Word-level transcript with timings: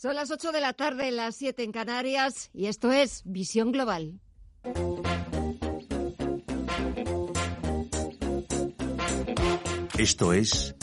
Son 0.00 0.14
las 0.14 0.30
8 0.30 0.50
de 0.52 0.62
la 0.62 0.72
tarde, 0.72 1.10
las 1.10 1.36
7 1.36 1.62
en 1.62 1.72
Canarias, 1.72 2.48
y 2.54 2.68
esto 2.68 2.90
es 2.90 3.20
Visión 3.26 3.70
Global. 3.70 4.18
Esto 9.98 10.32
es 10.32 10.74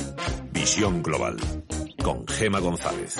Visión 0.51 1.01
Global 1.01 1.37
con 2.03 2.27
Gema 2.27 2.59
González. 2.59 3.15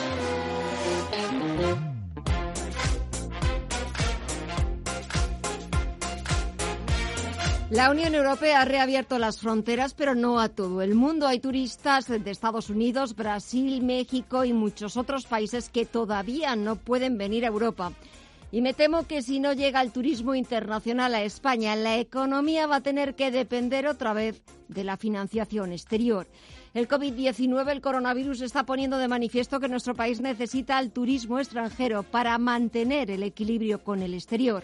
La 7.70 7.92
Unión 7.92 8.16
Europea 8.16 8.62
ha 8.62 8.66
reabierto 8.66 9.20
las 9.20 9.42
fronteras, 9.42 9.94
pero 9.94 10.16
no 10.16 10.40
a 10.40 10.48
todo 10.48 10.82
el 10.82 10.96
mundo. 10.96 11.28
Hay 11.28 11.42
turistas 11.42 12.08
de 12.08 12.32
Estados 12.32 12.70
Unidos, 12.70 13.14
Brasil, 13.14 13.84
México 13.84 14.46
y 14.46 14.54
muchos 14.54 14.96
otros 14.96 15.26
países 15.26 15.68
que 15.68 15.86
todavía 15.86 16.56
no 16.56 16.78
pueden 16.78 17.18
venir 17.18 17.44
a 17.44 17.50
Europa. 17.50 17.92
Y 18.54 18.62
me 18.62 18.74
temo 18.74 19.06
que 19.06 19.22
si 19.22 19.42
no 19.42 19.52
llega 19.52 19.82
el 19.82 19.92
turismo 19.92 20.34
internacional 20.34 21.14
a 21.14 21.24
España, 21.24 21.76
la 21.76 21.98
economía 21.98 22.68
va 22.68 22.78
a 22.78 22.82
tener 22.82 23.16
que 23.16 23.32
depender 23.32 23.86
otra 23.86 24.14
vez 24.14 24.42
de 24.70 24.86
la 24.86 24.96
financiación 24.96 25.74
exterior. 25.74 26.26
El 26.74 26.88
COVID-19, 26.88 27.70
el 27.70 27.82
coronavirus, 27.82 28.42
está 28.42 28.66
poniendo 28.66 28.98
de 28.98 29.10
manifiesto 29.10 29.60
que 29.60 29.68
nuestro 29.68 29.94
país 29.94 30.22
necesita 30.22 30.78
al 30.78 30.92
turismo 30.92 31.38
extranjero 31.38 32.04
para 32.04 32.38
mantener 32.38 33.12
el 33.12 33.24
equilibrio 33.24 33.84
con 33.84 34.02
el 34.02 34.14
exterior. 34.14 34.64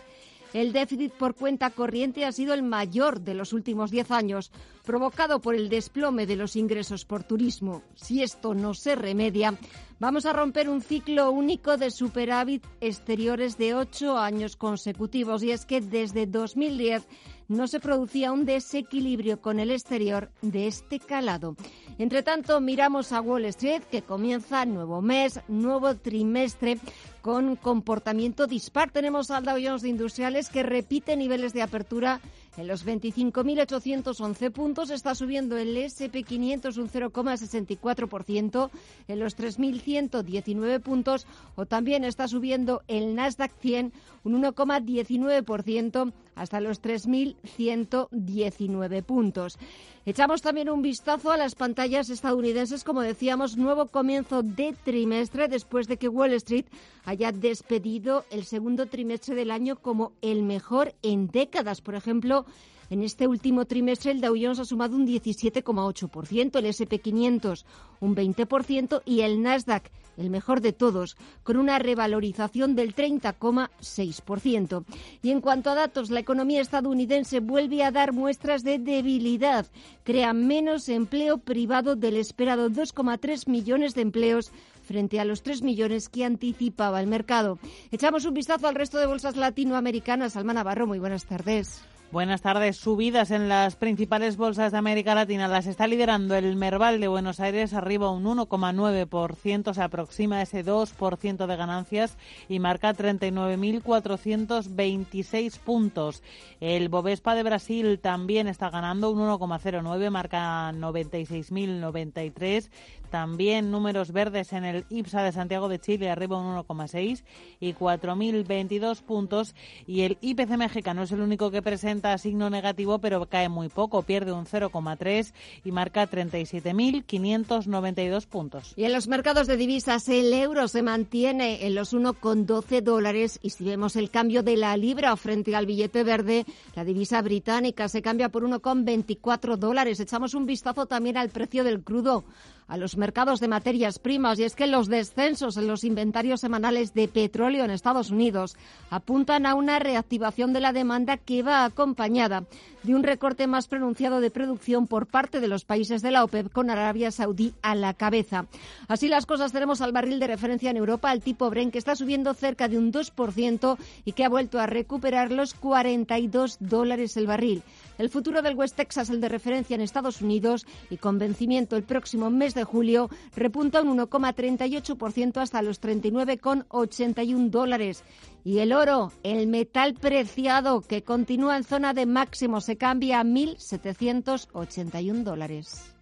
El 0.53 0.71
déficit 0.71 1.11
por 1.11 1.33
cuenta 1.33 1.71
corriente 1.71 2.25
ha 2.25 2.31
sido 2.31 2.53
el 2.53 2.61
mayor 2.61 3.21
de 3.21 3.33
los 3.33 3.53
últimos 3.53 3.89
diez 3.89 4.11
años, 4.11 4.51
provocado 4.85 5.41
por 5.41 5.55
el 5.55 5.67
desplome 5.67 6.27
de 6.27 6.35
los 6.35 6.55
ingresos 6.55 7.05
por 7.05 7.23
turismo. 7.23 7.81
Si 7.95 8.21
esto 8.21 8.53
no 8.53 8.75
se 8.75 8.95
remedia, 8.95 9.57
vamos 9.99 10.27
a 10.27 10.33
romper 10.33 10.69
un 10.69 10.81
ciclo 10.81 11.31
único 11.31 11.77
de 11.77 11.89
superávit 11.89 12.63
exteriores 12.81 13.57
de 13.57 13.73
ocho 13.73 14.19
años 14.19 14.55
consecutivos. 14.55 15.41
Y 15.41 15.49
es 15.49 15.65
que 15.65 15.81
desde 15.81 16.27
2010 16.27 17.07
no 17.47 17.67
se 17.67 17.79
producía 17.79 18.31
un 18.31 18.45
desequilibrio 18.45 19.41
con 19.41 19.59
el 19.59 19.71
exterior 19.71 20.31
de 20.41 20.67
este 20.67 20.99
calado. 20.99 21.55
Entre 21.97 22.23
tanto, 22.23 22.59
miramos 22.61 23.11
a 23.11 23.21
Wall 23.21 23.45
Street, 23.45 23.83
que 23.83 24.01
comienza 24.01 24.65
nuevo 24.65 25.01
mes, 25.01 25.39
nuevo 25.47 25.95
trimestre, 25.95 26.79
con 27.21 27.55
comportamiento 27.55 28.47
dispar. 28.47 28.91
Tenemos 28.91 29.31
al 29.31 29.45
Dow 29.45 29.79
de 29.79 29.89
Industriales 29.89 30.49
que 30.49 30.63
repite 30.63 31.15
niveles 31.15 31.53
de 31.53 31.61
apertura 31.61 32.19
en 32.57 32.67
los 32.67 32.85
25.811 32.85 34.51
puntos 34.51 34.89
está 34.89 35.15
subiendo 35.15 35.57
el 35.57 35.75
SP500 35.75 36.77
un 36.77 36.89
0,64%, 36.89 38.69
en 39.07 39.19
los 39.19 39.37
3.119 39.37 40.81
puntos, 40.81 41.25
o 41.55 41.65
también 41.65 42.03
está 42.03 42.27
subiendo 42.27 42.83
el 42.87 43.15
Nasdaq 43.15 43.51
100 43.59 43.93
un 44.23 44.41
1,19% 44.41 46.13
hasta 46.35 46.61
los 46.61 46.81
3.119 46.81 49.03
puntos. 49.03 49.59
Echamos 50.05 50.41
también 50.41 50.69
un 50.69 50.81
vistazo 50.81 51.31
a 51.31 51.37
las 51.37 51.55
pantallas 51.55 52.09
estadounidenses, 52.09 52.83
como 52.83 52.99
decíamos, 52.99 53.55
nuevo 53.55 53.85
comienzo 53.85 54.43
de 54.43 54.75
trimestre 54.83 55.47
después 55.47 55.87
de 55.87 55.95
que 55.95 56.09
Wall 56.09 56.33
Street 56.33 56.65
haya 57.05 57.31
despedido 57.31 58.25
el 58.29 58.43
segundo 58.43 58.87
trimestre 58.87 59.33
del 59.33 59.49
año 59.49 59.77
como 59.77 60.11
el 60.21 60.43
mejor 60.43 60.93
en 61.03 61.27
décadas. 61.27 61.79
Por 61.79 61.95
ejemplo, 61.95 62.45
en 62.89 63.01
este 63.01 63.27
último 63.27 63.63
trimestre 63.63 64.11
el 64.11 64.19
Dow 64.19 64.35
Jones 64.35 64.59
ha 64.59 64.65
sumado 64.65 64.97
un 64.97 65.07
17,8%, 65.07 66.57
el 66.57 66.65
SP500 66.65 67.63
un 68.01 68.13
20% 68.13 69.03
y 69.05 69.21
el 69.21 69.41
Nasdaq, 69.41 69.89
el 70.17 70.29
mejor 70.29 70.61
de 70.61 70.73
todos, 70.73 71.17
con 71.43 71.57
una 71.57 71.79
revalorización 71.79 72.75
del 72.75 72.95
30,6%. 72.95 74.85
Y 75.21 75.31
en 75.31 75.41
cuanto 75.41 75.69
a 75.69 75.75
datos, 75.75 76.11
la 76.11 76.19
economía 76.19 76.61
estadounidense 76.61 77.39
vuelve 77.39 77.83
a 77.83 77.91
dar 77.91 78.13
muestras 78.13 78.63
de 78.63 78.79
debilidad. 78.79 79.65
Crea 80.03 80.33
menos 80.33 80.89
empleo 80.89 81.37
privado 81.37 81.95
del 81.95 82.17
esperado 82.17 82.69
2,3 82.69 83.47
millones 83.47 83.95
de 83.95 84.01
empleos 84.01 84.51
frente 84.83 85.19
a 85.19 85.25
los 85.25 85.43
3 85.43 85.63
millones 85.63 86.09
que 86.09 86.25
anticipaba 86.25 86.99
el 86.99 87.07
mercado. 87.07 87.59
Echamos 87.91 88.25
un 88.25 88.33
vistazo 88.33 88.67
al 88.67 88.75
resto 88.75 88.97
de 88.97 89.07
bolsas 89.07 89.35
latinoamericanas. 89.35 90.35
Alma 90.35 90.53
Navarro, 90.53 90.87
muy 90.87 90.99
buenas 90.99 91.25
tardes. 91.25 91.83
Buenas 92.13 92.41
tardes. 92.43 92.77
Subidas 92.77 93.31
en 93.31 93.49
las 93.49 93.75
principales 93.75 94.37
bolsas 94.37 94.71
de 94.71 94.77
América 94.77 95.15
Latina. 95.15 95.47
Las 95.47 95.65
está 95.65 95.87
liderando 95.87 96.35
el 96.35 96.55
Merval 96.55 96.99
de 96.99 97.07
Buenos 97.07 97.39
Aires, 97.39 97.73
arriba 97.73 98.11
un 98.11 98.25
1,9%, 98.25 99.73
se 99.73 99.81
aproxima 99.81 100.43
ese 100.43 100.63
2% 100.63 101.47
de 101.47 101.55
ganancias 101.55 102.15
y 102.47 102.59
marca 102.59 102.93
39.426 102.93 105.57
puntos. 105.57 106.21
El 106.59 106.89
Bovespa 106.89 107.33
de 107.33 107.41
Brasil 107.41 107.99
también 107.99 108.47
está 108.47 108.69
ganando 108.69 109.09
un 109.09 109.17
1,09, 109.17 110.11
marca 110.11 110.71
96.093. 110.71 112.69
También 113.13 113.69
números 113.69 114.11
verdes 114.11 114.53
en 114.53 114.65
el 114.65 114.85
IPSA 114.89 115.21
de 115.21 115.31
Santiago 115.31 115.69
de 115.69 115.77
Chile, 115.77 116.09
arriba 116.09 116.39
un 116.39 116.55
1,6 116.55 117.23
y 117.59 117.75
4.022 117.75 119.03
puntos. 119.03 119.53
Y 119.85 120.01
el 120.01 120.17
IPC 120.19 120.57
mexicano 120.57 121.03
es 121.03 121.11
el 121.11 121.21
único 121.21 121.51
que 121.51 121.61
presenta 121.61 122.17
signo 122.17 122.49
negativo, 122.49 122.97
pero 122.97 123.27
cae 123.27 123.49
muy 123.49 123.69
poco, 123.69 124.01
pierde 124.01 124.31
un 124.31 124.47
0,3 124.47 125.31
y 125.63 125.71
marca 125.71 126.09
37.592 126.09 128.25
puntos. 128.25 128.73
Y 128.75 128.85
en 128.85 128.93
los 128.93 129.07
mercados 129.07 129.45
de 129.45 129.57
divisas, 129.57 130.09
el 130.09 130.33
euro 130.33 130.67
se 130.67 130.81
mantiene 130.81 131.67
en 131.67 131.75
los 131.75 131.93
1,12 131.93 132.81
dólares. 132.81 133.37
Y 133.43 133.51
si 133.51 133.63
vemos 133.63 133.95
el 133.95 134.09
cambio 134.09 134.41
de 134.41 134.57
la 134.57 134.75
libra 134.75 135.15
frente 135.17 135.55
al 135.55 135.67
billete 135.67 136.03
verde, 136.03 136.47
la 136.75 136.83
divisa 136.83 137.21
británica 137.21 137.89
se 137.89 138.01
cambia 138.01 138.29
por 138.29 138.43
1,24 138.43 139.57
dólares. 139.57 139.99
Echamos 139.99 140.33
un 140.33 140.47
vistazo 140.47 140.87
también 140.87 141.17
al 141.17 141.29
precio 141.29 141.63
del 141.63 141.83
crudo 141.83 142.23
a 142.73 142.77
los 142.77 142.97
mercados 142.97 143.39
de 143.39 143.47
materias 143.47 143.99
primas. 143.99 144.39
Y 144.39 144.45
es 144.45 144.55
que 144.55 144.65
los 144.65 144.87
descensos 144.87 145.57
en 145.57 145.67
los 145.67 145.83
inventarios 145.83 146.41
semanales 146.41 146.95
de 146.95 147.07
petróleo 147.07 147.63
en 147.63 147.69
Estados 147.69 148.09
Unidos 148.09 148.57
apuntan 148.89 149.45
a 149.45 149.53
una 149.53 149.77
reactivación 149.77 150.53
de 150.53 150.59
la 150.59 150.73
demanda 150.73 151.17
que 151.17 151.43
va 151.43 151.65
acompañada 151.65 152.45
de 152.83 152.95
un 152.95 153.03
recorte 153.03 153.47
más 153.47 153.67
pronunciado 153.67 154.21
de 154.21 154.29
producción 154.29 154.87
por 154.87 155.07
parte 155.07 155.39
de 155.39 155.47
los 155.47 155.65
países 155.65 156.01
de 156.01 156.11
la 156.11 156.23
OPEP 156.23 156.51
con 156.51 156.69
Arabia 156.69 157.11
Saudí 157.11 157.53
a 157.61 157.75
la 157.75 157.93
cabeza. 157.93 158.45
Así 158.87 159.07
las 159.07 159.25
cosas 159.25 159.51
tenemos 159.51 159.81
al 159.81 159.91
barril 159.91 160.19
de 160.19 160.27
referencia 160.27 160.69
en 160.69 160.77
Europa, 160.77 161.11
el 161.11 161.21
tipo 161.21 161.49
Bren, 161.49 161.71
que 161.71 161.77
está 161.77 161.95
subiendo 161.95 162.33
cerca 162.33 162.67
de 162.67 162.77
un 162.77 162.91
2% 162.91 163.77
y 164.05 164.11
que 164.11 164.25
ha 164.25 164.29
vuelto 164.29 164.59
a 164.59 164.67
recuperar 164.67 165.31
los 165.31 165.53
42 165.53 166.57
dólares 166.59 167.17
el 167.17 167.27
barril. 167.27 167.63
El 167.97 168.09
futuro 168.09 168.41
del 168.41 168.55
West 168.55 168.75
Texas, 168.75 169.09
el 169.09 169.21
de 169.21 169.29
referencia 169.29 169.75
en 169.75 169.81
Estados 169.81 170.21
Unidos 170.21 170.65
y 170.89 170.97
con 170.97 171.19
vencimiento 171.19 171.75
el 171.75 171.83
próximo 171.83 172.29
mes 172.29 172.53
de 172.53 172.63
julio, 172.63 173.09
repunta 173.35 173.81
un 173.81 173.97
1,38% 173.97 175.37
hasta 175.37 175.61
los 175.61 175.81
39,81 175.81 177.49
dólares. 177.49 178.03
Y 178.45 178.59
el 178.59 178.73
oro, 178.73 179.13
el 179.23 179.47
metal 179.47 179.93
preciado 179.93 180.81
que 180.81 181.01
continúa 181.01 181.55
en 181.55 181.63
zona 181.63 181.93
de 181.93 182.05
máximo, 182.05 182.59
se 182.59 182.77
cambia 182.77 183.21
a 183.21 183.23
1.781 183.23 185.23
dólares. 185.23 185.93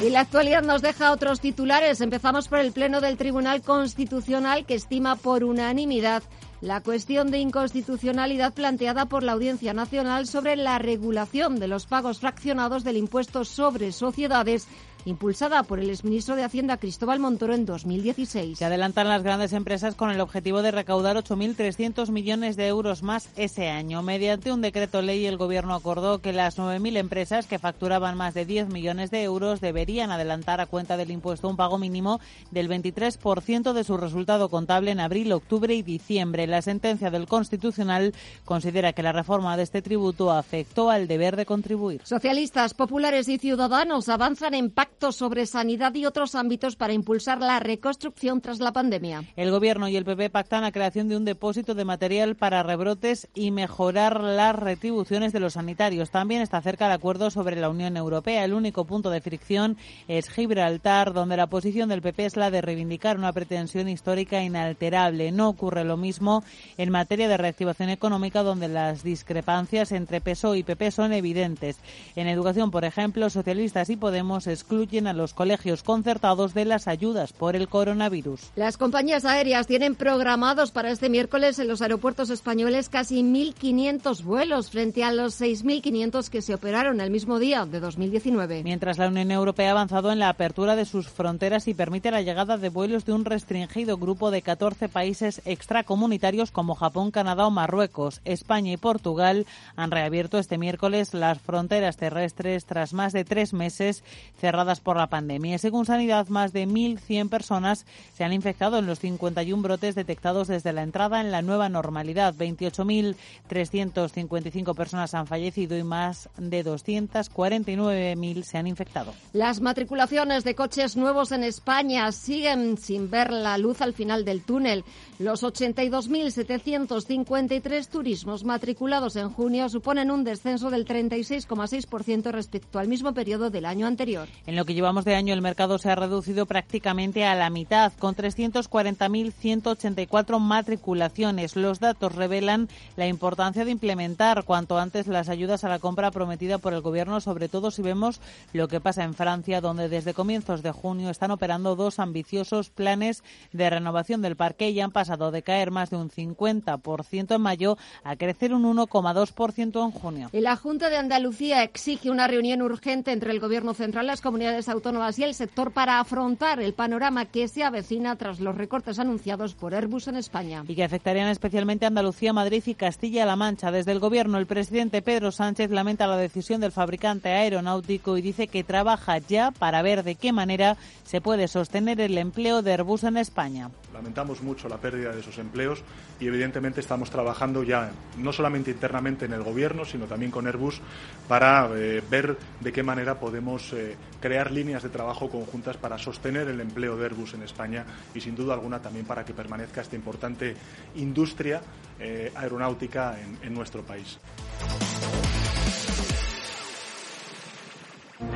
Y 0.00 0.10
la 0.10 0.20
actualidad 0.20 0.62
nos 0.62 0.82
deja 0.82 1.12
otros 1.12 1.40
titulares. 1.40 2.00
Empezamos 2.00 2.46
por 2.46 2.58
el 2.58 2.72
Pleno 2.72 3.00
del 3.00 3.16
Tribunal 3.16 3.62
Constitucional 3.62 4.66
que 4.66 4.74
estima 4.74 5.16
por 5.16 5.44
unanimidad 5.44 6.22
la 6.60 6.80
cuestión 6.80 7.30
de 7.30 7.38
inconstitucionalidad 7.38 8.54
planteada 8.54 9.06
por 9.06 9.22
la 9.22 9.32
Audiencia 9.32 9.74
Nacional 9.74 10.26
sobre 10.26 10.56
la 10.56 10.78
regulación 10.78 11.58
de 11.58 11.68
los 11.68 11.86
pagos 11.86 12.20
fraccionados 12.20 12.84
del 12.84 12.96
impuesto 12.96 13.44
sobre 13.44 13.92
sociedades 13.92 14.66
impulsada 15.04 15.62
por 15.64 15.80
el 15.80 15.90
exministro 15.90 16.34
de 16.36 16.44
Hacienda 16.44 16.78
Cristóbal 16.78 17.20
Montoro 17.20 17.54
en 17.54 17.66
2016. 17.66 18.58
Se 18.58 18.64
adelantan 18.64 19.08
las 19.08 19.22
grandes 19.22 19.52
empresas 19.52 19.94
con 19.94 20.10
el 20.10 20.20
objetivo 20.20 20.62
de 20.62 20.70
recaudar 20.70 21.16
8.300 21.16 22.10
millones 22.10 22.56
de 22.56 22.68
euros 22.68 23.02
más 23.02 23.28
ese 23.36 23.68
año. 23.68 24.02
Mediante 24.02 24.52
un 24.52 24.62
decreto 24.62 25.02
ley, 25.02 25.26
el 25.26 25.36
Gobierno 25.36 25.74
acordó 25.74 26.20
que 26.20 26.32
las 26.32 26.58
9.000 26.58 26.96
empresas 26.96 27.46
que 27.46 27.58
facturaban 27.58 28.16
más 28.16 28.34
de 28.34 28.46
10 28.46 28.68
millones 28.68 29.10
de 29.10 29.22
euros 29.22 29.60
deberían 29.60 30.10
adelantar 30.10 30.60
a 30.60 30.66
cuenta 30.66 30.96
del 30.96 31.10
impuesto 31.10 31.48
un 31.48 31.56
pago 31.56 31.78
mínimo 31.78 32.20
del 32.50 32.68
23% 32.68 33.72
de 33.72 33.84
su 33.84 33.96
resultado 33.96 34.48
contable 34.48 34.90
en 34.90 35.00
abril, 35.00 35.32
octubre 35.32 35.74
y 35.74 35.82
diciembre. 35.82 36.46
La 36.46 36.62
sentencia 36.62 37.10
del 37.10 37.26
Constitucional 37.26 38.14
considera 38.44 38.92
que 38.92 39.02
la 39.02 39.12
reforma 39.12 39.56
de 39.56 39.64
este 39.64 39.82
tributo 39.82 40.30
afectó 40.30 40.90
al 40.90 41.08
deber 41.08 41.36
de 41.36 41.46
contribuir. 41.46 42.00
Socialistas, 42.04 42.72
populares 42.74 43.28
y 43.28 43.38
ciudadanos 43.38 44.08
avanzan 44.08 44.54
en 44.54 44.70
pacto 44.70 44.93
sobre 45.12 45.46
sanidad 45.46 45.94
y 45.94 46.06
otros 46.06 46.34
ámbitos 46.34 46.76
para 46.76 46.92
impulsar 46.92 47.40
la 47.40 47.60
reconstrucción 47.60 48.40
tras 48.40 48.60
la 48.60 48.72
pandemia. 48.72 49.24
El 49.36 49.50
Gobierno 49.50 49.88
y 49.88 49.96
el 49.96 50.04
PP 50.04 50.30
pactan 50.30 50.62
la 50.62 50.72
creación 50.72 51.08
de 51.08 51.16
un 51.16 51.24
depósito 51.24 51.74
de 51.74 51.84
material 51.84 52.36
para 52.36 52.62
rebrotes 52.62 53.28
y 53.34 53.50
mejorar 53.50 54.20
las 54.20 54.56
retribuciones 54.56 55.32
de 55.32 55.40
los 55.40 55.54
sanitarios. 55.54 56.10
También 56.10 56.42
está 56.42 56.62
cerca 56.62 56.86
el 56.86 56.92
acuerdo 56.92 57.30
sobre 57.30 57.56
la 57.56 57.68
Unión 57.68 57.96
Europea. 57.96 58.44
El 58.44 58.54
único 58.54 58.84
punto 58.84 59.10
de 59.10 59.20
fricción 59.20 59.76
es 60.08 60.30
Gibraltar, 60.30 61.12
donde 61.12 61.36
la 61.36 61.48
posición 61.48 61.88
del 61.88 62.00
PP 62.00 62.24
es 62.24 62.36
la 62.36 62.50
de 62.50 62.62
reivindicar 62.62 63.18
una 63.18 63.32
pretensión 63.32 63.88
histórica 63.88 64.42
inalterable. 64.42 65.32
No 65.32 65.48
ocurre 65.48 65.84
lo 65.84 65.96
mismo 65.96 66.44
en 66.78 66.90
materia 66.90 67.28
de 67.28 67.36
reactivación 67.36 67.90
económica, 67.90 68.42
donde 68.42 68.68
las 68.68 69.02
discrepancias 69.02 69.92
entre 69.92 70.20
PSOE 70.20 70.58
y 70.58 70.62
PP 70.62 70.90
son 70.90 71.12
evidentes. 71.12 71.78
En 72.16 72.28
educación, 72.28 72.70
por 72.70 72.84
ejemplo, 72.84 73.28
socialistas 73.28 73.90
y 73.90 73.96
Podemos 73.96 74.46
excluyen 74.46 74.83
a 74.84 75.12
los 75.14 75.32
colegios 75.32 75.82
concertados 75.82 76.52
de 76.52 76.66
las 76.66 76.88
ayudas 76.88 77.32
por 77.32 77.56
el 77.56 77.68
coronavirus. 77.68 78.50
Las 78.54 78.76
compañías 78.76 79.24
aéreas 79.24 79.66
tienen 79.66 79.94
programados 79.94 80.72
para 80.72 80.90
este 80.90 81.08
miércoles 81.08 81.58
en 81.58 81.68
los 81.68 81.80
aeropuertos 81.80 82.28
españoles 82.28 82.90
casi 82.90 83.22
1.500 83.22 84.22
vuelos 84.22 84.70
frente 84.70 85.02
a 85.02 85.10
los 85.10 85.40
6.500 85.40 86.28
que 86.28 86.42
se 86.42 86.54
operaron 86.54 87.00
el 87.00 87.10
mismo 87.10 87.38
día 87.38 87.64
de 87.64 87.80
2019. 87.80 88.62
Mientras 88.62 88.98
la 88.98 89.08
Unión 89.08 89.30
Europea 89.30 89.68
ha 89.68 89.72
avanzado 89.72 90.12
en 90.12 90.18
la 90.18 90.28
apertura 90.28 90.76
de 90.76 90.84
sus 90.84 91.08
fronteras 91.08 91.66
y 91.66 91.72
permite 91.74 92.10
la 92.10 92.20
llegada 92.20 92.58
de 92.58 92.68
vuelos 92.68 93.06
de 93.06 93.14
un 93.14 93.24
restringido 93.24 93.96
grupo 93.96 94.30
de 94.30 94.42
14 94.42 94.90
países 94.90 95.40
extracomunitarios 95.46 96.50
como 96.50 96.74
Japón, 96.74 97.10
Canadá 97.10 97.46
o 97.46 97.50
Marruecos, 97.50 98.20
España 98.26 98.72
y 98.72 98.76
Portugal 98.76 99.46
han 99.76 99.90
reabierto 99.90 100.38
este 100.38 100.58
miércoles 100.58 101.14
las 101.14 101.40
fronteras 101.40 101.96
terrestres 101.96 102.66
tras 102.66 102.92
más 102.92 103.14
de 103.14 103.24
tres 103.24 103.54
meses 103.54 104.04
cerradas 104.38 104.73
por 104.80 104.96
la 104.96 105.08
pandemia. 105.08 105.58
Según 105.58 105.84
Sanidad, 105.86 106.26
más 106.28 106.52
de 106.52 106.66
1.100 106.66 107.28
personas 107.28 107.86
se 108.14 108.24
han 108.24 108.32
infectado 108.32 108.78
en 108.78 108.86
los 108.86 108.98
51 109.00 109.62
brotes 109.62 109.94
detectados 109.94 110.48
desde 110.48 110.72
la 110.72 110.82
entrada 110.82 111.20
en 111.20 111.30
la 111.30 111.42
nueva 111.42 111.68
normalidad. 111.68 112.34
28.355 112.34 114.74
personas 114.74 115.12
han 115.14 115.26
fallecido 115.26 115.76
y 115.76 115.82
más 115.82 116.30
de 116.36 116.64
249.000 116.64 118.42
se 118.42 118.56
han 118.58 118.66
infectado. 118.66 119.14
Las 119.32 119.60
matriculaciones 119.60 120.44
de 120.44 120.54
coches 120.54 120.96
nuevos 120.96 121.32
en 121.32 121.42
España 121.44 122.10
siguen 122.12 122.76
sin 122.78 123.10
ver 123.10 123.30
la 123.32 123.58
luz 123.58 123.80
al 123.80 123.92
final 123.92 124.24
del 124.24 124.42
túnel. 124.42 124.84
Los 125.18 125.42
82.753 125.42 127.88
turismos 127.88 128.44
matriculados 128.44 129.16
en 129.16 129.30
junio 129.30 129.68
suponen 129.68 130.10
un 130.10 130.24
descenso 130.24 130.70
del 130.70 130.86
36,6% 130.86 132.30
respecto 132.30 132.78
al 132.78 132.88
mismo 132.88 133.12
periodo 133.14 133.50
del 133.50 133.66
año 133.66 133.86
anterior. 133.86 134.28
En 134.46 134.53
lo 134.56 134.64
que 134.64 134.74
llevamos 134.74 135.04
de 135.04 135.14
año, 135.14 135.34
el 135.34 135.40
mercado 135.40 135.78
se 135.78 135.90
ha 135.90 135.94
reducido 135.94 136.46
prácticamente 136.46 137.24
a 137.24 137.34
la 137.34 137.50
mitad, 137.50 137.92
con 137.98 138.14
340.184 138.14 140.38
matriculaciones. 140.38 141.56
Los 141.56 141.80
datos 141.80 142.14
revelan 142.14 142.68
la 142.96 143.06
importancia 143.06 143.64
de 143.64 143.70
implementar 143.70 144.44
cuanto 144.44 144.78
antes 144.78 145.06
las 145.06 145.28
ayudas 145.28 145.64
a 145.64 145.68
la 145.68 145.78
compra 145.78 146.10
prometida 146.10 146.58
por 146.58 146.74
el 146.74 146.82
Gobierno, 146.82 147.20
sobre 147.20 147.48
todo 147.48 147.70
si 147.70 147.82
vemos 147.82 148.20
lo 148.52 148.68
que 148.68 148.80
pasa 148.80 149.04
en 149.04 149.14
Francia, 149.14 149.60
donde 149.60 149.88
desde 149.88 150.14
comienzos 150.14 150.62
de 150.62 150.72
junio 150.72 151.10
están 151.10 151.30
operando 151.30 151.76
dos 151.76 151.98
ambiciosos 151.98 152.70
planes 152.70 153.22
de 153.52 153.70
renovación 153.70 154.22
del 154.22 154.36
parque 154.36 154.70
y 154.70 154.80
han 154.80 154.92
pasado 154.92 155.30
de 155.30 155.42
caer 155.42 155.70
más 155.70 155.90
de 155.90 155.96
un 155.96 156.10
50% 156.10 157.34
en 157.34 157.40
mayo 157.40 157.76
a 158.02 158.16
crecer 158.16 158.52
un 158.52 158.64
1,2% 158.64 159.84
en 159.84 159.90
junio. 159.90 160.28
La 160.32 160.56
Junta 160.56 160.90
de 160.90 160.96
Andalucía 160.96 161.62
exige 161.62 162.10
una 162.10 162.26
reunión 162.26 162.62
urgente 162.62 163.12
entre 163.12 163.30
el 163.30 163.40
Gobierno 163.40 163.74
central, 163.74 164.06
las 164.06 164.20
comunidades 164.20 164.43
autónomas 164.44 165.18
y 165.18 165.24
el 165.24 165.34
sector 165.34 165.72
para 165.72 166.00
afrontar 166.00 166.60
el 166.60 166.74
panorama 166.74 167.24
que 167.24 167.48
se 167.48 167.64
avecina 167.64 168.16
tras 168.16 168.40
los 168.40 168.56
recortes 168.56 168.98
anunciados 168.98 169.54
por 169.54 169.74
Airbus 169.74 170.08
en 170.08 170.16
España. 170.16 170.64
Y 170.68 170.74
que 170.74 170.84
afectarían 170.84 171.28
especialmente 171.28 171.84
a 171.84 171.88
Andalucía, 171.88 172.32
Madrid 172.32 172.62
y 172.66 172.74
Castilla-La 172.74 173.36
Mancha. 173.36 173.70
Desde 173.70 173.92
el 173.92 174.00
Gobierno, 174.00 174.38
el 174.38 174.46
presidente 174.46 175.02
Pedro 175.02 175.32
Sánchez 175.32 175.70
lamenta 175.70 176.06
la 176.06 176.16
decisión 176.16 176.60
del 176.60 176.72
fabricante 176.72 177.30
aeronáutico 177.30 178.16
y 178.16 178.22
dice 178.22 178.48
que 178.48 178.64
trabaja 178.64 179.18
ya 179.18 179.50
para 179.50 179.82
ver 179.82 180.02
de 180.02 180.14
qué 180.14 180.32
manera 180.32 180.76
se 181.04 181.20
puede 181.20 181.48
sostener 181.48 182.00
el 182.00 182.18
empleo 182.18 182.62
de 182.62 182.72
Airbus 182.72 183.04
en 183.04 183.16
España. 183.16 183.70
Lamentamos 183.94 184.42
mucho 184.42 184.68
la 184.68 184.78
pérdida 184.78 185.12
de 185.12 185.20
esos 185.20 185.38
empleos 185.38 185.84
y 186.18 186.26
evidentemente 186.26 186.80
estamos 186.80 187.10
trabajando 187.10 187.62
ya 187.62 187.92
no 188.18 188.32
solamente 188.32 188.72
internamente 188.72 189.24
en 189.26 189.32
el 189.32 189.44
Gobierno, 189.44 189.84
sino 189.84 190.06
también 190.06 190.32
con 190.32 190.48
Airbus 190.48 190.80
para 191.28 191.70
eh, 191.76 192.02
ver 192.10 192.36
de 192.60 192.72
qué 192.72 192.82
manera 192.82 193.20
podemos 193.20 193.72
eh, 193.72 193.96
crear 194.20 194.50
líneas 194.50 194.82
de 194.82 194.88
trabajo 194.88 195.30
conjuntas 195.30 195.76
para 195.76 195.96
sostener 195.96 196.48
el 196.48 196.60
empleo 196.60 196.96
de 196.96 197.04
Airbus 197.04 197.34
en 197.34 197.44
España 197.44 197.86
y 198.12 198.20
sin 198.20 198.34
duda 198.34 198.54
alguna 198.54 198.82
también 198.82 199.06
para 199.06 199.24
que 199.24 199.32
permanezca 199.32 199.82
esta 199.82 199.94
importante 199.94 200.56
industria 200.96 201.60
eh, 202.00 202.32
aeronáutica 202.34 203.16
en, 203.20 203.38
en 203.46 203.54
nuestro 203.54 203.82
país. 203.82 204.18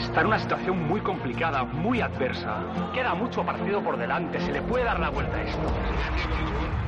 Está 0.09 0.23
en 0.23 0.29
una 0.29 0.39
situación 0.39 0.89
muy 0.89 1.03
complicada, 1.03 1.65
muy 1.65 2.01
adversa. 2.01 2.65
Queda 2.95 3.15
mucho 3.15 3.45
partido 3.45 3.85
por 3.85 3.99
delante, 3.99 4.41
se 4.41 4.51
le 4.51 4.63
puede 4.63 4.85
dar 4.85 4.99
la 4.99 5.11
vuelta 5.11 5.37
a 5.37 5.43
esto. 5.43 5.63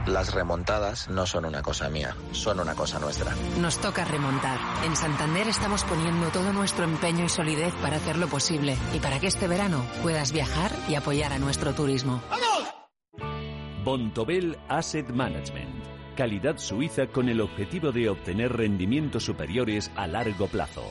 Las 0.06 0.34
remontadas 0.34 1.11
no 1.11 1.26
son 1.26 1.44
una 1.44 1.61
cosa 1.61 1.90
mía, 1.90 2.17
son 2.32 2.61
una 2.61 2.75
cosa 2.75 2.99
nuestra. 2.99 3.34
Nos 3.61 3.78
toca 3.78 4.06
remontar. 4.06 4.58
En 4.87 4.96
Santander 4.96 5.46
estamos 5.49 5.84
poniendo 5.84 6.28
todo 6.28 6.55
nuestro 6.55 6.84
empeño 6.84 7.26
y 7.26 7.28
solidez 7.28 7.75
para 7.82 7.96
hacerlo 7.96 8.26
posible 8.26 8.75
y 8.94 9.00
para 9.00 9.20
que 9.20 9.26
este 9.26 9.46
verano 9.46 9.84
puedas 10.02 10.32
viajar 10.32 10.70
y 10.88 10.94
apoyar 10.94 11.34
a 11.34 11.38
nuestro 11.38 11.75
turismo. 11.75 12.23
Bontobel 13.84 14.58
Asset 14.69 15.11
Management. 15.11 15.84
Calidad 16.16 16.56
suiza 16.56 17.06
con 17.08 17.28
el 17.28 17.43
objetivo 17.43 17.93
de 17.93 18.08
obtener 18.08 18.56
rendimientos 18.56 19.25
superiores 19.25 19.90
a 19.94 20.06
largo 20.06 20.46
plazo. 20.46 20.90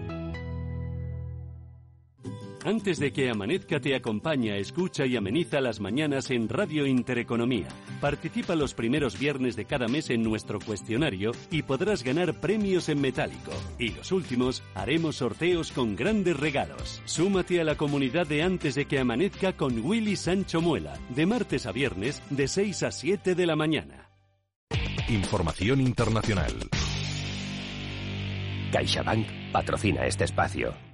Antes 2.63 2.99
de 2.99 3.11
que 3.11 3.29
amanezca 3.29 3.79
te 3.79 3.95
acompaña, 3.95 4.55
escucha 4.57 5.05
y 5.07 5.15
ameniza 5.15 5.61
las 5.61 5.79
mañanas 5.79 6.29
en 6.29 6.47
Radio 6.47 6.85
Intereconomía. 6.85 7.67
Participa 7.99 8.53
los 8.53 8.75
primeros 8.75 9.17
viernes 9.17 9.55
de 9.55 9.65
cada 9.65 9.87
mes 9.87 10.11
en 10.11 10.21
nuestro 10.21 10.59
cuestionario 10.59 11.31
y 11.49 11.63
podrás 11.63 12.03
ganar 12.03 12.39
premios 12.39 12.87
en 12.89 13.01
metálico. 13.01 13.51
Y 13.79 13.89
los 13.89 14.11
últimos 14.11 14.61
haremos 14.75 15.15
sorteos 15.15 15.71
con 15.71 15.95
grandes 15.95 16.39
regalos. 16.39 17.01
Súmate 17.05 17.59
a 17.59 17.63
la 17.63 17.75
comunidad 17.75 18.27
de 18.27 18.43
Antes 18.43 18.75
de 18.75 18.85
que 18.85 18.99
amanezca 18.99 19.53
con 19.53 19.83
Willy 19.83 20.15
Sancho 20.15 20.61
Muela, 20.61 20.93
de 21.09 21.25
martes 21.25 21.65
a 21.65 21.71
viernes 21.71 22.21
de 22.29 22.47
6 22.47 22.83
a 22.83 22.91
7 22.91 23.33
de 23.33 23.45
la 23.47 23.55
mañana. 23.55 24.11
Información 25.09 25.81
internacional. 25.81 26.53
CaixaBank 28.71 29.51
patrocina 29.51 30.05
este 30.05 30.25
espacio. 30.25 30.90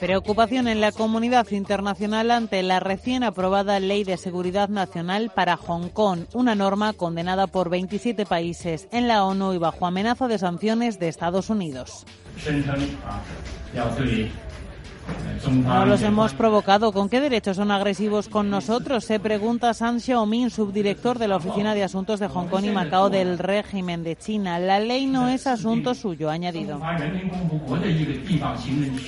Preocupación 0.00 0.68
en 0.68 0.80
la 0.80 0.92
comunidad 0.92 1.50
internacional 1.50 2.30
ante 2.30 2.62
la 2.62 2.78
recién 2.78 3.24
aprobada 3.24 3.80
Ley 3.80 4.04
de 4.04 4.16
Seguridad 4.16 4.68
Nacional 4.68 5.32
para 5.34 5.56
Hong 5.56 5.88
Kong, 5.88 6.26
una 6.34 6.54
norma 6.54 6.92
condenada 6.92 7.48
por 7.48 7.68
27 7.68 8.26
países 8.26 8.86
en 8.92 9.08
la 9.08 9.24
ONU 9.24 9.54
y 9.54 9.58
bajo 9.58 9.86
amenaza 9.86 10.28
de 10.28 10.38
sanciones 10.38 11.00
de 11.00 11.08
Estados 11.08 11.50
Unidos. 11.50 12.06
No 15.50 15.86
los 15.86 16.02
hemos 16.02 16.34
provocado. 16.34 16.92
¿Con 16.92 17.08
qué 17.08 17.20
derechos 17.20 17.56
son 17.56 17.70
agresivos 17.70 18.28
con 18.28 18.50
nosotros? 18.50 19.04
Se 19.04 19.20
pregunta 19.20 19.74
San 19.74 20.00
Xiaomin, 20.00 20.50
subdirector 20.50 21.18
de 21.18 21.28
la 21.28 21.36
Oficina 21.36 21.74
de 21.74 21.84
Asuntos 21.84 22.18
de 22.18 22.28
Hong 22.28 22.48
Kong 22.48 22.64
y 22.64 22.70
Macao 22.70 23.10
del 23.10 23.38
régimen 23.38 24.02
de 24.02 24.16
China. 24.16 24.58
La 24.58 24.80
ley 24.80 25.06
no 25.06 25.28
es 25.28 25.46
asunto 25.46 25.94
suyo, 25.94 26.30
ha 26.30 26.32
añadido. 26.32 26.80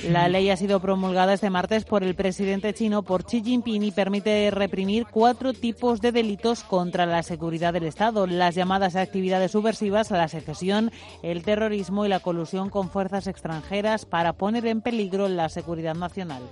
La 0.09 0.27
ley 0.29 0.49
ha 0.49 0.57
sido 0.57 0.79
promulgada 0.79 1.33
este 1.33 1.49
martes 1.49 1.83
por 1.83 2.03
el 2.03 2.15
presidente 2.15 2.73
chino, 2.73 3.03
por 3.03 3.25
Xi 3.25 3.43
Jinping, 3.43 3.83
y 3.83 3.91
permite 3.91 4.49
reprimir 4.51 5.07
cuatro 5.11 5.53
tipos 5.53 5.99
de 5.99 6.11
delitos 6.11 6.63
contra 6.63 7.05
la 7.05 7.23
seguridad 7.23 7.73
del 7.73 7.83
Estado. 7.83 8.27
Las 8.27 8.55
llamadas 8.55 8.95
actividades 8.95 9.51
subversivas, 9.51 10.11
la 10.11 10.27
secesión, 10.27 10.91
el 11.21 11.43
terrorismo 11.43 12.05
y 12.05 12.09
la 12.09 12.21
colusión 12.21 12.69
con 12.69 12.89
fuerzas 12.89 13.27
extranjeras 13.27 14.05
para 14.05 14.33
poner 14.33 14.65
en 14.65 14.81
peligro 14.81 15.27
la 15.27 15.49
seguridad 15.49 15.88
nacional. 15.97 16.43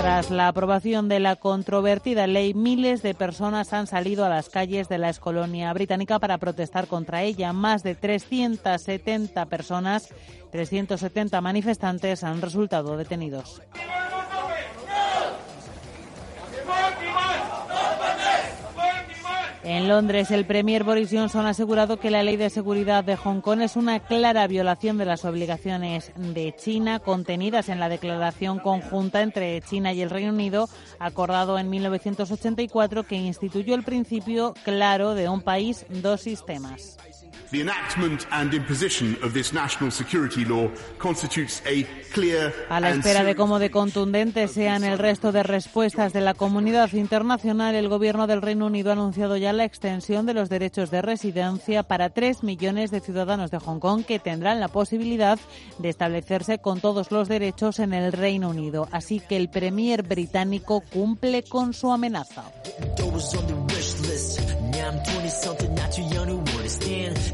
Tras 0.00 0.30
la 0.30 0.48
aprobación 0.48 1.10
de 1.10 1.20
la 1.20 1.36
controvertida 1.36 2.26
ley, 2.26 2.54
miles 2.54 3.02
de 3.02 3.12
personas 3.12 3.74
han 3.74 3.86
salido 3.86 4.24
a 4.24 4.30
las 4.30 4.48
calles 4.48 4.88
de 4.88 4.96
la 4.96 5.10
excolonia 5.10 5.70
británica 5.74 6.18
para 6.18 6.38
protestar 6.38 6.86
contra 6.86 7.22
ella. 7.22 7.52
Más 7.52 7.82
de 7.82 7.94
370 7.94 9.44
personas, 9.46 10.08
370 10.52 11.38
manifestantes 11.42 12.24
han 12.24 12.40
resultado 12.40 12.96
detenidos. 12.96 13.60
En 19.62 19.88
Londres, 19.88 20.30
el 20.30 20.46
Premier 20.46 20.84
Boris 20.84 21.10
Johnson 21.12 21.44
ha 21.44 21.50
asegurado 21.50 21.98
que 21.98 22.10
la 22.10 22.22
ley 22.22 22.36
de 22.38 22.48
seguridad 22.48 23.04
de 23.04 23.16
Hong 23.16 23.42
Kong 23.42 23.60
es 23.60 23.76
una 23.76 24.00
clara 24.00 24.46
violación 24.46 24.96
de 24.96 25.04
las 25.04 25.26
obligaciones 25.26 26.12
de 26.16 26.54
China 26.56 26.98
contenidas 26.98 27.68
en 27.68 27.78
la 27.78 27.90
declaración 27.90 28.58
conjunta 28.58 29.20
entre 29.20 29.60
China 29.60 29.92
y 29.92 30.00
el 30.00 30.08
Reino 30.08 30.32
Unido, 30.32 30.70
acordado 30.98 31.58
en 31.58 31.68
1984, 31.68 33.04
que 33.04 33.16
instituyó 33.16 33.74
el 33.74 33.82
principio 33.82 34.54
claro 34.64 35.14
de 35.14 35.28
un 35.28 35.42
país, 35.42 35.84
dos 35.90 36.22
sistemas. 36.22 36.96
The 37.50 37.62
enactment 37.62 38.28
and 38.30 38.54
imposition 38.54 39.18
of 39.24 39.32
this 39.32 39.52
national 39.52 39.90
security 39.90 40.44
law 40.44 40.70
constitutes 40.98 41.60
a 41.66 41.84
clear 42.12 42.54
A 42.68 42.78
la 42.78 42.90
espera 42.90 43.24
de 43.24 43.34
cómo 43.34 43.58
de 43.58 43.72
contundentes 43.72 44.52
sean 44.52 44.84
el 44.84 44.98
resto 44.98 45.32
de 45.32 45.42
respuestas 45.42 46.12
de 46.12 46.20
la 46.20 46.34
comunidad 46.34 46.92
internacional, 46.92 47.74
el 47.74 47.88
gobierno 47.88 48.28
del 48.28 48.40
Reino 48.40 48.66
Unido 48.66 48.90
ha 48.90 48.92
anunciado 48.92 49.36
ya 49.36 49.52
la 49.52 49.64
extensión 49.64 50.26
de 50.26 50.34
los 50.34 50.48
derechos 50.48 50.92
de 50.92 51.02
residencia 51.02 51.82
para 51.82 52.10
tres 52.10 52.44
millones 52.44 52.92
de 52.92 53.00
ciudadanos 53.00 53.50
de 53.50 53.58
Hong 53.58 53.80
Kong 53.80 54.04
que 54.04 54.20
tendrán 54.20 54.60
la 54.60 54.68
posibilidad 54.68 55.36
de 55.78 55.88
establecerse 55.88 56.58
con 56.58 56.80
todos 56.80 57.10
los 57.10 57.28
derechos 57.28 57.80
en 57.80 57.94
el 57.94 58.12
Reino 58.12 58.50
Unido. 58.50 58.88
Así 58.92 59.18
que 59.18 59.36
el 59.36 59.48
premier 59.48 60.04
británico 60.04 60.84
cumple 60.92 61.42
con 61.42 61.74
su 61.74 61.90
amenaza. 61.90 62.44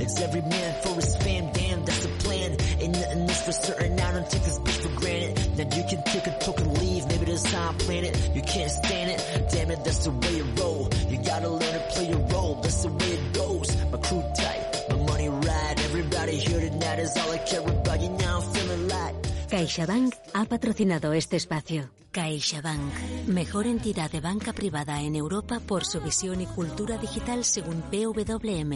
It's 0.06 0.20
every 0.20 0.42
man 0.42 0.72
for 0.82 0.94
his 0.94 1.16
fam, 1.16 1.50
damn, 1.52 1.84
that's 1.84 2.06
the 2.06 2.08
plan. 2.22 2.56
Ain't 2.78 2.92
nothing 2.92 3.28
is 3.28 3.42
for 3.42 3.50
certain, 3.50 3.98
I 3.98 4.12
don't 4.12 4.30
take 4.30 4.44
this 4.44 4.58
bitch 4.60 4.80
for 4.84 5.00
granted. 5.00 5.58
Now 5.58 5.76
you 5.76 5.82
can 5.82 6.00
take 6.04 6.28
a 6.28 6.38
token 6.38 6.75
leave, 6.75 7.08
maybe 7.08 7.25
that's 7.25 7.52
how 7.52 7.70
I 7.70 7.72
plan 7.72 8.04
it. 8.04 8.30
You 8.32 8.42
can't 8.42 8.70
stand 8.70 9.10
it, 9.10 9.50
damn 9.50 9.68
it, 9.72 9.82
that's 9.82 10.04
the 10.04 10.12
way 10.12 10.36
you 10.36 10.44
roll. 10.62 10.88
You 11.08 11.18
gotta 11.18 11.48
learn 11.48 11.72
to 11.72 11.84
play 11.90 12.08
your 12.08 12.20
role, 12.28 12.54
that's 12.62 12.82
the 12.84 12.92
way 12.92 13.10
it 13.18 13.32
goes. 13.32 13.68
My 13.90 13.98
crew 13.98 14.22
tight, 14.38 14.84
my 14.90 14.96
money 15.10 15.28
right, 15.28 15.75
everybody 15.84 16.36
here 16.36 16.60
tonight 16.60 17.00
is 17.00 17.16
all 17.16 17.32
I 17.32 17.38
care 17.38 17.60
about. 17.62 17.75
CaixaBank 19.56 20.14
ha 20.34 20.44
patrocinado 20.44 21.14
este 21.14 21.38
espacio. 21.38 21.88
CaixaBank, 22.12 22.92
mejor 23.28 23.66
entidad 23.66 24.10
de 24.10 24.20
banca 24.20 24.52
privada 24.52 25.00
en 25.00 25.16
Europa 25.16 25.60
por 25.66 25.86
su 25.86 25.98
visión 26.02 26.42
y 26.42 26.46
cultura 26.46 26.98
digital 26.98 27.42
según 27.42 27.80
PWM. 27.80 28.72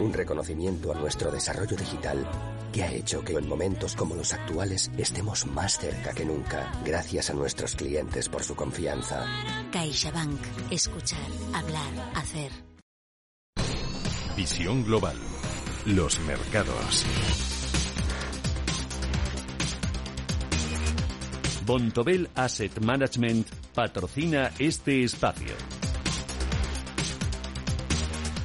Un 0.00 0.12
reconocimiento 0.14 0.90
a 0.90 0.94
nuestro 0.94 1.30
desarrollo 1.30 1.76
digital 1.76 2.26
que 2.72 2.82
ha 2.82 2.90
hecho 2.90 3.22
que 3.22 3.34
en 3.34 3.46
momentos 3.46 3.94
como 3.94 4.14
los 4.14 4.32
actuales 4.32 4.90
estemos 4.96 5.44
más 5.48 5.78
cerca 5.78 6.14
que 6.14 6.24
nunca, 6.24 6.72
gracias 6.82 7.28
a 7.28 7.34
nuestros 7.34 7.76
clientes 7.76 8.30
por 8.30 8.42
su 8.42 8.56
confianza. 8.56 9.26
CaixaBank, 9.70 10.40
escuchar, 10.70 11.28
hablar, 11.52 12.10
hacer. 12.14 12.52
Visión 14.34 14.82
global. 14.82 15.18
Los 15.84 16.18
mercados. 16.20 17.04
Bontobel 21.66 22.28
Asset 22.34 22.80
Management 22.80 23.46
patrocina 23.74 24.50
este 24.58 25.04
espacio. 25.04 25.52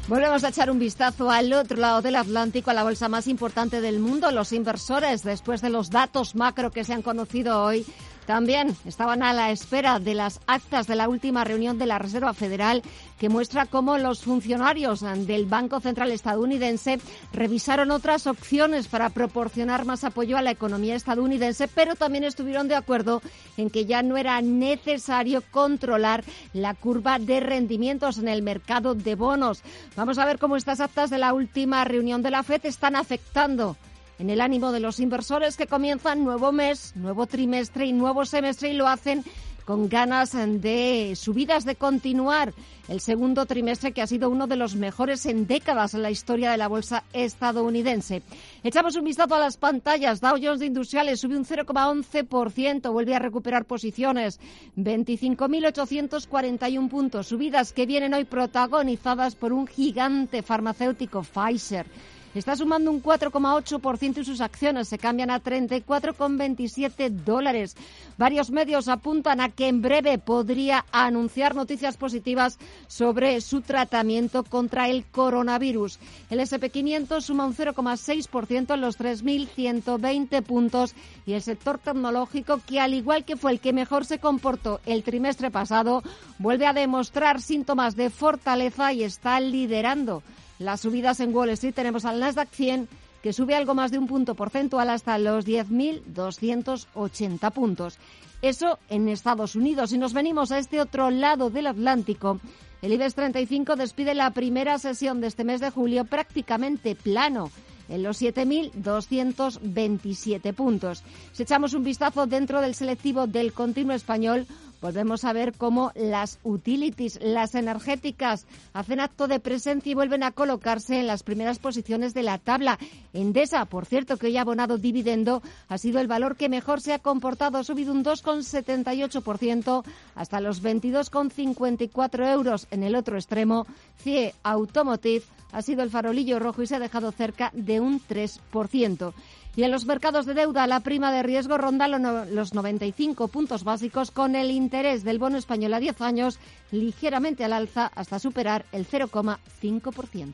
Volvemos 0.08 0.44
a 0.46 0.50
echar 0.50 0.72
un 0.72 0.80
vistazo 0.80 1.30
al 1.30 1.52
otro 1.52 1.76
lado 1.78 2.02
del 2.02 2.16
Atlántico, 2.16 2.72
a 2.72 2.74
la 2.74 2.84
bolsa 2.84 3.10
más 3.10 3.28
importante 3.28 3.82
del 3.82 4.00
mundo. 4.00 4.32
Los 4.32 4.54
inversores, 4.54 5.24
después 5.24 5.62
de 5.62 5.70
los 5.70 5.90
datos 5.90 6.34
macro 6.34 6.72
que 6.72 6.86
se 6.86 6.94
han 6.94 7.02
conocido 7.02 7.62
hoy, 7.62 7.86
también 8.28 8.76
estaban 8.86 9.24
a 9.24 9.32
la 9.32 9.52
espera 9.52 10.00
de 10.00 10.14
las 10.14 10.42
actas 10.48 10.86
de 10.86 10.98
la 10.98 11.08
última 11.08 11.46
reunión 11.46 11.80
de 11.80 11.86
la 11.86 11.98
Reserva 11.98 12.34
Federal 12.34 12.84
que 13.18 13.30
muestra 13.30 13.66
cómo 13.66 13.98
los 13.98 14.22
funcionarios 14.22 15.00
del 15.26 15.46
Banco 15.46 15.80
Central 15.80 16.12
estadounidense 16.12 17.00
revisaron 17.32 17.90
otras 17.90 18.28
opciones 18.28 18.90
para 18.90 19.10
proporcionar 19.12 19.86
más 19.86 20.04
apoyo 20.04 20.38
a 20.38 20.42
la 20.42 20.52
economía 20.52 20.96
estadounidense, 20.96 21.70
pero 21.70 21.96
también 21.96 22.26
estuvieron 22.26 22.68
de 22.68 22.76
acuerdo 22.76 23.22
en 23.56 23.70
que 23.70 23.86
ya 23.86 24.04
no 24.04 24.18
era 24.18 24.42
necesario 24.42 25.42
controlar 25.50 26.26
la 26.52 26.74
curva 26.74 27.20
de 27.20 27.40
rendimientos 27.40 28.18
en 28.18 28.28
el 28.28 28.42
mercado 28.42 28.94
de 28.94 29.16
bonos. 29.16 29.64
Vamos 29.96 30.18
a 30.18 30.26
ver 30.26 30.38
cómo 30.38 30.58
estas 30.58 30.82
actas 30.82 31.10
de 31.10 31.18
la 31.18 31.34
última 31.34 31.86
reunión 31.86 32.22
de 32.22 32.32
la 32.32 32.44
FED 32.44 32.66
están 32.66 32.98
afectando 32.98 33.78
en 34.20 34.30
el 34.30 34.42
ánimo 34.42 34.72
de 34.72 34.80
los 34.80 35.00
inversores 35.00 35.58
que 35.58 35.68
comienzan 35.68 36.24
nuevo 36.24 36.52
mes, 36.52 36.96
nuevo 36.96 37.28
trimestre 37.28 37.86
y 37.86 37.94
nuevo 37.94 38.26
semestre 38.26 38.70
y 38.70 38.74
lo 38.74 38.88
hacen 38.88 39.24
con 39.68 39.88
ganas 39.90 40.32
de 40.32 41.14
subidas, 41.18 41.66
de 41.66 41.76
continuar 41.76 42.54
el 42.88 43.02
segundo 43.02 43.46
trimestre 43.46 43.92
que 43.92 44.02
ha 44.02 44.08
sido 44.08 44.30
uno 44.30 44.48
de 44.48 44.56
los 44.56 44.78
mejores 44.78 45.26
en 45.26 45.46
décadas 45.46 45.94
en 45.94 46.04
la 46.04 46.10
historia 46.10 46.52
de 46.52 46.58
la 46.58 46.70
bolsa 46.70 47.04
estadounidense. 47.12 48.22
Echamos 48.64 48.96
un 48.96 49.04
vistazo 49.04 49.36
a 49.36 49.40
las 49.40 49.58
pantallas. 49.58 50.22
Dow 50.22 50.38
Jones 50.42 50.62
de 50.62 50.68
Industriales 50.68 51.20
sube 51.20 51.36
un 51.36 51.44
0,11%, 51.44 52.94
vuelve 52.94 53.14
a 53.14 53.20
recuperar 53.20 53.66
posiciones. 53.66 54.40
25.841 54.78 56.88
puntos. 56.88 57.28
Subidas 57.28 57.74
que 57.74 57.86
vienen 57.86 58.14
hoy 58.14 58.24
protagonizadas 58.24 59.36
por 59.36 59.52
un 59.52 59.68
gigante 59.68 60.44
farmacéutico, 60.44 61.24
Pfizer 61.24 61.88
está 62.38 62.56
sumando 62.56 62.92
un 62.92 63.02
4,8% 63.02 64.18
y 64.18 64.26
sus 64.26 64.42
acciones 64.42 64.88
se 64.88 64.98
cambian 64.98 65.30
a 65.30 65.42
34,27 65.42 67.10
dólares. 67.10 67.76
Varios 68.18 68.52
medios 68.52 68.88
apuntan 68.88 69.42
a 69.42 69.50
que 69.50 69.68
en 69.68 69.82
breve 69.82 70.18
podría 70.18 70.86
anunciar 70.92 71.56
noticias 71.56 71.98
positivas 71.98 72.58
sobre 72.88 73.42
su 73.42 73.62
tratamiento 73.62 74.44
contra 74.44 74.90
el 74.90 75.06
coronavirus. 75.06 76.00
El 76.30 76.40
SP500 76.40 77.22
suma 77.22 77.46
un 77.46 77.56
0,6% 77.56 78.74
en 78.74 78.82
los 78.82 79.00
3.120 79.00 80.44
puntos 80.44 80.96
y 81.26 81.34
el 81.34 81.42
sector 81.42 81.78
tecnológico, 81.78 82.60
que 82.66 82.80
al 82.80 82.94
igual 82.94 83.26
que 83.26 83.38
fue 83.38 83.52
el 83.52 83.60
que 83.60 83.74
mejor 83.74 84.06
se 84.06 84.20
comportó 84.20 84.80
el 84.86 85.04
trimestre 85.04 85.52
pasado, 85.52 86.04
vuelve 86.40 86.68
a 86.68 86.74
demostrar 86.74 87.42
síntomas 87.42 87.96
de 87.96 88.10
fortaleza 88.10 88.94
y 88.94 89.04
está 89.04 89.40
liderando 89.40 90.24
las 90.60 90.82
subidas 90.82 91.20
en 91.20 91.36
Wall 91.36 91.50
Street 91.52 91.74
tenemos 91.74 92.06
al 92.06 92.20
Nasdaq 92.20 92.50
100 92.52 92.88
que 93.22 93.34
sube 93.34 93.56
algo 93.56 93.74
más 93.74 93.92
de 93.92 93.98
un 93.98 94.08
punto 94.08 94.36
porcentual 94.36 94.90
hasta 94.90 95.18
los 95.18 95.46
10.280 95.46 97.52
puntos. 97.52 97.98
Eso 98.42 98.80
en 98.90 99.10
Estados 99.10 99.56
Unidos. 99.56 99.92
Y 99.92 99.98
nos 99.98 100.14
venimos 100.14 100.52
a 100.52 100.60
este 100.60 100.80
otro 100.80 101.10
lado 101.10 101.50
del 101.50 101.68
Atlántico. 101.68 102.40
El 102.82 102.94
IBEX 102.94 103.16
35 103.16 103.76
despide 103.76 104.14
la 104.14 104.32
primera 104.32 104.78
sesión 104.78 105.20
de 105.20 105.28
este 105.28 105.44
mes 105.44 105.60
de 105.62 105.72
julio 105.72 106.06
prácticamente 106.06 106.96
plano 106.96 107.50
en 107.90 108.04
los 108.04 108.22
7.227 108.22 110.54
puntos. 110.54 111.04
Si 111.32 111.42
echamos 111.44 111.74
un 111.74 111.84
vistazo 111.84 112.28
dentro 112.28 112.62
del 112.62 112.76
selectivo 112.76 113.28
del 113.28 113.54
continuo 113.54 113.96
español, 113.96 114.46
volvemos 114.88 115.26
a 115.26 115.34
ver 115.34 115.52
cómo 115.52 115.92
las 115.96 116.40
utilities, 116.44 117.20
las 117.22 117.56
energéticas, 117.56 118.46
hacen 118.72 119.02
acto 119.02 119.28
de 119.28 119.42
presencia 119.42 119.92
y 119.92 119.96
vuelven 119.96 120.24
a 120.24 120.32
colocarse 120.32 120.98
en 120.98 121.08
las 121.08 121.24
primeras 121.24 121.60
posiciones 121.60 122.14
de 122.14 122.24
la 122.24 122.38
tabla. 122.38 122.80
Endesa, 123.12 123.66
por 123.66 123.86
cierto, 123.86 124.16
que 124.16 124.28
hoy 124.28 124.38
ha 124.38 124.42
abonado 124.42 124.78
dividendo, 124.78 125.44
ha 125.68 125.78
sido 125.78 126.00
el 126.00 126.08
valor 126.08 126.38
que 126.38 126.48
mejor 126.48 126.80
se 126.80 126.94
ha 126.94 127.00
comportado, 127.00 127.58
ha 127.58 127.66
subido 127.66 127.92
un 127.92 128.06
2,78% 128.06 129.84
hasta 130.16 130.40
los 130.40 130.64
22,54 130.64 132.32
euros. 132.32 132.68
En 132.72 132.84
el 132.84 132.96
otro 132.96 133.18
extremo, 133.18 133.68
CIE 134.02 134.36
Automotive 134.44 135.26
ha 135.52 135.62
sido 135.64 135.84
el 135.84 135.90
farolillo 135.90 136.40
rojo 136.40 136.62
y 136.62 136.68
se 136.68 136.78
ha 136.78 136.80
dejado 136.80 137.12
cerca 137.12 137.52
de 137.54 137.82
un 137.82 138.00
3%. 138.00 139.14
Y 139.58 139.64
en 139.64 139.72
los 139.72 139.88
mercados 139.88 140.28
de 140.28 140.36
deuda, 140.36 140.68
la 140.68 140.82
prima 140.82 141.12
de 141.12 141.24
riesgo 141.24 141.58
ronda 141.58 141.88
los 141.88 142.54
95 142.54 143.28
puntos 143.28 143.64
básicos 143.64 144.12
con 144.12 144.36
el 144.36 144.52
interés 144.52 145.04
del 145.04 145.18
bono 145.18 145.36
español 145.36 145.74
a 145.74 145.80
10 145.80 146.00
años 146.02 146.40
ligeramente 146.70 147.44
al 147.44 147.54
alza 147.54 147.88
hasta 147.88 148.20
superar 148.20 148.66
el 148.72 148.88
0,5%. 148.88 150.34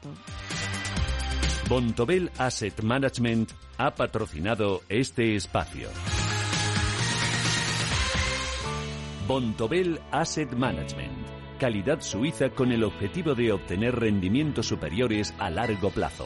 Bontobel 1.69 2.31
Asset 2.37 2.83
Management 2.83 3.51
ha 3.77 3.95
patrocinado 3.95 4.81
este 4.89 5.37
espacio. 5.37 5.87
Bontobel 9.25 10.01
Asset 10.11 10.51
Management 10.51 11.23
calidad 11.59 12.01
suiza 12.01 12.49
con 12.49 12.73
el 12.73 12.83
objetivo 12.83 13.35
de 13.35 13.53
obtener 13.53 13.95
rendimientos 13.95 14.67
superiores 14.67 15.33
a 15.39 15.49
largo 15.49 15.91
plazo. 15.91 16.25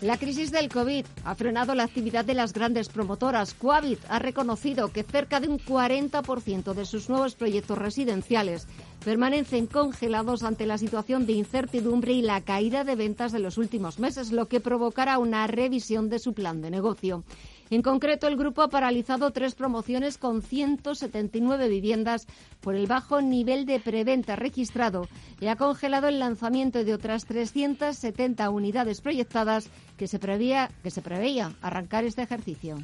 La 0.00 0.16
crisis 0.16 0.52
del 0.52 0.68
COVID 0.68 1.04
ha 1.24 1.34
frenado 1.34 1.74
la 1.74 1.82
actividad 1.82 2.24
de 2.24 2.34
las 2.34 2.52
grandes 2.52 2.88
promotoras. 2.88 3.52
Coavit 3.54 3.98
ha 4.08 4.20
reconocido 4.20 4.92
que 4.92 5.02
cerca 5.02 5.40
de 5.40 5.48
un 5.48 5.58
40% 5.58 6.72
de 6.72 6.84
sus 6.84 7.08
nuevos 7.08 7.34
proyectos 7.34 7.76
residenciales 7.76 8.68
permanecen 9.04 9.66
congelados 9.66 10.44
ante 10.44 10.66
la 10.66 10.78
situación 10.78 11.26
de 11.26 11.32
incertidumbre 11.32 12.12
y 12.12 12.22
la 12.22 12.40
caída 12.42 12.84
de 12.84 12.94
ventas 12.94 13.32
de 13.32 13.40
los 13.40 13.58
últimos 13.58 13.98
meses, 13.98 14.30
lo 14.30 14.46
que 14.46 14.60
provocará 14.60 15.18
una 15.18 15.48
revisión 15.48 16.08
de 16.10 16.20
su 16.20 16.32
plan 16.32 16.62
de 16.62 16.70
negocio. 16.70 17.24
En 17.70 17.82
concreto, 17.82 18.26
el 18.28 18.36
grupo 18.36 18.62
ha 18.62 18.68
paralizado 18.68 19.30
tres 19.30 19.54
promociones 19.54 20.16
con 20.16 20.40
179 20.40 21.68
viviendas 21.68 22.26
por 22.60 22.74
el 22.74 22.86
bajo 22.86 23.20
nivel 23.20 23.66
de 23.66 23.78
preventa 23.78 24.36
registrado 24.36 25.06
y 25.40 25.48
ha 25.48 25.56
congelado 25.56 26.08
el 26.08 26.18
lanzamiento 26.18 26.82
de 26.82 26.94
otras 26.94 27.26
370 27.26 28.48
unidades 28.48 29.02
proyectadas 29.02 29.68
que 29.98 30.08
se, 30.08 30.18
prevía, 30.18 30.70
que 30.82 30.90
se 30.90 31.02
preveía 31.02 31.52
arrancar 31.60 32.04
este 32.04 32.22
ejercicio. 32.22 32.78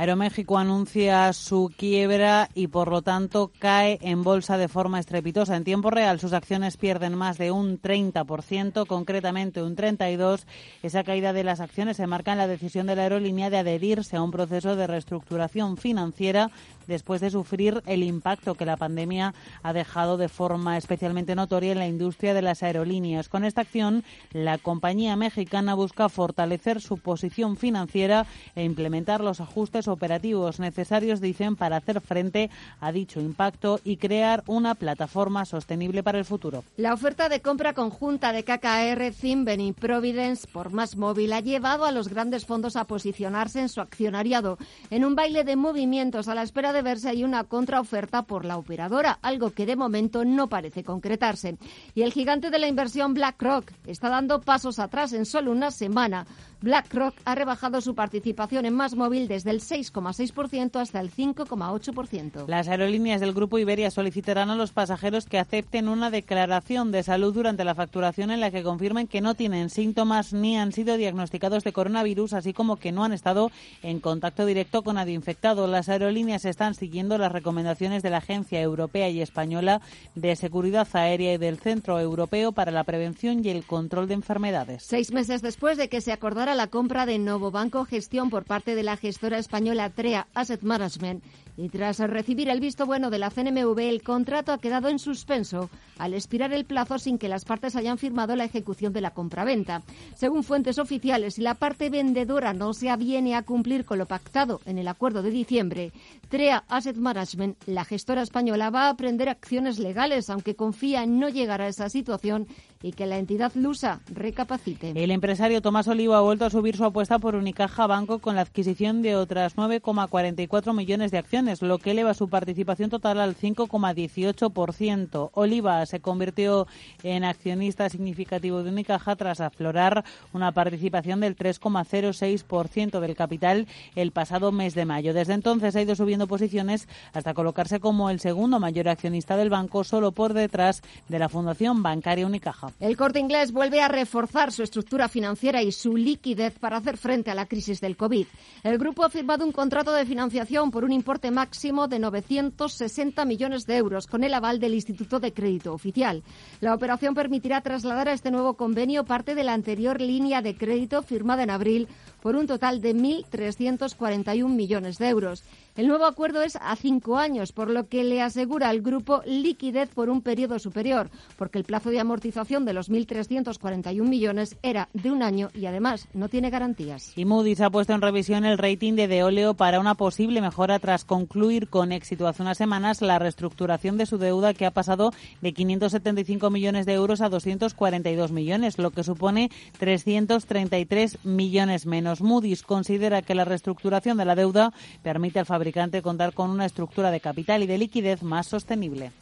Aeroméxico 0.00 0.56
anuncia 0.56 1.30
su 1.34 1.70
quiebra 1.76 2.48
y 2.54 2.68
por 2.68 2.88
lo 2.88 3.02
tanto 3.02 3.52
cae 3.58 3.98
en 4.00 4.24
bolsa 4.24 4.56
de 4.56 4.66
forma 4.66 4.98
estrepitosa. 4.98 5.56
En 5.56 5.64
tiempo 5.64 5.90
real 5.90 6.18
sus 6.18 6.32
acciones 6.32 6.78
pierden 6.78 7.14
más 7.18 7.36
de 7.36 7.50
un 7.50 7.78
30%, 7.78 8.86
concretamente 8.86 9.62
un 9.62 9.76
32%. 9.76 10.46
Esa 10.82 11.04
caída 11.04 11.34
de 11.34 11.44
las 11.44 11.60
acciones 11.60 11.98
se 11.98 12.06
marca 12.06 12.32
en 12.32 12.38
la 12.38 12.48
decisión 12.48 12.86
de 12.86 12.96
la 12.96 13.02
aerolínea 13.02 13.50
de 13.50 13.58
adherirse 13.58 14.16
a 14.16 14.22
un 14.22 14.30
proceso 14.30 14.74
de 14.74 14.86
reestructuración 14.86 15.76
financiera 15.76 16.50
después 16.90 17.22
de 17.22 17.30
sufrir 17.30 17.82
el 17.86 18.02
impacto 18.02 18.54
que 18.54 18.66
la 18.66 18.76
pandemia 18.76 19.32
ha 19.62 19.72
dejado 19.72 20.18
de 20.18 20.28
forma 20.28 20.76
especialmente 20.76 21.34
notoria 21.34 21.72
en 21.72 21.78
la 21.78 21.86
industria 21.86 22.34
de 22.34 22.42
las 22.42 22.62
aerolíneas. 22.62 23.30
Con 23.30 23.44
esta 23.44 23.62
acción, 23.62 24.04
la 24.32 24.58
compañía 24.58 25.16
mexicana 25.16 25.74
busca 25.74 26.08
fortalecer 26.08 26.80
su 26.80 26.98
posición 26.98 27.56
financiera 27.56 28.26
e 28.54 28.64
implementar 28.64 29.22
los 29.22 29.40
ajustes 29.40 29.88
operativos 29.88 30.60
necesarios, 30.60 31.20
dicen, 31.20 31.56
para 31.56 31.76
hacer 31.76 32.00
frente 32.00 32.50
a 32.80 32.92
dicho 32.92 33.20
impacto 33.20 33.80
y 33.84 33.96
crear 33.96 34.42
una 34.46 34.74
plataforma 34.74 35.44
sostenible 35.44 36.02
para 36.02 36.18
el 36.18 36.24
futuro. 36.24 36.64
La 36.76 36.92
oferta 36.92 37.28
de 37.28 37.40
compra 37.40 37.72
conjunta 37.72 38.32
de 38.32 38.44
KKR, 38.44 39.14
Zimben 39.14 39.60
y 39.60 39.72
Providence 39.72 40.48
por 40.52 40.72
más 40.72 40.96
móvil 40.96 41.32
ha 41.32 41.40
llevado 41.40 41.84
a 41.84 41.92
los 41.92 42.08
grandes 42.08 42.44
fondos 42.44 42.74
a 42.74 42.84
posicionarse 42.84 43.60
en 43.60 43.68
su 43.68 43.80
accionariado 43.80 44.58
en 44.90 45.04
un 45.04 45.14
baile 45.14 45.44
de 45.44 45.54
movimientos 45.54 46.26
a 46.26 46.34
la 46.34 46.42
espera 46.42 46.72
de 46.72 46.79
verse 46.82 47.08
hay 47.08 47.24
una 47.24 47.44
contraoferta 47.44 48.22
por 48.22 48.44
la 48.44 48.56
operadora, 48.56 49.18
algo 49.22 49.50
que 49.50 49.66
de 49.66 49.76
momento 49.76 50.24
no 50.24 50.48
parece 50.48 50.84
concretarse. 50.84 51.56
Y 51.94 52.02
el 52.02 52.12
gigante 52.12 52.50
de 52.50 52.58
la 52.58 52.68
inversión 52.68 53.14
BlackRock 53.14 53.70
está 53.86 54.08
dando 54.08 54.40
pasos 54.40 54.78
atrás 54.78 55.12
en 55.12 55.26
solo 55.26 55.52
una 55.52 55.70
semana. 55.70 56.26
BlackRock 56.62 57.14
ha 57.24 57.34
rebajado 57.34 57.80
su 57.80 57.94
participación 57.94 58.66
en 58.66 58.74
Más 58.74 58.94
Móvil 58.94 59.28
desde 59.28 59.50
el 59.50 59.60
6,6% 59.60 60.78
hasta 60.78 61.00
el 61.00 61.10
5,8%. 61.10 62.46
Las 62.48 62.68
aerolíneas 62.68 63.22
del 63.22 63.32
grupo 63.32 63.58
Iberia 63.58 63.90
solicitarán 63.90 64.50
a 64.50 64.56
los 64.56 64.72
pasajeros 64.72 65.24
que 65.24 65.38
acepten 65.38 65.88
una 65.88 66.10
declaración 66.10 66.92
de 66.92 67.02
salud 67.02 67.32
durante 67.32 67.64
la 67.64 67.74
facturación 67.74 68.30
en 68.30 68.40
la 68.40 68.50
que 68.50 68.62
confirmen 68.62 69.06
que 69.06 69.22
no 69.22 69.34
tienen 69.34 69.70
síntomas 69.70 70.34
ni 70.34 70.58
han 70.58 70.72
sido 70.72 70.98
diagnosticados 70.98 71.64
de 71.64 71.72
coronavirus, 71.72 72.34
así 72.34 72.52
como 72.52 72.76
que 72.76 72.92
no 72.92 73.04
han 73.04 73.14
estado 73.14 73.50
en 73.82 74.00
contacto 74.00 74.44
directo 74.44 74.82
con 74.82 74.96
nadie 74.96 75.14
infectado. 75.14 75.66
Las 75.66 75.88
aerolíneas 75.88 76.44
están 76.44 76.74
siguiendo 76.74 77.16
las 77.16 77.32
recomendaciones 77.32 78.02
de 78.02 78.10
la 78.10 78.18
Agencia 78.18 78.60
Europea 78.60 79.08
y 79.08 79.22
Española 79.22 79.80
de 80.14 80.36
Seguridad 80.36 80.88
Aérea 80.92 81.34
y 81.34 81.38
del 81.38 81.58
Centro 81.58 81.98
Europeo 81.98 82.52
para 82.52 82.70
la 82.70 82.84
Prevención 82.84 83.42
y 83.42 83.48
el 83.48 83.64
Control 83.64 84.08
de 84.08 84.14
Enfermedades. 84.14 84.82
Seis 84.82 85.10
meses 85.10 85.40
después 85.40 85.78
de 85.78 85.88
que 85.88 86.02
se 86.02 86.12
acordara 86.12 86.49
la 86.54 86.66
compra 86.66 87.06
de 87.06 87.18
Novo 87.18 87.50
Banco 87.50 87.84
Gestión 87.84 88.30
por 88.30 88.44
parte 88.44 88.74
de 88.74 88.82
la 88.82 88.96
gestora 88.96 89.38
española 89.38 89.90
TREA 89.90 90.26
Asset 90.34 90.62
Management 90.62 91.22
y 91.60 91.68
tras 91.68 91.98
recibir 91.98 92.48
el 92.48 92.58
visto 92.58 92.86
bueno 92.86 93.10
de 93.10 93.18
la 93.18 93.30
CNMV, 93.30 93.78
el 93.80 94.02
contrato 94.02 94.52
ha 94.52 94.58
quedado 94.58 94.88
en 94.88 94.98
suspenso 94.98 95.68
al 95.98 96.14
expirar 96.14 96.54
el 96.54 96.64
plazo 96.64 96.98
sin 96.98 97.18
que 97.18 97.28
las 97.28 97.44
partes 97.44 97.76
hayan 97.76 97.98
firmado 97.98 98.34
la 98.34 98.44
ejecución 98.44 98.94
de 98.94 99.02
la 99.02 99.10
compraventa. 99.10 99.82
Según 100.14 100.42
fuentes 100.42 100.78
oficiales, 100.78 101.34
si 101.34 101.42
la 101.42 101.54
parte 101.54 101.90
vendedora 101.90 102.54
no 102.54 102.72
se 102.72 102.88
aviene 102.88 103.34
a 103.34 103.42
cumplir 103.42 103.84
con 103.84 103.98
lo 103.98 104.06
pactado 104.06 104.62
en 104.64 104.78
el 104.78 104.88
acuerdo 104.88 105.22
de 105.22 105.30
diciembre, 105.30 105.92
TREA 106.30 106.64
Asset 106.68 106.96
Management, 106.96 107.58
la 107.66 107.84
gestora 107.84 108.22
española, 108.22 108.70
va 108.70 108.88
a 108.88 108.96
prender 108.96 109.28
acciones 109.28 109.78
legales, 109.78 110.30
aunque 110.30 110.56
confía 110.56 111.02
en 111.02 111.18
no 111.18 111.28
llegar 111.28 111.60
a 111.60 111.68
esa 111.68 111.90
situación 111.90 112.46
y 112.82 112.92
que 112.92 113.06
la 113.06 113.18
entidad 113.18 113.52
lusa 113.54 114.00
recapacite. 114.12 114.92
El 114.94 115.10
empresario 115.10 115.60
Tomás 115.60 115.88
Olivo 115.88 116.14
ha 116.14 116.22
vuelto 116.22 116.46
a 116.46 116.50
subir 116.50 116.76
su 116.76 116.84
apuesta 116.84 117.18
por 117.18 117.34
Unicaja 117.34 117.86
Banco 117.86 118.20
con 118.20 118.36
la 118.36 118.40
adquisición 118.40 119.02
de 119.02 119.16
otras 119.16 119.56
9,44 119.56 120.74
millones 120.74 121.10
de 121.10 121.18
acciones, 121.18 121.49
lo 121.60 121.78
que 121.78 121.90
eleva 121.90 122.14
su 122.14 122.28
participación 122.28 122.90
total 122.90 123.20
al 123.20 123.36
5,18%. 123.36 125.30
Oliva 125.34 125.84
se 125.86 126.00
convirtió 126.00 126.66
en 127.02 127.24
accionista 127.24 127.88
significativo 127.88 128.62
de 128.62 128.70
Unicaja 128.70 129.16
tras 129.16 129.40
aflorar 129.40 130.04
una 130.32 130.52
participación 130.52 131.20
del 131.20 131.36
3,06% 131.36 133.00
del 133.00 133.16
capital 133.16 133.66
el 133.96 134.12
pasado 134.12 134.52
mes 134.52 134.74
de 134.74 134.84
mayo. 134.84 135.12
Desde 135.12 135.34
entonces 135.34 135.74
ha 135.74 135.82
ido 135.82 135.96
subiendo 135.96 136.26
posiciones 136.26 136.88
hasta 137.12 137.34
colocarse 137.34 137.80
como 137.80 138.10
el 138.10 138.20
segundo 138.20 138.60
mayor 138.60 138.88
accionista 138.88 139.36
del 139.36 139.50
banco, 139.50 139.82
solo 139.84 140.12
por 140.12 140.32
detrás 140.32 140.82
de 141.08 141.18
la 141.18 141.28
Fundación 141.28 141.82
Bancaria 141.82 142.26
Unicaja. 142.26 142.68
El 142.78 142.96
corte 142.96 143.18
inglés 143.18 143.52
vuelve 143.52 143.80
a 143.80 143.88
reforzar 143.88 144.52
su 144.52 144.62
estructura 144.62 145.08
financiera 145.08 145.62
y 145.62 145.72
su 145.72 145.96
liquidez 145.96 146.58
para 146.58 146.76
hacer 146.76 146.96
frente 146.96 147.30
a 147.30 147.34
la 147.34 147.46
crisis 147.46 147.80
del 147.80 147.96
COVID. 147.96 148.26
El 148.62 148.78
grupo 148.78 149.04
ha 149.04 149.10
firmado 149.10 149.44
un 149.44 149.52
contrato 149.52 149.92
de 149.92 150.06
financiación 150.06 150.70
por 150.70 150.84
un 150.84 150.92
importe 150.92 151.30
máximo 151.30 151.39
de 151.88 151.98
960 151.98 153.24
millones 153.24 153.66
de 153.66 153.76
euros 153.76 154.06
con 154.06 154.24
el 154.24 154.34
aval 154.34 154.60
del 154.60 154.74
Instituto 154.74 155.20
de 155.20 155.32
Crédito 155.32 155.72
Oficial. 155.72 156.22
La 156.60 156.74
operación 156.74 157.14
permitirá 157.14 157.60
trasladar 157.62 158.08
a 158.08 158.12
este 158.12 158.30
nuevo 158.30 158.54
convenio 158.54 159.04
parte 159.04 159.34
de 159.34 159.44
la 159.44 159.54
anterior 159.54 160.00
línea 160.00 160.42
de 160.42 160.56
crédito 160.56 161.02
firmada 161.02 161.42
en 161.42 161.50
abril 161.50 161.88
por 162.22 162.36
un 162.36 162.46
total 162.46 162.80
de 162.80 162.94
1.341 162.94 164.48
millones 164.48 164.98
de 164.98 165.08
euros. 165.08 165.44
El 165.76 165.86
nuevo 165.88 166.04
acuerdo 166.04 166.42
es 166.42 166.56
a 166.60 166.74
cinco 166.76 167.16
años, 167.16 167.52
por 167.52 167.70
lo 167.70 167.88
que 167.88 168.02
le 168.02 168.20
asegura 168.20 168.68
al 168.68 168.82
grupo 168.82 169.22
liquidez 169.24 169.88
por 169.88 170.10
un 170.10 170.20
periodo 170.20 170.58
superior, 170.58 171.10
porque 171.38 171.58
el 171.58 171.64
plazo 171.64 171.90
de 171.90 172.00
amortización 172.00 172.64
de 172.64 172.72
los 172.72 172.90
1.341 172.90 174.02
millones 174.02 174.56
era 174.62 174.88
de 174.92 175.10
un 175.10 175.22
año 175.22 175.48
y 175.54 175.66
además 175.66 176.08
no 176.12 176.28
tiene 176.28 176.50
garantías. 176.50 177.16
Y 177.16 177.24
Moody's 177.24 177.60
ha 177.60 177.70
puesto 177.70 177.94
en 177.94 178.02
revisión 178.02 178.44
el 178.44 178.58
rating 178.58 178.94
de 178.94 179.06
Deoleo 179.06 179.54
para 179.54 179.80
una 179.80 179.94
posible 179.94 180.40
mejora 180.40 180.80
tras 180.80 181.04
concluir 181.04 181.68
con 181.68 181.92
éxito 181.92 182.26
hace 182.26 182.42
unas 182.42 182.58
semanas 182.58 183.00
la 183.00 183.18
reestructuración 183.18 183.96
de 183.96 184.06
su 184.06 184.18
deuda 184.18 184.54
que 184.54 184.66
ha 184.66 184.72
pasado 184.72 185.12
de 185.40 185.52
575 185.52 186.50
millones 186.50 186.84
de 186.84 186.94
euros 186.94 187.20
a 187.20 187.28
242 187.28 188.32
millones, 188.32 188.76
lo 188.76 188.90
que 188.90 189.04
supone 189.04 189.50
333 189.78 191.24
millones 191.24 191.86
menos. 191.86 192.09
Moody's 192.18 192.62
considera 192.62 193.22
que 193.22 193.36
la 193.36 193.44
reestructuración 193.44 194.18
de 194.18 194.24
la 194.24 194.34
deuda 194.34 194.72
permite 195.02 195.38
al 195.38 195.46
fabricante 195.46 196.02
contar 196.02 196.34
con 196.34 196.50
una 196.50 196.66
estructura 196.66 197.12
de 197.12 197.20
capital 197.20 197.62
y 197.62 197.66
de 197.66 197.78
liquidez 197.78 198.22
más 198.22 198.48
sostenible. 198.48 199.12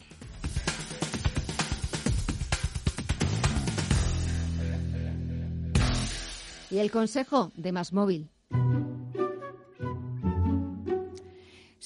Y 6.71 6.77
el 6.77 6.91
consejo 6.91 7.51
de 7.55 7.71
Más 7.71 7.93
Móvil. 7.93 8.29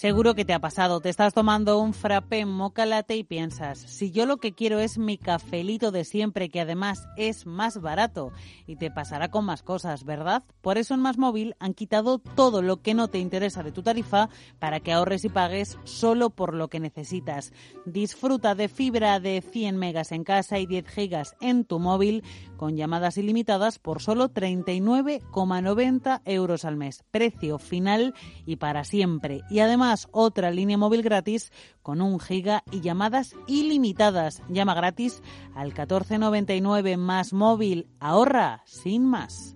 Seguro 0.04 0.36
que 0.36 0.44
te 0.44 0.52
ha 0.52 0.60
pasado. 0.60 1.00
Te 1.00 1.08
estás 1.08 1.34
tomando 1.34 1.80
un 1.80 1.94
frappé 1.94 2.46
moca 2.46 2.86
latte 2.86 3.16
y 3.16 3.24
piensas, 3.24 3.80
si 3.80 4.12
yo 4.12 4.26
lo 4.26 4.36
que 4.36 4.52
quiero 4.52 4.80
es 4.80 4.98
mi 4.98 5.18
cafelito 5.18 5.92
de 5.92 6.04
siempre, 6.04 6.50
que 6.50 6.60
además 6.60 7.08
es 7.16 7.46
más 7.46 7.80
barato, 7.80 8.34
y 8.68 8.76
te 8.76 8.92
pasará 8.92 9.32
con 9.32 9.46
más 9.46 9.64
cosas, 9.64 10.04
¿verdad? 10.04 10.44
Por 10.60 10.78
eso 10.78 10.94
en 10.94 11.00
Más 11.00 11.18
Móvil 11.18 11.56
han 11.58 11.74
quitado 11.74 12.20
todo 12.20 12.62
lo 12.62 12.82
que 12.82 12.94
no 12.94 13.08
te 13.08 13.20
interesa 13.20 13.64
de 13.64 13.72
tu 13.72 13.82
tarifa 13.82 14.28
para 14.60 14.82
que 14.82 14.92
ahorres 14.92 15.24
y 15.24 15.30
pagues 15.30 15.78
solo 15.86 16.32
por 16.32 16.54
lo 16.54 16.68
que 16.68 16.82
necesitas. 16.82 17.54
Disfruta 17.86 18.56
de 18.56 18.68
fibra 18.68 19.22
de 19.22 19.42
100 19.42 19.78
megas 19.78 20.12
en 20.12 20.26
casa 20.26 20.60
y 20.60 20.66
10 20.66 20.86
gigas 20.86 21.38
en 21.40 21.64
tu 21.64 21.80
móvil 21.80 22.26
con 22.58 22.76
llamadas 22.76 23.18
ilimitadas 23.18 23.80
por 23.80 24.02
solo 24.02 24.30
39,90 24.30 26.22
euros 26.26 26.66
al 26.66 26.76
mes. 26.76 27.04
Precio 27.10 27.58
final 27.58 28.14
y 28.46 28.58
para 28.58 28.84
siempre. 28.84 29.42
Y 29.50 29.60
además 29.60 29.93
otra 30.12 30.52
línea 30.52 30.78
móvil 30.78 31.02
gratis 31.02 31.52
con 31.82 32.02
un 32.02 32.20
giga 32.20 32.64
y 32.72 32.82
llamadas 32.82 33.36
ilimitadas. 33.48 34.42
Llama 34.50 34.74
gratis 34.74 35.22
al 35.56 35.68
1499 35.68 36.98
más 36.98 37.34
móvil. 37.34 37.88
Ahorra 38.00 38.64
sin 38.66 39.06
más. 39.06 39.56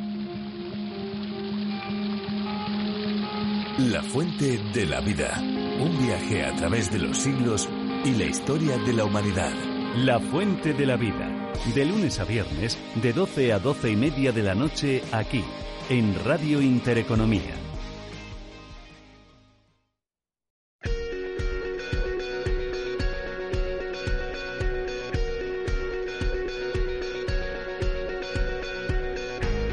La 3.77 4.03
fuente 4.03 4.57
de 4.73 4.85
la 4.85 4.99
vida. 4.99 5.39
Un 5.39 5.97
viaje 6.05 6.43
a 6.43 6.53
través 6.57 6.91
de 6.91 6.99
los 6.99 7.17
siglos 7.17 7.69
y 8.03 8.11
la 8.11 8.25
historia 8.25 8.77
de 8.77 8.91
la 8.91 9.05
humanidad. 9.05 9.53
La 9.95 10.19
Fuente 10.19 10.73
de 10.73 10.85
la 10.85 10.97
Vida. 10.97 11.53
De 11.73 11.85
lunes 11.85 12.19
a 12.19 12.25
viernes, 12.25 12.77
de 13.01 13.13
12 13.13 13.53
a 13.53 13.59
12 13.59 13.91
y 13.91 13.95
media 13.95 14.33
de 14.33 14.43
la 14.43 14.55
noche, 14.55 15.01
aquí, 15.13 15.41
en 15.89 16.13
Radio 16.25 16.61
Intereconomía. 16.61 17.55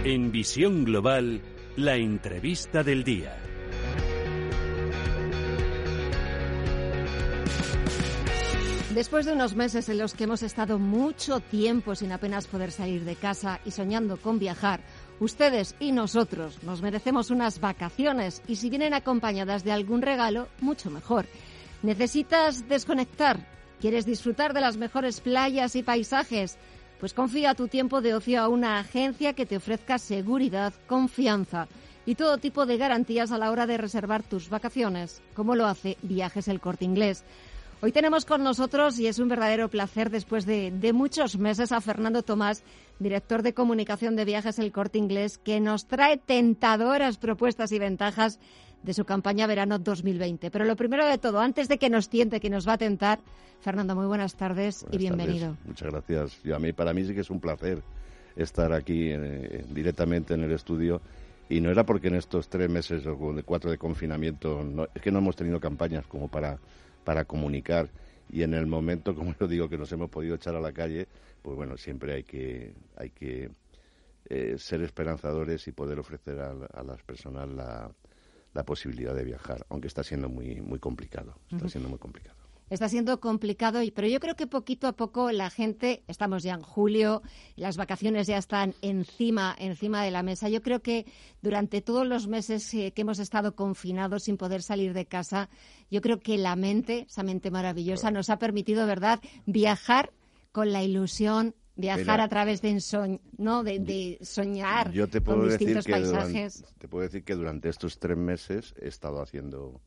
En 0.04 0.30
Visión 0.30 0.84
Global, 0.84 1.42
la 1.76 1.96
entrevista 1.96 2.84
del 2.84 3.02
día. 3.02 3.47
Después 8.94 9.26
de 9.26 9.34
unos 9.34 9.54
meses 9.54 9.90
en 9.90 9.98
los 9.98 10.14
que 10.14 10.24
hemos 10.24 10.42
estado 10.42 10.78
mucho 10.78 11.40
tiempo 11.40 11.94
sin 11.94 12.10
apenas 12.10 12.46
poder 12.46 12.72
salir 12.72 13.04
de 13.04 13.16
casa 13.16 13.60
y 13.66 13.70
soñando 13.70 14.16
con 14.16 14.38
viajar, 14.38 14.80
ustedes 15.20 15.74
y 15.78 15.92
nosotros 15.92 16.62
nos 16.62 16.80
merecemos 16.80 17.30
unas 17.30 17.60
vacaciones 17.60 18.40
y 18.48 18.56
si 18.56 18.70
vienen 18.70 18.94
acompañadas 18.94 19.62
de 19.62 19.72
algún 19.72 20.00
regalo, 20.00 20.48
mucho 20.60 20.90
mejor. 20.90 21.26
¿Necesitas 21.82 22.66
desconectar? 22.66 23.46
¿Quieres 23.78 24.06
disfrutar 24.06 24.54
de 24.54 24.62
las 24.62 24.78
mejores 24.78 25.20
playas 25.20 25.76
y 25.76 25.82
paisajes? 25.82 26.56
Pues 26.98 27.12
confía 27.12 27.54
tu 27.54 27.68
tiempo 27.68 28.00
de 28.00 28.14
ocio 28.14 28.40
a 28.40 28.48
una 28.48 28.78
agencia 28.78 29.34
que 29.34 29.44
te 29.44 29.58
ofrezca 29.58 29.98
seguridad, 29.98 30.72
confianza 30.86 31.68
y 32.06 32.14
todo 32.14 32.38
tipo 32.38 32.64
de 32.64 32.78
garantías 32.78 33.32
a 33.32 33.38
la 33.38 33.50
hora 33.50 33.66
de 33.66 33.76
reservar 33.76 34.22
tus 34.22 34.48
vacaciones, 34.48 35.20
como 35.34 35.54
lo 35.54 35.66
hace 35.66 35.98
Viajes 36.00 36.48
El 36.48 36.58
Corte 36.58 36.86
Inglés. 36.86 37.22
Hoy 37.80 37.92
tenemos 37.92 38.24
con 38.24 38.42
nosotros, 38.42 38.98
y 38.98 39.06
es 39.06 39.20
un 39.20 39.28
verdadero 39.28 39.68
placer 39.68 40.10
después 40.10 40.44
de, 40.46 40.72
de, 40.72 40.92
muchos 40.92 41.38
meses, 41.38 41.70
a 41.70 41.80
Fernando 41.80 42.24
Tomás, 42.24 42.64
director 42.98 43.42
de 43.42 43.54
comunicación 43.54 44.16
de 44.16 44.24
viajes 44.24 44.58
El 44.58 44.72
Corte 44.72 44.98
Inglés, 44.98 45.38
que 45.38 45.60
nos 45.60 45.86
trae 45.86 46.16
tentadoras 46.16 47.18
propuestas 47.18 47.70
y 47.70 47.78
ventajas 47.78 48.40
de 48.82 48.94
su 48.94 49.04
campaña 49.04 49.46
verano 49.46 49.78
2020. 49.78 50.50
Pero 50.50 50.64
lo 50.64 50.74
primero 50.74 51.06
de 51.06 51.18
todo, 51.18 51.38
antes 51.38 51.68
de 51.68 51.78
que 51.78 51.88
nos 51.88 52.08
tiente, 52.08 52.40
que 52.40 52.50
nos 52.50 52.66
va 52.66 52.72
a 52.72 52.78
tentar, 52.78 53.20
Fernando, 53.60 53.94
muy 53.94 54.06
buenas 54.06 54.34
tardes 54.34 54.82
buenas 54.82 54.94
y 54.94 54.98
bienvenido. 54.98 55.46
Tardes. 55.50 55.66
Muchas 55.66 55.90
gracias. 55.92 56.40
Y 56.44 56.50
a 56.50 56.58
mí, 56.58 56.72
para 56.72 56.92
mí 56.92 57.04
sí 57.04 57.14
que 57.14 57.20
es 57.20 57.30
un 57.30 57.38
placer 57.38 57.80
estar 58.34 58.72
aquí 58.72 59.10
eh, 59.12 59.64
directamente 59.70 60.34
en 60.34 60.42
el 60.42 60.50
estudio. 60.50 61.00
Y 61.48 61.60
no 61.60 61.70
era 61.70 61.86
porque 61.86 62.08
en 62.08 62.16
estos 62.16 62.48
tres 62.48 62.68
meses 62.68 63.06
o 63.06 63.16
cuatro 63.44 63.70
de 63.70 63.78
confinamiento, 63.78 64.64
no, 64.64 64.88
es 64.92 65.00
que 65.00 65.12
no 65.12 65.18
hemos 65.18 65.36
tenido 65.36 65.60
campañas 65.60 66.06
como 66.08 66.26
para 66.26 66.58
para 67.08 67.24
comunicar 67.24 67.88
y 68.28 68.42
en 68.42 68.52
el 68.52 68.66
momento, 68.66 69.14
como 69.14 69.34
yo 69.40 69.48
digo, 69.48 69.66
que 69.70 69.78
nos 69.78 69.90
hemos 69.92 70.10
podido 70.10 70.34
echar 70.34 70.54
a 70.54 70.60
la 70.60 70.72
calle, 70.72 71.08
pues 71.40 71.56
bueno, 71.56 71.78
siempre 71.78 72.12
hay 72.12 72.22
que, 72.22 72.74
hay 72.96 73.08
que 73.08 73.50
eh, 74.26 74.56
ser 74.58 74.82
esperanzadores 74.82 75.66
y 75.68 75.72
poder 75.72 75.98
ofrecer 75.98 76.38
a, 76.38 76.50
a 76.50 76.82
las 76.82 77.02
personas 77.02 77.48
la, 77.48 77.90
la, 78.52 78.62
posibilidad 78.62 79.14
de 79.14 79.24
viajar, 79.24 79.64
aunque 79.70 79.86
está 79.86 80.02
siendo 80.04 80.28
muy, 80.28 80.60
muy 80.60 80.78
complicado, 80.78 81.34
está 81.50 81.56
uh 81.56 81.60
-huh. 81.60 81.70
siendo 81.70 81.88
muy 81.88 81.98
complicado. 81.98 82.36
Está 82.70 82.88
siendo 82.88 83.18
complicado, 83.20 83.80
pero 83.94 84.08
yo 84.08 84.20
creo 84.20 84.36
que 84.36 84.46
poquito 84.46 84.86
a 84.86 84.92
poco 84.92 85.30
la 85.32 85.50
gente, 85.50 86.02
estamos 86.06 86.42
ya 86.42 86.54
en 86.54 86.62
julio, 86.62 87.22
las 87.56 87.76
vacaciones 87.76 88.26
ya 88.26 88.36
están 88.36 88.74
encima, 88.82 89.54
encima 89.58 90.02
de 90.04 90.10
la 90.10 90.22
mesa. 90.22 90.48
Yo 90.48 90.62
creo 90.62 90.80
que 90.80 91.06
durante 91.40 91.80
todos 91.80 92.06
los 92.06 92.28
meses 92.28 92.68
que 92.70 92.92
hemos 92.96 93.18
estado 93.18 93.54
confinados 93.54 94.24
sin 94.24 94.36
poder 94.36 94.62
salir 94.62 94.92
de 94.92 95.06
casa, 95.06 95.48
yo 95.90 96.00
creo 96.00 96.20
que 96.20 96.36
la 96.36 96.56
mente, 96.56 97.06
esa 97.08 97.22
mente 97.22 97.50
maravillosa, 97.50 98.10
nos 98.10 98.30
ha 98.30 98.38
permitido, 98.38 98.86
¿verdad?, 98.86 99.20
viajar 99.46 100.12
con 100.52 100.72
la 100.72 100.82
ilusión 100.82 101.54
viajar 101.78 102.20
a 102.20 102.28
través 102.28 102.60
de, 102.60 102.70
ensoñ, 102.70 103.20
¿no? 103.36 103.62
de, 103.62 103.78
de 103.78 104.18
soñar 104.20 104.90
yo 104.90 105.06
te 105.08 105.20
puedo 105.20 105.38
con 105.38 105.48
decir 105.48 105.68
distintos 105.68 105.86
que 105.86 105.92
paisajes. 105.92 106.58
Durante, 106.58 106.78
te 106.80 106.88
puedo 106.88 107.02
decir 107.04 107.24
que 107.24 107.34
durante 107.36 107.68
estos 107.68 107.98
tres 108.00 108.18
meses 108.18 108.74
he 108.80 108.88
estado 108.88 109.22
haciendo 109.22 109.80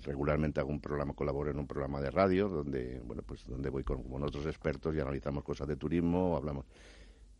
regularmente 0.00 0.60
hago 0.60 0.70
un 0.70 0.80
programa, 0.80 1.14
colaboro 1.14 1.50
en 1.50 1.58
un 1.58 1.66
programa 1.66 2.00
de 2.00 2.10
radio 2.10 2.48
donde, 2.48 3.00
bueno, 3.04 3.22
pues 3.22 3.46
donde 3.46 3.70
voy 3.70 3.84
con, 3.84 4.02
con 4.02 4.22
otros 4.22 4.46
expertos 4.46 4.94
y 4.94 5.00
analizamos 5.00 5.44
cosas 5.44 5.68
de 5.68 5.76
turismo, 5.76 6.36
hablamos. 6.36 6.66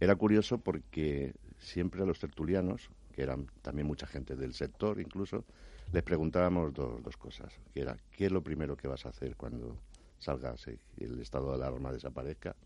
Era 0.00 0.14
curioso 0.16 0.58
porque 0.58 1.34
siempre 1.58 2.02
a 2.02 2.06
los 2.06 2.18
tertulianos, 2.18 2.90
que 3.12 3.22
eran 3.22 3.46
también 3.62 3.86
mucha 3.86 4.06
gente 4.06 4.36
del 4.36 4.52
sector 4.52 5.00
incluso, 5.00 5.44
les 5.92 6.02
preguntábamos 6.02 6.74
dos, 6.74 7.02
dos 7.02 7.16
cosas, 7.16 7.52
que 7.72 7.80
era, 7.80 7.96
¿qué 8.10 8.26
es 8.26 8.32
lo 8.32 8.42
primero 8.42 8.76
que 8.76 8.88
vas 8.88 9.06
a 9.06 9.10
hacer 9.10 9.36
cuando 9.36 9.78
salgas 10.18 10.66
y 10.96 11.04
el 11.04 11.20
estado 11.20 11.50
de 11.50 11.54
alarma 11.64 11.92
desaparezca? 11.92 12.56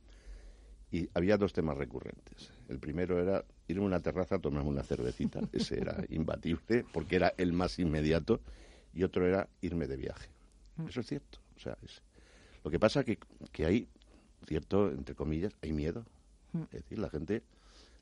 Y 0.90 1.08
había 1.14 1.36
dos 1.36 1.52
temas 1.52 1.76
recurrentes. 1.76 2.52
El 2.68 2.80
primero 2.80 3.20
era 3.20 3.44
ir 3.68 3.78
a 3.78 3.82
una 3.82 4.00
terraza 4.00 4.36
a 4.36 4.38
tomarme 4.40 4.70
una 4.70 4.82
cervecita, 4.82 5.40
ese 5.52 5.80
era 5.80 6.02
imbatible 6.08 6.84
porque 6.92 7.16
era 7.16 7.32
el 7.36 7.52
más 7.52 7.78
inmediato 7.78 8.40
y 8.92 9.02
otro 9.02 9.26
era 9.26 9.48
irme 9.60 9.86
de 9.86 9.96
viaje. 9.96 10.28
Eso 10.88 11.00
es 11.00 11.06
cierto. 11.06 11.38
O 11.56 11.60
sea, 11.60 11.76
es... 11.82 12.02
Lo 12.64 12.70
que 12.70 12.78
pasa 12.78 13.04
que, 13.04 13.18
que 13.52 13.66
hay 13.66 13.88
cierto, 14.46 14.90
entre 14.90 15.14
comillas, 15.14 15.52
hay 15.62 15.72
miedo. 15.72 16.04
Es 16.72 16.82
decir, 16.82 16.98
la 16.98 17.10
gente 17.10 17.42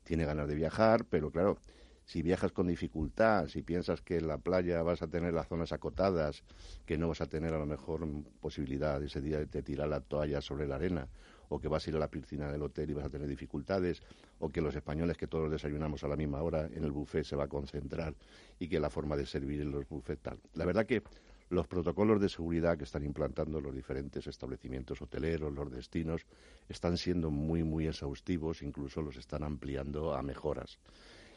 tiene 0.03 0.25
ganas 0.25 0.47
de 0.47 0.55
viajar, 0.55 1.05
pero 1.05 1.29
claro, 1.29 1.59
si 2.05 2.23
viajas 2.23 2.51
con 2.51 2.67
dificultad, 2.67 3.47
si 3.47 3.61
piensas 3.61 4.01
que 4.01 4.17
en 4.17 4.27
la 4.27 4.39
playa 4.39 4.81
vas 4.81 5.03
a 5.03 5.07
tener 5.07 5.33
las 5.33 5.47
zonas 5.47 5.71
acotadas, 5.71 6.43
que 6.87 6.97
no 6.97 7.07
vas 7.07 7.21
a 7.21 7.27
tener 7.27 7.53
a 7.53 7.59
lo 7.59 7.67
mejor 7.67 8.07
posibilidad 8.41 9.01
ese 9.03 9.21
día 9.21 9.45
de 9.45 9.61
tirar 9.61 9.87
la 9.87 9.99
toalla 9.99 10.41
sobre 10.41 10.67
la 10.67 10.75
arena, 10.75 11.07
o 11.49 11.59
que 11.59 11.67
vas 11.67 11.85
a 11.85 11.89
ir 11.89 11.95
a 11.95 11.99
la 11.99 12.07
piscina 12.07 12.51
del 12.51 12.61
hotel 12.61 12.91
y 12.91 12.93
vas 12.93 13.05
a 13.05 13.09
tener 13.09 13.27
dificultades, 13.27 14.01
o 14.39 14.49
que 14.49 14.61
los 14.61 14.75
españoles 14.75 15.17
que 15.17 15.27
todos 15.27 15.51
desayunamos 15.51 16.03
a 16.03 16.07
la 16.07 16.15
misma 16.15 16.41
hora 16.41 16.67
en 16.67 16.83
el 16.83 16.91
buffet 16.91 17.25
se 17.25 17.35
va 17.35 17.45
a 17.45 17.47
concentrar 17.47 18.15
y 18.59 18.67
que 18.67 18.79
la 18.79 18.89
forma 18.89 19.17
de 19.17 19.25
servir 19.25 19.61
en 19.61 19.71
los 19.71 19.87
buffets 19.87 20.21
tal. 20.21 20.39
La 20.53 20.65
verdad 20.65 20.85
que 20.85 21.03
los 21.49 21.67
protocolos 21.67 22.21
de 22.21 22.29
seguridad 22.29 22.77
que 22.77 22.83
están 22.83 23.03
implantando 23.03 23.59
los 23.59 23.73
diferentes 23.73 24.27
establecimientos 24.27 25.01
hoteleros, 25.01 25.51
los 25.51 25.71
destinos, 25.71 26.25
están 26.67 26.97
siendo 26.97 27.31
muy, 27.31 27.63
muy 27.63 27.87
exhaustivos, 27.87 28.61
incluso 28.61 29.01
los 29.01 29.17
están 29.17 29.43
ampliando 29.43 30.13
a 30.13 30.21
mejoras. 30.21 30.77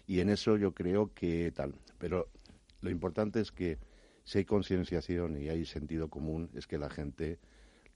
Y 0.07 0.21
en 0.21 0.29
eso 0.29 0.59
yo 0.59 0.73
creo 0.73 1.13
que 1.15 1.51
tal. 1.53 1.75
Pero 1.99 2.29
lo 2.83 2.91
importante 2.91 3.41
es 3.41 3.53
que 3.53 3.79
si 4.25 4.39
hay 4.39 4.45
concienciación 4.45 5.41
y 5.41 5.49
hay 5.49 5.65
sentido 5.65 6.09
común, 6.09 6.51
es 6.55 6.67
que 6.67 6.79
la 6.79 6.91
gente 6.91 7.39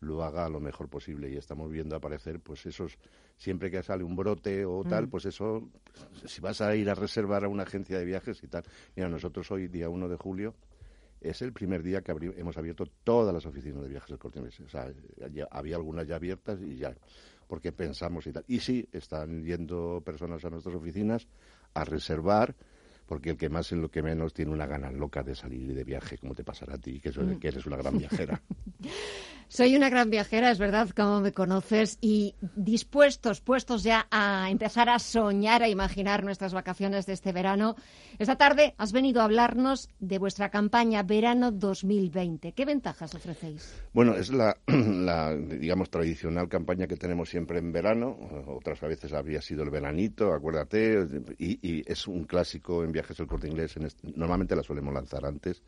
lo 0.07 0.23
haga 0.23 0.49
lo 0.49 0.61
mejor 0.61 0.89
posible 0.89 1.29
y 1.31 1.37
estamos 1.37 1.71
viendo 1.71 1.97
aparecer 1.97 2.41
pues 2.41 2.65
esos 2.67 2.99
siempre 3.37 3.71
que 3.71 3.83
sale 3.83 4.05
un 4.05 4.17
brote 4.17 4.65
o 4.65 4.85
tal 4.85 5.07
mm. 5.07 5.11
pues 5.11 5.27
eso 5.27 5.69
si 6.25 6.41
vas 6.41 6.61
a 6.61 6.75
ir 6.75 6.89
a 6.89 6.95
reservar 6.95 7.45
a 7.45 7.49
una 7.49 7.65
agencia 7.65 7.99
de 7.99 8.05
viajes 8.05 8.43
y 8.43 8.47
tal 8.47 8.65
mira 8.95 9.09
nosotros 9.09 9.51
hoy 9.51 9.69
día 9.69 9.89
1 9.89 10.09
de 10.09 10.17
julio 10.17 10.55
es 11.21 11.43
el 11.43 11.53
primer 11.53 11.83
día 11.83 12.03
que 12.03 12.13
hemos 12.37 12.57
abierto 12.57 12.87
todas 13.05 13.35
las 13.35 13.47
oficinas 13.47 13.83
de 13.83 13.89
viajes 13.89 14.11
del 14.11 14.19
Corte 14.19 14.39
Inglés. 14.39 14.61
O 14.61 14.69
sea, 14.69 14.93
había 15.51 15.77
algunas 15.77 16.07
ya 16.07 16.17
abiertas 16.17 16.61
y 16.61 16.77
ya, 16.77 16.95
porque 17.47 17.73
pensamos 17.73 18.27
y 18.27 18.33
tal. 18.33 18.45
Y 18.47 18.61
sí, 18.61 18.89
están 18.93 19.45
yendo 19.45 20.03
personas 20.05 20.45
a 20.45 20.51
nuestras 20.51 20.75
oficinas 20.75 21.27
a 21.75 21.85
reservar 21.85 22.55
porque 23.07 23.31
el 23.31 23.37
que 23.37 23.49
más 23.49 23.73
en 23.73 23.83
lo 23.83 23.91
que 23.91 24.03
menos 24.03 24.35
tiene 24.35 24.53
una 24.53 24.67
gana 24.67 24.91
loca 24.91 25.23
de 25.23 25.35
salir 25.35 25.75
de 25.75 25.85
viaje, 25.85 26.19
como 26.19 26.35
te 26.35 26.45
pasará 26.45 26.75
a 26.75 26.79
ti, 26.79 27.01
que, 27.01 27.11
mm. 27.11 27.39
que 27.39 27.49
eres 27.49 27.67
una 27.67 27.77
gran 27.77 27.99
viajera. 27.99 28.41
Soy 29.49 29.77
una 29.77 29.89
gran 29.89 30.11
viajera, 30.11 30.51
es 30.51 30.59
verdad, 30.59 30.91
como 30.91 31.21
me 31.21 31.33
conoces, 31.33 31.99
y 32.01 32.35
dispuestos, 32.57 33.41
puestos 33.41 33.85
ya 33.85 34.09
a 34.11 34.51
empezar 34.51 34.89
a 34.89 34.99
soñar, 34.99 35.63
a 35.63 35.69
imaginar 35.69 36.25
nuestras 36.25 36.53
vacaciones 36.53 37.07
de 37.07 37.13
este 37.13 37.31
verano. 37.31 37.77
Esta 38.19 38.35
tarde 38.35 38.75
has 38.77 38.91
venido 38.91 39.21
a 39.21 39.25
hablarnos 39.25 39.89
de 40.01 40.19
vuestra 40.19 40.51
campaña 40.51 41.05
Verano 41.05 41.53
2020. 41.53 42.53
¿Qué 42.53 42.65
ventajas 42.65 43.15
ofrecéis? 43.15 43.85
Bueno, 43.93 44.17
es 44.17 44.31
la, 44.31 44.57
la 44.67 45.37
digamos, 45.37 45.91
tradicional 45.91 46.49
campaña 46.49 46.89
que 46.89 46.97
tenemos 46.97 47.29
siempre 47.29 47.59
en 47.59 47.71
verano. 47.71 48.17
Otras 48.49 48.81
veces 48.81 49.13
habría 49.13 49.41
sido 49.41 49.63
el 49.63 49.71
veranito, 49.71 50.33
acuérdate, 50.33 51.07
y, 51.39 51.85
es 51.91 52.09
un 52.09 52.25
clásico 52.25 52.83
en 52.83 52.93
viajes 52.97 53.17
del 53.19 53.27
corte 53.27 53.47
inglés. 53.47 53.77
normalmente 54.15 54.57
la 54.57 54.63
solemos 54.63 54.95
lanzar 54.95 55.27
antes 55.27 55.63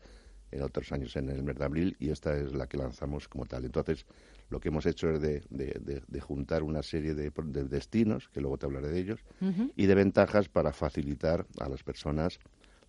en 0.51 0.63
otros 0.63 0.91
años 0.91 1.15
en 1.15 1.29
el 1.29 1.43
mes 1.43 1.57
de 1.57 1.63
abril 1.63 1.95
y 1.99 2.09
esta 2.09 2.35
es 2.35 2.53
la 2.53 2.65
que 2.65 2.77
lanzamos 2.77 3.27
como 3.27 3.45
tal. 3.45 3.65
Entonces, 3.65 4.07
lo 4.49 4.59
que 4.59 4.69
hemos 4.69 4.87
hecho 4.87 5.11
es 5.11 5.21
de, 5.21 6.21
juntar 6.21 6.63
una 6.63 6.81
serie 6.81 7.13
de, 7.13 7.31
destinos, 7.65 8.29
que 8.29 8.41
luego 8.41 8.57
te 8.57 8.65
hablaré 8.65 8.87
de 8.89 8.99
ellos, 8.99 9.19
y 9.75 9.85
de 9.85 9.95
ventajas 9.95 10.49
para 10.49 10.73
facilitar 10.73 11.45
a 11.59 11.69
las 11.69 11.83
personas 11.83 12.39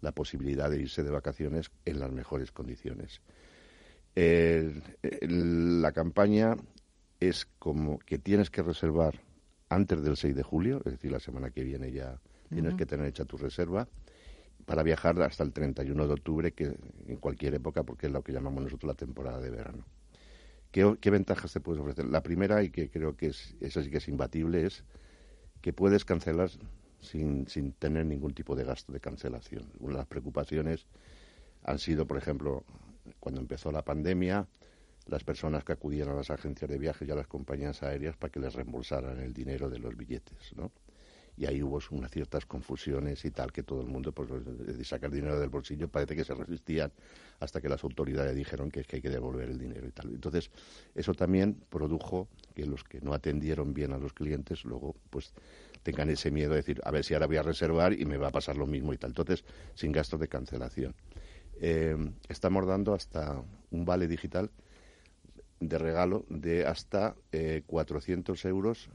la 0.00 0.12
posibilidad 0.12 0.70
de 0.70 0.81
irse 0.81 1.03
de 1.03 1.11
vacaciones 1.11 1.70
en 1.85 2.00
las 2.00 2.11
mejores 2.11 2.50
condiciones. 2.50 3.20
la 4.14 5.92
campaña 5.92 6.57
es 7.20 7.46
como 7.59 7.98
que 7.98 8.18
tienes 8.18 8.48
que 8.48 8.62
reservar 8.62 9.20
antes 9.68 10.03
del 10.03 10.16
6 10.16 10.35
de 10.35 10.42
julio, 10.42 10.79
es 10.87 10.92
decir, 10.92 11.12
la 11.12 11.20
semana 11.20 11.50
que 11.50 11.62
viene 11.62 11.92
ya 11.92 12.18
tienes 12.48 12.74
que 12.74 12.87
tener 12.87 13.07
hecha 13.07 13.24
tu 13.24 13.37
reserva 13.37 13.87
para 14.70 14.85
viajar 14.85 15.20
hasta 15.22 15.42
el 15.42 15.52
31 15.52 16.06
de 16.06 16.12
octubre, 16.12 16.52
que 16.52 16.76
en 17.09 17.16
cualquier 17.16 17.54
época, 17.54 17.83
porque 17.83 18.06
es 18.06 18.12
lo 18.12 18.22
que 18.22 18.33
llamamos 18.33 18.62
nosotros 18.62 18.87
la 18.87 18.94
temporada 18.94 19.40
de 19.40 19.50
verano. 19.50 19.85
¿Qué, 20.70 21.11
ventajas 21.11 21.52
te 21.52 21.59
puedes 21.59 21.83
ofrecer? 21.83 22.04
La 22.04 22.22
primera, 22.22 22.62
y 22.62 22.70
que 22.70 22.88
creo 22.88 23.16
que 23.16 23.26
es, 23.26 23.56
eso 23.61 23.83
sí 23.83 23.90
que 23.90 23.96
es 23.96 24.06
imbatible, 24.06 24.64
es 24.64 24.85
que 25.61 25.72
puedes 25.72 26.04
cancelar 26.04 26.50
sin, 27.00 27.48
sin 27.48 27.72
tener 27.72 28.06
ningún 28.06 28.33
tipo 28.33 28.54
de 28.54 28.62
gasto 28.62 28.92
de 28.92 29.00
cancelación. 29.00 29.72
Una 29.80 29.94
de 29.94 29.98
las 29.98 30.06
preocupaciones 30.06 30.87
han 31.64 31.80
sido, 31.80 32.06
por 32.06 32.18
ejemplo, 32.18 32.62
cuando 33.18 33.40
empezó 33.40 33.72
la 33.72 33.83
pandemia, 33.83 34.46
las 35.06 35.24
personas 35.24 35.64
que 35.64 35.72
acudían 35.72 36.11
a 36.11 36.14
las 36.14 36.30
agencias 36.30 36.70
de 36.70 36.78
viajes 36.78 37.09
y 37.09 37.11
a 37.11 37.16
las 37.16 37.26
compañías 37.26 37.83
aéreas 37.83 38.16
para 38.16 38.30
que 38.30 38.38
les 38.38 38.54
reembolsaran 38.54 39.18
el 39.18 39.33
dinero 39.33 39.68
de 39.68 39.80
los 39.80 39.96
billetes, 39.96 40.52
¿no? 40.54 40.70
Y 41.40 41.46
ahí 41.46 41.62
hubo 41.62 41.81
unas 41.92 42.11
ciertas 42.11 42.44
confusiones 42.44 43.24
y 43.24 43.31
tal 43.31 43.50
que 43.50 43.62
todo 43.62 43.81
el 43.81 43.87
mundo 43.87 44.12
pues 44.12 44.29
de 44.29 44.85
sacar 44.85 45.11
dinero 45.11 45.40
del 45.40 45.48
bolsillo 45.48 45.88
parece 45.88 46.14
que 46.14 46.22
se 46.22 46.35
resistían 46.35 46.92
hasta 47.38 47.62
que 47.62 47.68
las 47.70 47.83
autoridades 47.83 48.37
dijeron 48.37 48.70
que, 48.70 48.85
que 48.85 48.96
hay 48.96 49.03
que 49.03 49.09
devolver 49.09 49.48
el 49.48 49.59
dinero 49.59 49.88
y 49.88 49.90
tal. 49.90 50.11
Entonces 50.11 50.50
eso 50.94 51.14
también 51.14 51.55
produjo 51.70 52.29
que 52.55 52.66
los 52.66 52.85
que 52.85 53.00
no 53.00 53.14
atendieron 53.14 53.72
bien 53.72 53.94
a 53.94 53.98
los 53.98 54.12
clientes 54.12 54.66
luego 54.66 54.94
pues 55.09 55.33
tengan 55.83 56.11
ese 56.11 56.31
miedo 56.31 56.50
de 56.50 56.57
decir 56.57 56.79
a 56.85 56.90
ver 56.90 57.07
si 57.07 57.14
ahora 57.14 57.26
voy 57.26 57.38
a 57.38 57.42
reservar 57.42 57.94
y 57.94 58.05
me 58.05 58.18
va 58.18 58.29
a 58.29 58.33
pasar 58.33 58.59
lo 58.59 58.66
mismo 58.66 58.92
y 58.92 58.98
tal 58.98 59.12
entonces 59.12 59.42
sin 59.74 59.92
gastos 59.92 60.20
de 60.20 60.29
cancelación. 60.29 60.94
Eh, 61.59 61.96
estamos 62.29 62.66
dando 62.66 62.92
hasta 62.92 63.42
un 63.70 63.87
vale 63.87 64.09
digital 64.09 64.50
de 65.59 65.79
regalo 65.79 66.26
de 66.29 66.66
hasta 66.66 67.16
eh, 67.33 67.62
400 67.66 68.44
euros 68.44 68.90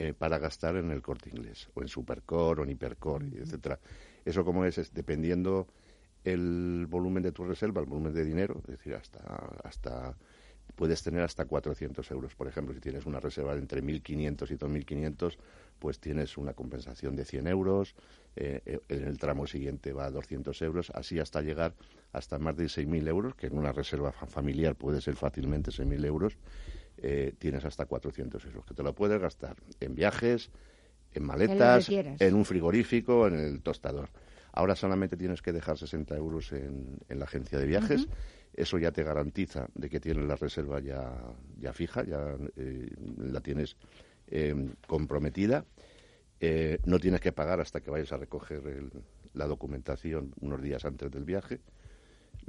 eh, 0.00 0.14
para 0.14 0.38
gastar 0.38 0.76
en 0.76 0.90
el 0.90 1.02
corte 1.02 1.28
inglés, 1.28 1.68
o 1.74 1.82
en 1.82 1.88
Supercore, 1.88 2.62
o 2.62 2.64
en 2.64 2.70
Hipercore, 2.70 3.26
etcétera. 3.36 3.78
Eso 4.24 4.46
como 4.46 4.64
es, 4.64 4.78
es 4.78 4.94
dependiendo 4.94 5.66
el 6.24 6.86
volumen 6.88 7.22
de 7.22 7.32
tu 7.32 7.44
reserva, 7.44 7.82
el 7.82 7.86
volumen 7.86 8.14
de 8.14 8.24
dinero, 8.24 8.62
es 8.62 8.78
decir, 8.78 8.94
hasta, 8.94 9.20
hasta 9.62 10.16
puedes 10.74 11.02
tener 11.02 11.20
hasta 11.20 11.44
400 11.44 12.10
euros. 12.12 12.34
Por 12.34 12.48
ejemplo, 12.48 12.72
si 12.72 12.80
tienes 12.80 13.04
una 13.04 13.20
reserva 13.20 13.52
de 13.52 13.60
entre 13.60 13.82
1.500 13.82 14.50
y 14.50 14.56
2.500, 14.56 15.36
pues 15.78 16.00
tienes 16.00 16.38
una 16.38 16.54
compensación 16.54 17.14
de 17.14 17.26
100 17.26 17.46
euros. 17.48 17.94
Eh, 18.36 18.62
eh, 18.64 18.80
en 18.88 19.04
el 19.04 19.18
tramo 19.18 19.46
siguiente 19.46 19.92
va 19.92 20.06
a 20.06 20.10
200 20.10 20.62
euros, 20.62 20.90
así 20.94 21.18
hasta 21.18 21.42
llegar 21.42 21.74
hasta 22.14 22.38
más 22.38 22.56
de 22.56 22.64
6.000 22.64 23.06
euros, 23.06 23.34
que 23.34 23.48
en 23.48 23.58
una 23.58 23.72
reserva 23.72 24.12
familiar 24.12 24.76
puede 24.76 25.02
ser 25.02 25.16
fácilmente 25.16 25.70
6.000 25.70 26.06
euros. 26.06 26.38
Eh, 27.02 27.32
tienes 27.38 27.64
hasta 27.64 27.86
400 27.86 28.44
euros, 28.44 28.64
que 28.66 28.74
te 28.74 28.82
lo 28.82 28.94
puedes 28.94 29.20
gastar 29.20 29.56
en 29.80 29.94
viajes, 29.94 30.50
en 31.12 31.24
maletas, 31.24 31.88
en, 31.88 32.34
un 32.34 32.44
frigorífico, 32.44 33.26
en 33.26 33.38
el 33.38 33.62
tostador. 33.62 34.10
Ahora 34.52 34.76
solamente 34.76 35.16
tienes 35.16 35.40
que 35.40 35.52
dejar 35.52 35.78
60 35.78 36.14
euros 36.16 36.52
en, 36.52 36.98
la 37.08 37.24
agencia 37.24 37.58
de 37.58 37.66
viajes. 37.66 38.06
Eso 38.52 38.78
ya 38.78 38.92
te 38.92 39.02
garantiza 39.02 39.68
de 39.74 39.88
que 39.88 40.00
tienes 40.00 40.24
la 40.26 40.36
reserva 40.36 40.80
ya, 40.80 41.10
ya 41.58 41.72
fija, 41.72 42.04
ya 42.04 42.36
eh, 42.56 42.90
la 43.16 43.40
tienes 43.40 43.76
eh, 44.26 44.54
comprometida. 44.86 45.64
no 46.84 46.98
tienes 46.98 47.20
que 47.20 47.32
pagar 47.32 47.60
hasta 47.60 47.80
que 47.80 47.90
vayas 47.90 48.12
a 48.12 48.18
recoger 48.18 48.62
la 49.32 49.46
documentación 49.46 50.34
unos 50.40 50.60
días 50.60 50.84
antes 50.84 51.10
del 51.10 51.24
viaje. 51.24 51.60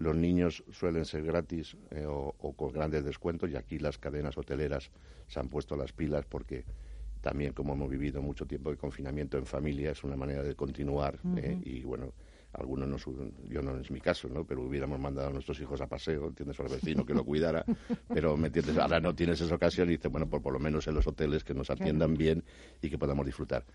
Los 0.01 0.15
niños 0.15 0.63
suelen 0.71 1.05
ser 1.05 1.23
gratis 1.23 1.77
eh, 1.91 2.05
o, 2.07 2.33
con 2.57 2.71
grandes 2.71 3.05
descuentos 3.05 3.51
y 3.51 3.55
aquí 3.55 3.77
las 3.77 3.99
cadenas 3.99 4.35
hoteleras 4.35 4.89
se 5.27 5.39
han 5.39 5.47
puesto 5.47 5.75
las 5.75 5.93
pilas 5.93 6.25
porque 6.25 6.65
también 7.21 7.53
como 7.53 7.73
hemos 7.73 7.87
vivido 7.87 8.19
mucho 8.19 8.47
tiempo 8.47 8.71
de 8.71 8.77
confinamiento 8.77 9.37
en 9.37 9.45
familia 9.45 9.91
es 9.91 10.03
una 10.03 10.15
manera 10.15 10.41
de 10.41 10.55
continuar 10.55 11.19
eh, 11.37 11.55
y 11.63 11.83
bueno 11.83 12.13
algunos 12.53 12.87
no 12.87 12.97
yo 13.47 13.61
no 13.61 13.77
es 13.77 13.89
mi 13.91 14.01
caso, 14.01 14.27
¿no? 14.27 14.43
Pero 14.45 14.63
hubiéramos 14.63 14.99
mandado 14.99 15.29
a 15.29 15.31
nuestros 15.31 15.59
hijos 15.61 15.79
a 15.81 15.87
paseo, 15.87 16.27
¿entiendes? 16.27 16.59
al 16.59 16.67
vecino 16.67 17.05
que 17.05 17.13
lo 17.13 17.23
cuidara, 17.23 17.63
pero 18.13 18.35
¿me 18.35 18.47
entiendes? 18.47 18.77
Ahora 18.77 18.99
no 18.99 19.15
tienes 19.15 19.39
esa 19.41 19.55
ocasión 19.55 19.87
y 19.89 19.93
dices, 19.93 20.11
bueno, 20.11 20.27
pues 20.29 20.43
por 20.43 20.53
lo 20.53 20.59
menos 20.59 20.87
en 20.87 20.95
los 20.95 21.07
hoteles 21.07 21.43
que 21.43 21.53
nos 21.53 21.69
atiendan 21.69 22.13
bien 22.15 22.43
y 22.81 22.89
que 22.89 22.97
podamos 22.97 23.25
disfrutar. 23.25 23.65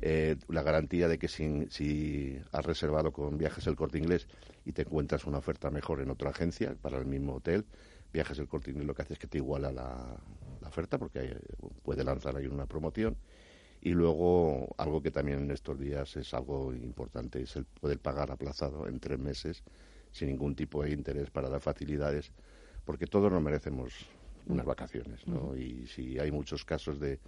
Eh, 0.00 0.36
la 0.48 0.62
garantía 0.62 1.08
de 1.08 1.18
que 1.18 1.28
si, 1.28 1.66
si 1.70 2.38
has 2.52 2.64
reservado 2.64 3.12
con 3.12 3.38
Viajes 3.38 3.66
El 3.66 3.76
Corte 3.76 3.98
Inglés 3.98 4.26
y 4.64 4.72
te 4.72 4.82
encuentras 4.82 5.24
una 5.24 5.38
oferta 5.38 5.70
mejor 5.70 6.00
en 6.02 6.10
otra 6.10 6.30
agencia 6.30 6.74
para 6.80 6.98
el 6.98 7.06
mismo 7.06 7.36
hotel, 7.36 7.64
Viajes 8.12 8.38
El 8.38 8.48
Corte 8.48 8.70
Inglés 8.70 8.86
lo 8.86 8.94
que 8.94 9.02
hace 9.02 9.14
es 9.14 9.18
que 9.18 9.26
te 9.26 9.38
iguala 9.38 9.72
la, 9.72 10.16
la 10.60 10.68
oferta 10.68 10.98
porque 10.98 11.38
puede 11.82 12.04
lanzar 12.04 12.36
ahí 12.36 12.46
una 12.46 12.66
promoción 12.66 13.16
y 13.86 13.90
luego, 13.90 14.74
algo 14.78 15.00
que 15.00 15.12
también 15.12 15.38
en 15.38 15.52
estos 15.52 15.78
días 15.78 16.16
es 16.16 16.34
algo 16.34 16.74
importante, 16.74 17.40
es 17.40 17.54
el 17.54 17.66
poder 17.66 18.00
pagar 18.00 18.32
aplazado 18.32 18.88
en 18.88 18.98
tres 18.98 19.16
meses 19.16 19.62
sin 20.10 20.26
ningún 20.26 20.56
tipo 20.56 20.82
de 20.82 20.90
interés 20.90 21.30
para 21.30 21.48
dar 21.48 21.60
facilidades, 21.60 22.32
porque 22.84 23.06
todos 23.06 23.30
nos 23.30 23.40
merecemos 23.40 23.94
unas 24.48 24.66
vacaciones, 24.66 25.24
¿no? 25.28 25.56
Y 25.56 25.86
si 25.86 26.18
hay 26.18 26.32
muchos 26.32 26.64
casos 26.64 26.98
de, 26.98 27.20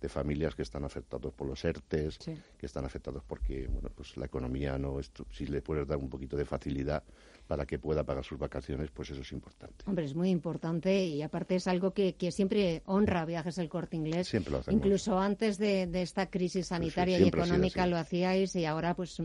de 0.00 0.08
familias 0.08 0.54
que 0.54 0.62
están 0.62 0.84
afectados 0.84 1.34
por 1.34 1.48
los 1.48 1.64
ERTES, 1.64 2.18
que 2.58 2.66
están 2.66 2.84
afectados 2.84 3.24
porque, 3.26 3.66
bueno, 3.66 3.90
pues 3.92 4.16
la 4.16 4.26
economía 4.26 4.78
no, 4.78 5.00
esto, 5.00 5.26
si 5.32 5.46
le 5.46 5.62
puedes 5.62 5.84
dar 5.84 5.98
un 5.98 6.10
poquito 6.10 6.36
de 6.36 6.44
facilidad, 6.44 7.02
para 7.46 7.66
que 7.66 7.78
pueda 7.78 8.04
pagar 8.04 8.24
sus 8.24 8.38
vacaciones, 8.38 8.90
pues 8.90 9.10
eso 9.10 9.20
es 9.20 9.32
importante. 9.32 9.84
Hombre, 9.86 10.04
es 10.06 10.14
muy 10.14 10.30
importante 10.30 11.04
y 11.04 11.22
aparte 11.22 11.56
es 11.56 11.66
algo 11.66 11.92
que, 11.92 12.14
siempre 12.30 12.82
honra 12.86 13.24
Viajes 13.24 13.58
el 13.58 13.68
Corte 13.68 13.96
Inglés. 13.96 14.28
Siempre 14.28 14.52
lo 14.52 14.62
Incluso 14.68 15.18
antes 15.18 15.58
de, 15.58 15.88
esta 15.94 16.30
crisis 16.30 16.68
sanitaria 16.68 17.18
y 17.18 17.28
económica 17.28 17.86
lo 17.86 17.96
hacíais 17.96 18.54
y 18.56 18.64
ahora 18.64 18.94
pues 18.94 19.16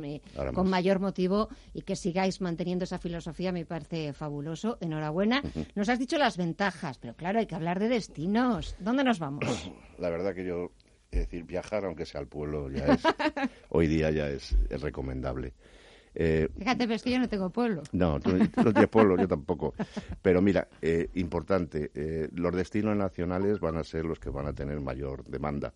con 0.53 0.69
mayor 0.69 0.99
motivo 0.99 1.49
y 1.73 1.81
que 1.81 1.95
sigáis 1.95 2.41
manteniendo 2.41 2.83
esa 2.83 2.99
filosofía 2.99 3.51
me 3.51 3.65
parece 3.65 4.13
fabuloso. 4.13 4.77
Enhorabuena. 4.81 5.41
Nos 5.75 5.89
has 5.89 5.99
dicho 5.99 6.17
las 6.17 6.37
ventajas, 6.37 6.97
pero 6.97 7.15
claro, 7.15 7.39
hay 7.39 7.45
que 7.45 7.55
hablar 7.55 7.79
de 7.79 7.89
destinos. 7.89 8.75
¿Dónde 8.79 9.03
nos 9.03 9.19
vamos? 9.19 9.45
La 9.97 10.09
verdad 10.09 10.33
que 10.33 10.45
yo, 10.45 10.71
es 11.11 11.21
decir, 11.21 11.43
viajar 11.45 11.85
aunque 11.85 12.05
sea 12.05 12.21
al 12.21 12.27
pueblo 12.27 12.69
ya 12.69 12.85
es, 12.85 13.03
hoy 13.69 13.87
día 13.87 14.11
ya 14.11 14.29
es 14.29 14.55
recomendable. 14.69 15.53
Eh, 16.15 16.49
Fíjate, 16.57 16.87
pero 16.87 17.03
yo 17.03 17.19
no 17.19 17.29
tengo 17.29 17.49
pueblo. 17.49 17.83
No, 17.91 18.19
tú, 18.19 18.31
no 18.31 18.73
tienes 18.73 18.87
pueblo, 18.91 19.17
yo 19.17 19.27
tampoco. 19.27 19.73
Pero 20.21 20.41
mira, 20.41 20.67
eh, 20.81 21.09
importante, 21.15 21.91
eh, 21.93 22.29
los 22.33 22.53
destinos 22.53 22.95
nacionales 22.95 23.59
van 23.59 23.77
a 23.77 23.83
ser 23.83 24.05
los 24.05 24.19
que 24.19 24.29
van 24.29 24.47
a 24.47 24.53
tener 24.53 24.79
mayor 24.81 25.23
demanda. 25.25 25.73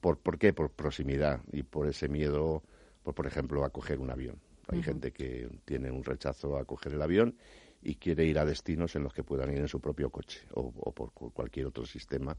¿Por, 0.00 0.18
¿Por 0.18 0.38
qué? 0.38 0.52
Por 0.52 0.70
proximidad 0.70 1.40
y 1.52 1.62
por 1.62 1.86
ese 1.86 2.08
miedo, 2.08 2.62
por, 3.02 3.14
por 3.14 3.26
ejemplo, 3.26 3.64
a 3.64 3.70
coger 3.70 3.98
un 3.98 4.10
avión. 4.10 4.36
Hay 4.70 4.82
gente 4.82 5.12
que 5.12 5.48
tiene 5.64 5.90
un 5.90 6.04
rechazo 6.04 6.58
a 6.58 6.64
coger 6.66 6.92
el 6.92 7.00
avión 7.00 7.34
y 7.82 7.94
quiere 7.94 8.26
ir 8.26 8.38
a 8.38 8.44
destinos 8.44 8.94
en 8.96 9.02
los 9.02 9.14
que 9.14 9.24
puedan 9.24 9.50
ir 9.50 9.58
en 9.60 9.68
su 9.68 9.80
propio 9.80 10.10
coche 10.10 10.40
o, 10.52 10.70
por 10.92 11.10
cualquier 11.12 11.66
otro 11.66 11.86
sistema, 11.86 12.36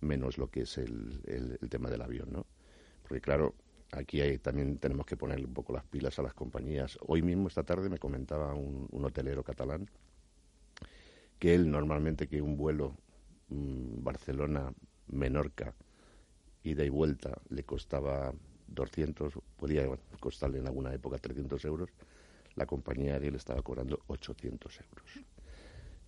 menos 0.00 0.36
lo 0.36 0.50
que 0.50 0.62
es 0.62 0.76
el, 0.76 1.22
el 1.26 1.70
tema 1.70 1.88
del 1.88 2.02
avión, 2.02 2.28
¿no? 2.32 2.44
Porque 3.02 3.22
claro, 3.22 3.54
aquí 3.92 4.38
también 4.38 4.78
tenemos 4.78 5.06
que 5.06 5.16
poner 5.16 5.44
un 5.44 5.52
poco 5.52 5.72
las 5.72 5.84
pilas 5.84 6.18
a 6.18 6.22
las 6.22 6.34
compañías. 6.34 6.98
Hoy 7.06 7.22
mismo, 7.22 7.48
esta 7.48 7.62
tarde, 7.62 7.88
me 7.88 7.98
comentaba 7.98 8.54
un, 8.54 8.88
hotelero 9.04 9.42
catalán 9.42 9.88
que 11.38 11.54
él 11.54 11.70
normalmente 11.70 12.28
que 12.28 12.42
un 12.42 12.56
vuelo 12.56 12.96
mm, 13.48 14.04
Barcelona-Menorca, 14.04 15.74
ida 16.62 16.84
y 16.84 16.90
vuelta, 16.90 17.40
le 17.48 17.64
costaba 17.64 18.34
200, 18.68 19.32
podía 19.56 19.86
costarle 20.20 20.58
en 20.58 20.66
alguna 20.66 20.92
época 20.92 21.16
300 21.16 21.64
euros, 21.64 21.88
la 22.56 22.66
compañía 22.66 23.18
de 23.18 23.28
él 23.28 23.36
estaba 23.36 23.62
cobrando 23.62 24.00
800 24.08 24.80
euros. 24.80 25.26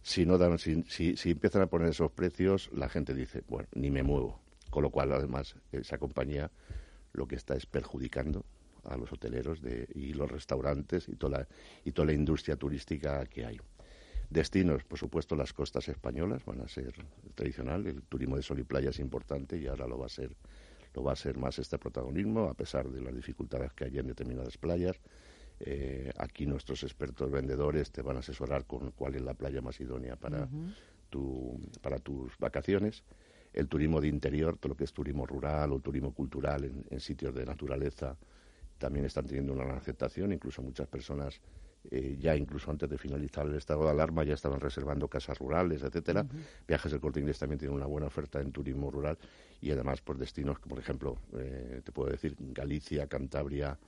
Si, 0.03 0.27
no 0.27 0.37
dan, 0.37 0.59
si, 0.59 0.83
si 0.85 1.31
empiezan 1.31 1.63
a 1.63 1.67
poner 1.69 1.89
esos 1.89 2.11
precios, 2.11 2.71
la 2.73 2.89
gente 2.89 3.15
dice, 3.15 3.43
bueno, 3.49 3.69
ni 3.75 3.91
me 3.91 4.03
muevo. 4.03 4.41
Con 4.69 4.83
lo 4.83 4.91
cual, 4.91 5.13
además, 5.13 5.55
esa 5.71 5.99
compañía 5.99 6.51
lo 7.13 7.27
que 7.27 7.37
está 7.37 7.55
es 7.55 7.67
perjudicando 7.67 8.45
a 8.85 8.97
los 8.97 9.13
hoteleros 9.13 9.61
de, 9.63 9.89
y 9.95 10.13
los 10.13 10.31
restaurantes 10.31 11.09
y 11.09 11.17
toda, 11.17 11.39
la, 11.39 11.49
y 11.85 11.93
toda 11.93 12.07
la 12.07 12.13
industria 12.13 12.57
turística 12.57 13.25
que 13.27 13.47
hay. 13.47 13.61
Destinos, 14.29 14.83
por 14.85 14.99
supuesto, 14.99 15.37
las 15.37 15.53
costas 15.53 15.89
españolas 15.89 16.45
van 16.45 16.63
a 16.63 16.69
ser 16.69 16.95
tradicional, 17.35 17.87
el 17.87 18.03
turismo 18.03 18.37
de 18.37 18.43
sol 18.43 18.59
y 18.59 18.65
playa 18.65 18.91
es 18.91 18.99
importante 18.99 19.59
y 19.59 19.67
ahora 19.67 19.87
lo 19.87 19.99
va 19.99 20.07
a 20.07 20.09
ser 20.09 20.35
lo 20.95 21.03
va 21.03 21.13
a 21.13 21.17
ser 21.17 21.39
más 21.39 21.59
este 21.59 21.79
protagonismo, 21.79 22.49
a 22.49 22.55
pesar 22.55 22.89
de 22.89 23.01
las 23.01 23.15
dificultades 23.15 23.73
que 23.73 23.85
hay 23.85 23.99
en 23.99 24.07
determinadas 24.09 24.59
playas. 24.59 25.01
Eh, 25.61 26.13
aquí 26.19 26.47
nuestros 26.47 26.83
expertos 26.83 27.31
vendedores 27.31 27.91
te 27.91 28.03
van 28.03 28.17
a 28.17 28.21
asesorar 28.21 28.67
con 28.67 28.91
cuál 28.91 29.15
es 29.15 29.23
la 29.23 29.35
playa 29.35 29.63
más 29.63 29.81
idónea 29.81 30.17
para, 30.17 30.49
tu, 31.09 31.59
para 31.81 31.99
tus 31.99 32.37
vacaciones 32.39 33.05
el 33.53 33.69
turismo 33.69 34.01
de 34.01 34.09
interior, 34.09 34.57
todo 34.57 34.71
lo 34.71 34.77
que 34.77 34.85
es 34.85 34.93
turismo 34.93 35.27
rural 35.27 35.73
o 35.73 35.81
turismo 35.81 36.13
cultural 36.13 36.71
en, 36.89 37.01
sitios 37.01 37.35
de 37.35 37.45
naturaleza, 37.45 38.17
también 38.79 39.05
están 39.05 39.27
teniendo 39.27 39.53
una 39.53 39.65
gran 39.65 39.77
aceptación. 39.77 40.33
Incluso 40.33 40.63
muchas 40.63 40.89
personas, 40.89 41.41
eh, 41.91 42.17
ya 42.19 42.35
incluso 42.35 42.71
antes 42.71 42.89
de 42.89 42.99
finalizar 42.99 43.47
el 43.47 43.55
estado 43.55 43.85
de 43.85 43.91
alarma, 43.91 44.25
ya 44.25 44.35
estaban 44.35 44.61
reservando 44.61 45.09
casas 45.09 45.39
rurales, 45.39 45.83
etcétera. 45.83 46.27
Viajes 46.67 46.93
del 46.93 47.01
Corte 47.01 47.21
Inglés 47.21 47.39
también 47.39 47.59
tiene 47.59 47.75
una 47.75 47.87
buena 47.87 48.07
oferta 48.07 48.41
en 48.41 48.53
turismo 48.53 48.91
rural 48.91 49.19
y 49.61 49.71
además 49.71 50.01
por 50.01 50.19
destinos, 50.19 50.59
por 50.59 50.79
ejemplo, 50.79 51.19
eh, 51.37 51.83
te 51.85 51.93
puedo 51.93 52.11
decir, 52.11 52.35
Galicia, 52.39 53.07
Cantabria 53.07 53.79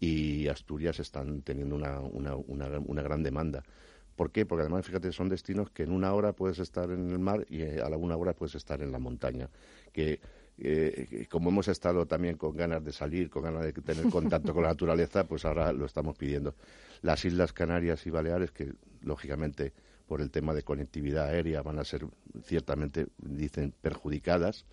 y 0.00 0.48
Asturias 0.48 0.98
están 0.98 1.42
teniendo 1.42 1.76
una, 1.76 2.00
una, 2.00 2.34
una 2.36 3.02
gran 3.02 3.22
demanda. 3.22 3.62
¿Por 4.16 4.30
qué? 4.30 4.46
Porque 4.46 4.62
además, 4.62 4.86
fíjate, 4.86 5.12
son 5.12 5.28
destinos 5.28 5.70
que 5.70 5.82
en 5.82 5.92
una 5.92 6.12
hora 6.14 6.32
puedes 6.32 6.58
estar 6.58 6.90
en 6.90 7.10
el 7.10 7.18
mar 7.18 7.44
y 7.48 7.62
eh, 7.62 7.80
a 7.80 7.88
la 7.88 7.96
una 7.96 8.16
hora 8.16 8.32
puedes 8.32 8.54
estar 8.54 8.80
en 8.82 8.92
la 8.92 8.98
montaña. 8.98 9.48
Que 9.92 10.20
eh, 10.58 11.26
como 11.30 11.50
hemos 11.50 11.68
estado 11.68 12.06
también 12.06 12.36
con 12.36 12.56
ganas 12.56 12.84
de 12.84 12.92
salir, 12.92 13.28
con 13.28 13.42
ganas 13.42 13.62
de 13.62 13.72
tener 13.72 14.08
contacto 14.08 14.54
con 14.54 14.62
la 14.62 14.70
naturaleza, 14.70 15.24
pues 15.24 15.44
ahora 15.44 15.72
lo 15.72 15.84
estamos 15.84 16.16
pidiendo. 16.16 16.54
Las 17.02 17.24
Islas 17.24 17.52
Canarias 17.52 18.06
y 18.06 18.10
Baleares, 18.10 18.52
que 18.52 18.72
lógicamente 19.02 19.72
por 20.06 20.20
el 20.20 20.30
tema 20.30 20.54
de 20.54 20.62
conectividad 20.62 21.26
aérea 21.26 21.62
van 21.62 21.78
a 21.78 21.84
ser 21.84 22.06
ciertamente, 22.44 23.06
dicen, 23.18 23.74
perjudicadas 23.80 24.66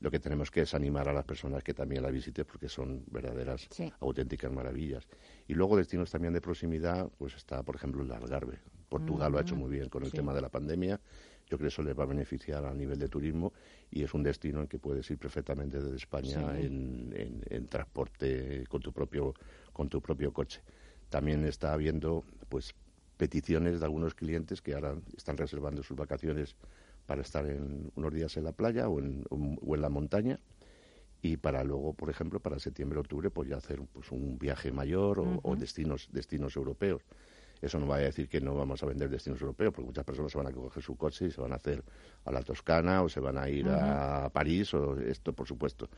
lo 0.00 0.10
que 0.10 0.18
tenemos 0.18 0.50
que 0.50 0.62
es 0.62 0.74
animar 0.74 1.08
a 1.08 1.12
las 1.12 1.24
personas 1.24 1.62
que 1.62 1.74
también 1.74 2.02
la 2.02 2.10
visiten 2.10 2.46
porque 2.46 2.68
son 2.68 3.04
verdaderas, 3.10 3.68
auténticas 4.00 4.50
maravillas. 4.50 5.06
Y 5.46 5.54
luego 5.54 5.76
destinos 5.76 6.10
también 6.10 6.32
de 6.32 6.40
proximidad, 6.40 7.10
pues 7.18 7.34
está, 7.34 7.62
por 7.62 7.76
ejemplo, 7.76 8.02
el 8.02 8.10
Algarve. 8.10 8.58
Portugal 8.90 9.32
lo 9.32 9.38
ha 9.38 9.40
hecho 9.40 9.56
muy 9.56 9.70
bien 9.70 9.88
con 9.88 10.04
el 10.04 10.12
tema 10.12 10.34
de 10.34 10.42
la 10.42 10.50
pandemia. 10.50 11.00
Yo 11.46 11.56
creo 11.56 11.60
que 11.60 11.68
eso 11.68 11.82
les 11.82 11.98
va 11.98 12.02
a 12.02 12.06
beneficiar 12.06 12.64
a 12.66 12.74
nivel 12.74 12.98
de 12.98 13.08
turismo 13.08 13.52
y 13.90 14.02
es 14.02 14.12
un 14.12 14.22
destino 14.22 14.60
en 14.60 14.66
que 14.66 14.78
puedes 14.78 15.10
ir 15.10 15.18
perfectamente 15.18 15.80
desde 15.80 15.96
España 15.96 16.58
en, 16.58 17.42
en, 17.48 17.66
transporte 17.66 18.64
con 18.68 18.82
tu 18.82 18.92
propio 18.92 19.34
con 19.72 19.88
tu 19.88 20.02
propio 20.02 20.32
coche. 20.32 20.60
También 21.08 21.44
está 21.44 21.72
habiendo 21.72 22.24
pues 22.48 22.74
peticiones 23.16 23.80
de 23.80 23.86
algunos 23.86 24.14
clientes 24.14 24.60
que 24.60 24.74
ahora 24.74 24.94
están 25.16 25.36
reservando 25.36 25.82
sus 25.82 25.96
vacaciones 25.96 26.56
para 27.06 27.22
estar 27.22 27.46
en, 27.46 27.90
unos 27.94 28.12
días 28.12 28.36
en 28.36 28.44
la 28.44 28.52
playa 28.52 28.88
o 28.88 28.98
en, 28.98 29.24
o 29.30 29.74
en 29.74 29.80
la 29.80 29.88
montaña 29.88 30.38
y 31.22 31.36
para 31.36 31.64
luego, 31.64 31.92
por 31.92 32.08
ejemplo, 32.08 32.40
para 32.40 32.58
septiembre 32.58 32.98
octubre, 32.98 33.30
pues 33.30 33.48
ya 33.48 33.56
hacer 33.56 33.80
pues, 33.92 34.10
un 34.10 34.38
viaje 34.38 34.72
mayor 34.72 35.20
o, 35.42 35.56
destinos, 35.56 36.08
destinos 36.12 36.56
europeos. 36.56 37.02
Eso 37.60 37.78
no 37.78 37.86
va 37.86 37.96
a 37.96 37.98
decir 37.98 38.28
que 38.28 38.40
no 38.40 38.54
vamos 38.54 38.82
a 38.82 38.86
vender 38.86 39.10
destinos 39.10 39.40
europeos, 39.40 39.72
porque 39.74 39.86
muchas 39.86 40.04
personas 40.04 40.32
se 40.32 40.38
van 40.38 40.46
a 40.46 40.52
coger 40.52 40.82
su 40.82 40.96
coche 40.96 41.26
y 41.26 41.30
se 41.30 41.40
van 41.40 41.52
a 41.52 41.56
hacer 41.56 41.84
a 42.24 42.32
la 42.32 42.42
Toscana 42.42 43.02
o 43.02 43.08
se 43.08 43.20
van 43.20 43.38
a 43.38 43.48
ir 43.48 43.68
a 43.68 44.30
París 44.32 44.72
o 44.74 44.98
esto, 44.98 45.32
por 45.32 45.46
supuesto. 45.46 45.88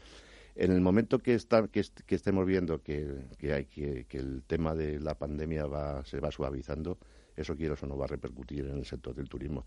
En 0.54 0.72
el 0.72 0.80
momento 0.80 1.18
que, 1.18 1.34
está, 1.34 1.66
que, 1.68 1.82
estemos 2.08 2.46
viendo 2.46 2.82
que, 2.82 3.26
que, 3.38 3.54
hay, 3.54 3.64
que, 3.66 4.04
que 4.04 4.18
el 4.18 4.42
tema 4.46 4.74
de 4.74 5.00
la 5.00 5.14
pandemia 5.14 5.66
va, 5.66 6.04
se 6.04 6.20
va 6.20 6.30
suavizando, 6.30 6.98
eso 7.36 7.56
quiero 7.56 7.74
eso 7.74 7.86
no 7.86 7.96
va 7.96 8.04
a 8.04 8.08
repercutir 8.08 8.66
en 8.66 8.78
el 8.78 8.84
sector 8.84 9.14
del 9.14 9.28
turismo 9.28 9.64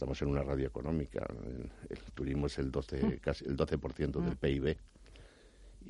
estamos 0.00 0.22
en 0.22 0.28
una 0.28 0.42
radio 0.42 0.66
económica. 0.66 1.26
El, 1.90 1.98
turismo 2.14 2.46
es 2.46 2.58
el 2.58 2.70
12, 2.70 3.04
mm. 3.04 3.16
casi 3.20 3.44
el 3.44 3.54
12% 3.54 4.12
del 4.12 4.32
mm. 4.32 4.36
PIB. 4.36 4.76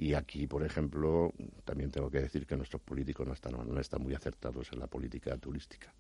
Y 0.01 0.15
aquí, 0.15 0.47
por 0.47 0.65
ejemplo, 0.65 1.35
también 1.63 1.91
tengo 1.91 2.11
que 2.11 2.23
decir 2.23 2.47
que 2.47 2.57
nuestros 2.57 2.81
políticos 2.81 3.27
no 3.27 3.35
están, 3.35 3.53
no 3.53 3.79
están 3.79 4.01
muy 4.01 4.15
acertados 4.15 4.73
en 4.73 4.79
la 4.79 4.87
política 4.87 5.37
turística. 5.37 5.93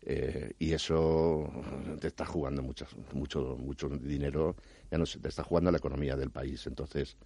Eh, 0.00 0.54
y 0.58 0.72
eso 0.72 1.46
te 2.00 2.06
está 2.06 2.24
jugando 2.24 2.62
mucho, 2.62 2.86
mucho, 3.12 3.58
mucho 3.58 3.90
dinero, 3.90 4.56
ya 4.90 4.96
no 4.96 5.04
te 5.04 5.28
está 5.28 5.42
jugando 5.42 5.70
la 5.70 5.76
economía 5.76 6.16
del 6.16 6.30
país. 6.30 6.66
Entonces, 6.66 7.18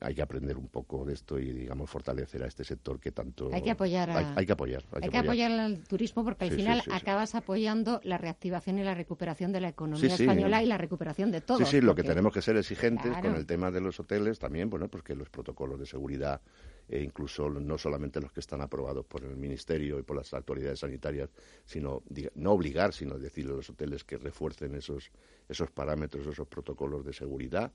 hay 0.00 0.14
que 0.14 0.22
aprender 0.22 0.56
un 0.56 0.68
poco 0.68 1.04
de 1.04 1.14
esto 1.14 1.38
y, 1.38 1.52
digamos, 1.52 1.88
fortalecer 1.88 2.42
a 2.42 2.46
este 2.46 2.64
sector 2.64 3.00
que 3.00 3.12
tanto... 3.12 3.50
Hay 3.52 3.62
que 3.62 3.70
apoyar 3.70 4.10
hay, 4.10 4.46
que 4.46 4.52
apoyar. 4.52 4.84
Hay, 4.92 5.08
que, 5.08 5.18
apoyar. 5.18 5.52
al 5.52 5.82
turismo 5.84 6.24
porque 6.24 6.44
al 6.44 6.50
final 6.50 6.82
acabas 6.90 7.34
apoyando 7.34 8.00
la 8.04 8.18
reactivación 8.18 8.78
y 8.78 8.84
la 8.84 8.94
recuperación 8.94 9.52
de 9.52 9.60
la 9.60 9.68
economía 9.68 10.14
española 10.14 10.62
y 10.62 10.66
la 10.66 10.78
recuperación 10.78 11.30
de 11.30 11.40
todo. 11.40 11.58
Sí, 11.58 11.64
sí, 11.66 11.80
lo 11.80 11.94
que 11.94 12.02
tenemos 12.02 12.32
que 12.32 12.42
ser 12.42 12.56
exigentes 12.56 13.16
con 13.18 13.34
el 13.34 13.46
tema 13.46 13.70
de 13.70 13.80
los 13.80 13.98
hoteles 14.00 14.38
también, 14.38 14.68
bueno, 14.70 14.88
porque 14.88 15.14
los 15.14 15.28
protocolos 15.30 15.78
de 15.78 15.86
seguridad 15.86 16.40
e 16.88 17.02
incluso 17.02 17.48
no 17.48 17.78
solamente 17.78 18.20
los 18.20 18.32
que 18.32 18.40
están 18.40 18.60
aprobados 18.60 19.06
por 19.06 19.22
el 19.22 19.36
Ministerio 19.36 20.00
y 20.00 20.02
por 20.02 20.16
las 20.16 20.34
autoridades 20.34 20.80
sanitarias, 20.80 21.30
sino 21.64 22.02
no 22.34 22.52
obligar, 22.52 22.92
sino 22.92 23.16
decirle 23.16 23.52
a 23.52 23.56
los 23.56 23.70
hoteles 23.70 24.02
que 24.02 24.18
refuercen 24.18 24.74
esos, 24.74 25.12
esos 25.48 25.70
parámetros, 25.70 26.26
esos 26.26 26.48
protocolos 26.48 27.04
de 27.04 27.12
seguridad 27.12 27.70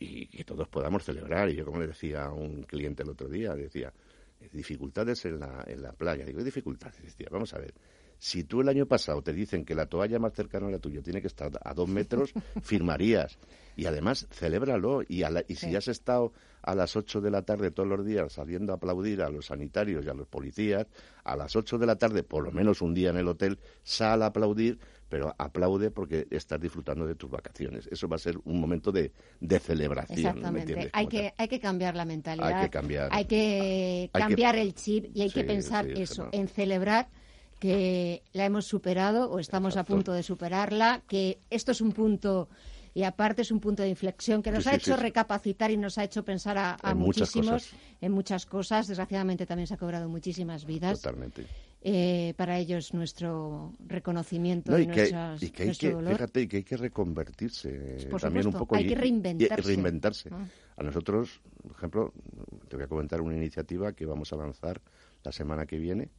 y 0.00 0.26
que 0.26 0.44
todos 0.44 0.66
podamos 0.68 1.04
celebrar. 1.04 1.50
Y 1.50 1.56
yo, 1.56 1.64
como 1.64 1.78
le 1.78 1.86
decía 1.86 2.24
a 2.24 2.32
un 2.32 2.62
cliente 2.62 3.02
el 3.02 3.10
otro 3.10 3.28
día, 3.28 3.54
decía, 3.54 3.92
dificultades 4.52 5.24
en 5.26 5.38
la, 5.38 5.64
en 5.66 5.82
la 5.82 5.92
playa. 5.92 6.24
Digo, 6.24 6.42
dificultades. 6.42 7.02
Decía, 7.02 7.28
vamos 7.30 7.52
a 7.52 7.58
ver, 7.58 7.74
si 8.20 8.44
tú 8.44 8.60
el 8.60 8.68
año 8.68 8.84
pasado 8.84 9.22
te 9.22 9.32
dicen 9.32 9.64
que 9.64 9.74
la 9.74 9.86
toalla 9.86 10.18
más 10.18 10.34
cercana 10.34 10.68
a 10.68 10.70
la 10.70 10.78
tuya 10.78 11.00
tiene 11.00 11.22
que 11.22 11.26
estar 11.26 11.50
a 11.64 11.72
dos 11.72 11.88
metros, 11.88 12.34
firmarías. 12.62 13.38
Y 13.76 13.86
además, 13.86 14.26
celébralo. 14.30 15.00
Y, 15.08 15.22
y 15.48 15.54
si 15.54 15.74
has 15.74 15.88
estado 15.88 16.34
a 16.60 16.74
las 16.74 16.96
ocho 16.96 17.22
de 17.22 17.30
la 17.30 17.40
tarde 17.40 17.70
todos 17.70 17.88
los 17.88 18.04
días 18.04 18.34
saliendo 18.34 18.74
a 18.74 18.76
aplaudir 18.76 19.22
a 19.22 19.30
los 19.30 19.46
sanitarios 19.46 20.04
y 20.04 20.10
a 20.10 20.12
los 20.12 20.28
policías, 20.28 20.86
a 21.24 21.34
las 21.34 21.56
ocho 21.56 21.78
de 21.78 21.86
la 21.86 21.96
tarde, 21.96 22.22
por 22.22 22.44
lo 22.44 22.52
menos 22.52 22.82
un 22.82 22.92
día 22.92 23.08
en 23.08 23.16
el 23.16 23.26
hotel, 23.26 23.58
sal 23.82 24.22
a 24.22 24.26
aplaudir, 24.26 24.78
pero 25.08 25.34
aplaude 25.38 25.90
porque 25.90 26.26
estás 26.30 26.60
disfrutando 26.60 27.06
de 27.06 27.14
tus 27.14 27.30
vacaciones. 27.30 27.88
Eso 27.90 28.06
va 28.06 28.16
a 28.16 28.18
ser 28.18 28.36
un 28.44 28.60
momento 28.60 28.92
de, 28.92 29.12
de 29.40 29.58
celebración. 29.60 30.18
Exactamente. 30.18 30.90
hay, 30.92 31.06
que, 31.06 31.32
hay 31.38 31.48
que 31.48 31.58
cambiar 31.58 31.96
la 31.96 32.04
mentalidad. 32.04 32.52
Hay 32.52 32.64
que 32.66 32.70
cambiar. 32.70 33.08
Hay 33.12 33.24
que 33.24 34.10
cambiar 34.12 34.56
el 34.56 34.74
chip 34.74 35.06
y 35.14 35.22
hay 35.22 35.30
que 35.30 35.44
pensar 35.44 35.88
eso, 35.88 36.28
en 36.32 36.48
celebrar 36.48 37.08
que 37.60 38.22
la 38.32 38.46
hemos 38.46 38.64
superado 38.64 39.30
o 39.30 39.38
estamos 39.38 39.76
a 39.76 39.84
punto 39.84 40.12
de 40.12 40.24
superarla, 40.24 41.02
que 41.06 41.38
esto 41.50 41.70
es 41.70 41.80
un 41.80 41.92
punto 41.92 42.48
y 42.94 43.04
aparte 43.04 43.42
es 43.42 43.52
un 43.52 43.60
punto 43.60 43.84
de 43.84 43.90
inflexión 43.90 44.42
que 44.42 44.50
nos 44.50 44.66
ha 44.66 44.74
hecho 44.74 44.96
recapacitar 44.96 45.70
y 45.70 45.76
nos 45.76 45.98
ha 45.98 46.04
hecho 46.04 46.24
pensar 46.24 46.58
a, 46.58 46.94
muchísimos 46.94 47.70
en 48.00 48.12
muchas 48.12 48.46
cosas. 48.46 48.88
Desgraciadamente 48.88 49.46
también 49.46 49.68
se 49.68 49.74
ha 49.74 49.76
cobrado 49.76 50.08
muchísimas 50.08 50.64
vidas. 50.64 51.00
Totalmente. 51.00 51.46
Eh, 51.82 52.34
para 52.36 52.58
ellos 52.58 52.92
nuestro 52.92 53.74
reconocimiento 53.86 54.78
y, 54.78 54.86
que, 54.86 55.14
y 55.40 55.50
que 55.50 55.62
hay 55.62 55.74
que, 55.74 55.96
fíjate 55.96 56.46
que 56.46 56.56
hay 56.58 56.62
que 56.62 56.76
reconvertirse 56.76 58.06
pues 58.10 58.22
también 58.22 58.48
un 58.48 58.52
poco 58.52 58.76
hay 58.76 58.86
que 58.86 58.94
reinventarse, 58.94 59.62
reinventarse. 59.62 60.28
Ah. 60.30 60.44
a 60.76 60.82
nosotros 60.82 61.40
por 61.62 61.72
ejemplo 61.72 62.12
te 62.68 62.76
voy 62.76 62.84
a 62.84 62.86
comentar 62.86 63.22
una 63.22 63.34
iniciativa 63.34 63.94
que 63.94 64.04
vamos 64.04 64.30
a 64.34 64.36
lanzar 64.36 64.82
la 65.24 65.32
semana 65.32 65.64
que 65.64 65.78
viene, 65.78 66.10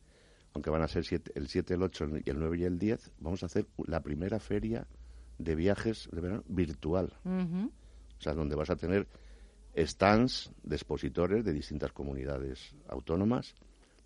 aunque 0.54 0.70
van 0.70 0.82
a 0.82 0.88
ser 0.88 1.06
el 1.36 1.48
7, 1.48 1.74
el 1.74 1.84
8, 1.84 2.10
y 2.26 2.30
el 2.30 2.40
9 2.40 2.58
y 2.58 2.64
el 2.64 2.78
10, 2.78 3.12
vamos 3.20 3.44
a 3.44 3.46
hacer 3.46 3.68
la 3.86 4.02
primera 4.02 4.40
feria 4.40 4.88
de 5.38 5.56
viajes 5.56 6.10
de 6.12 6.22
verano 6.22 6.44
virtual. 6.48 7.14
O 7.26 8.22
sea, 8.22 8.34
donde 8.34 8.56
vas 8.56 8.70
a 8.70 8.76
tener 8.76 9.08
stands 9.76 10.52
de 10.64 10.76
expositores 10.76 11.45
de 11.45 11.54
distintas 11.54 11.91
comunidades 11.91 12.76
autónomas, 12.88 13.56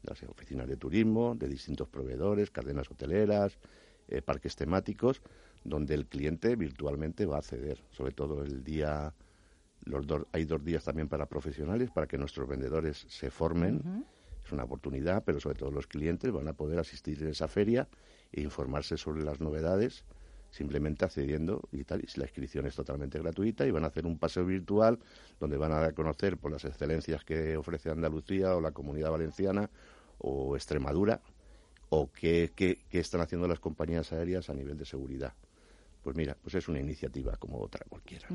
de 0.03 0.09
las 0.09 0.23
oficinas 0.23 0.67
de 0.67 0.77
turismo, 0.77 1.35
de 1.35 1.47
distintos 1.47 1.87
proveedores, 1.89 2.51
cadenas 2.51 2.89
hoteleras, 2.89 3.57
eh, 4.07 4.21
parques 4.21 4.55
temáticos, 4.55 5.21
donde 5.63 5.95
el 5.95 6.05
cliente 6.05 6.55
virtualmente 6.55 7.25
va 7.25 7.37
a 7.37 7.39
acceder, 7.39 7.83
sobre 7.89 8.13
todo 8.13 8.43
el 8.43 8.63
día, 8.63 9.13
los 9.83 10.05
hay 10.31 10.45
dos 10.45 10.63
días 10.63 10.83
también 10.83 11.09
para 11.09 11.25
profesionales, 11.25 11.89
para 11.91 12.05
que 12.07 12.19
nuestros 12.19 12.47
vendedores 12.47 13.05
se 13.09 13.31
formen. 13.31 14.05
Es 14.45 14.51
una 14.51 14.63
oportunidad, 14.63 15.23
pero 15.23 15.39
sobre 15.39 15.57
todo 15.57 15.71
los 15.71 15.87
clientes 15.87 16.31
van 16.31 16.47
a 16.47 16.53
poder 16.53 16.77
asistir 16.77 17.21
en 17.23 17.29
esa 17.29 17.47
feria 17.47 17.87
e 18.31 18.41
informarse 18.41 18.95
sobre 18.97 19.23
las 19.23 19.39
novedades 19.39 20.05
simplemente 20.51 21.03
accediendo 21.03 21.67
y 21.71 21.83
tal. 21.83 22.01
Y 22.01 22.19
la 22.19 22.25
inscripción 22.25 22.65
es 22.65 22.75
totalmente 22.75 23.19
gratuita 23.19 23.65
y 23.65 23.71
van 23.71 23.83
a 23.83 23.87
hacer 23.87 24.05
un 24.05 24.17
paseo 24.17 24.45
virtual 24.45 24.99
donde 25.39 25.57
van 25.57 25.73
a 25.73 25.91
conocer 25.91 26.37
por 26.37 26.51
las 26.51 26.63
excelencias 26.63 27.25
que 27.25 27.57
ofrece 27.57 27.89
Andalucía 27.89 28.55
o 28.55 28.61
la 28.61 28.71
Comunidad 28.71 29.11
Valenciana 29.11 29.69
o 30.19 30.55
Extremadura 30.55 31.21
o 31.89 32.11
qué, 32.11 32.51
qué, 32.55 32.79
qué 32.89 32.99
están 32.99 33.21
haciendo 33.21 33.47
las 33.47 33.59
compañías 33.59 34.13
aéreas 34.13 34.49
a 34.49 34.53
nivel 34.53 34.77
de 34.77 34.85
seguridad 34.85 35.33
pues 36.05 36.15
mira, 36.15 36.37
pues 36.39 36.53
es 36.53 36.67
una 36.67 36.79
iniciativa 36.79 37.35
como 37.37 37.59
otra 37.59 37.83
cualquiera. 37.89 38.27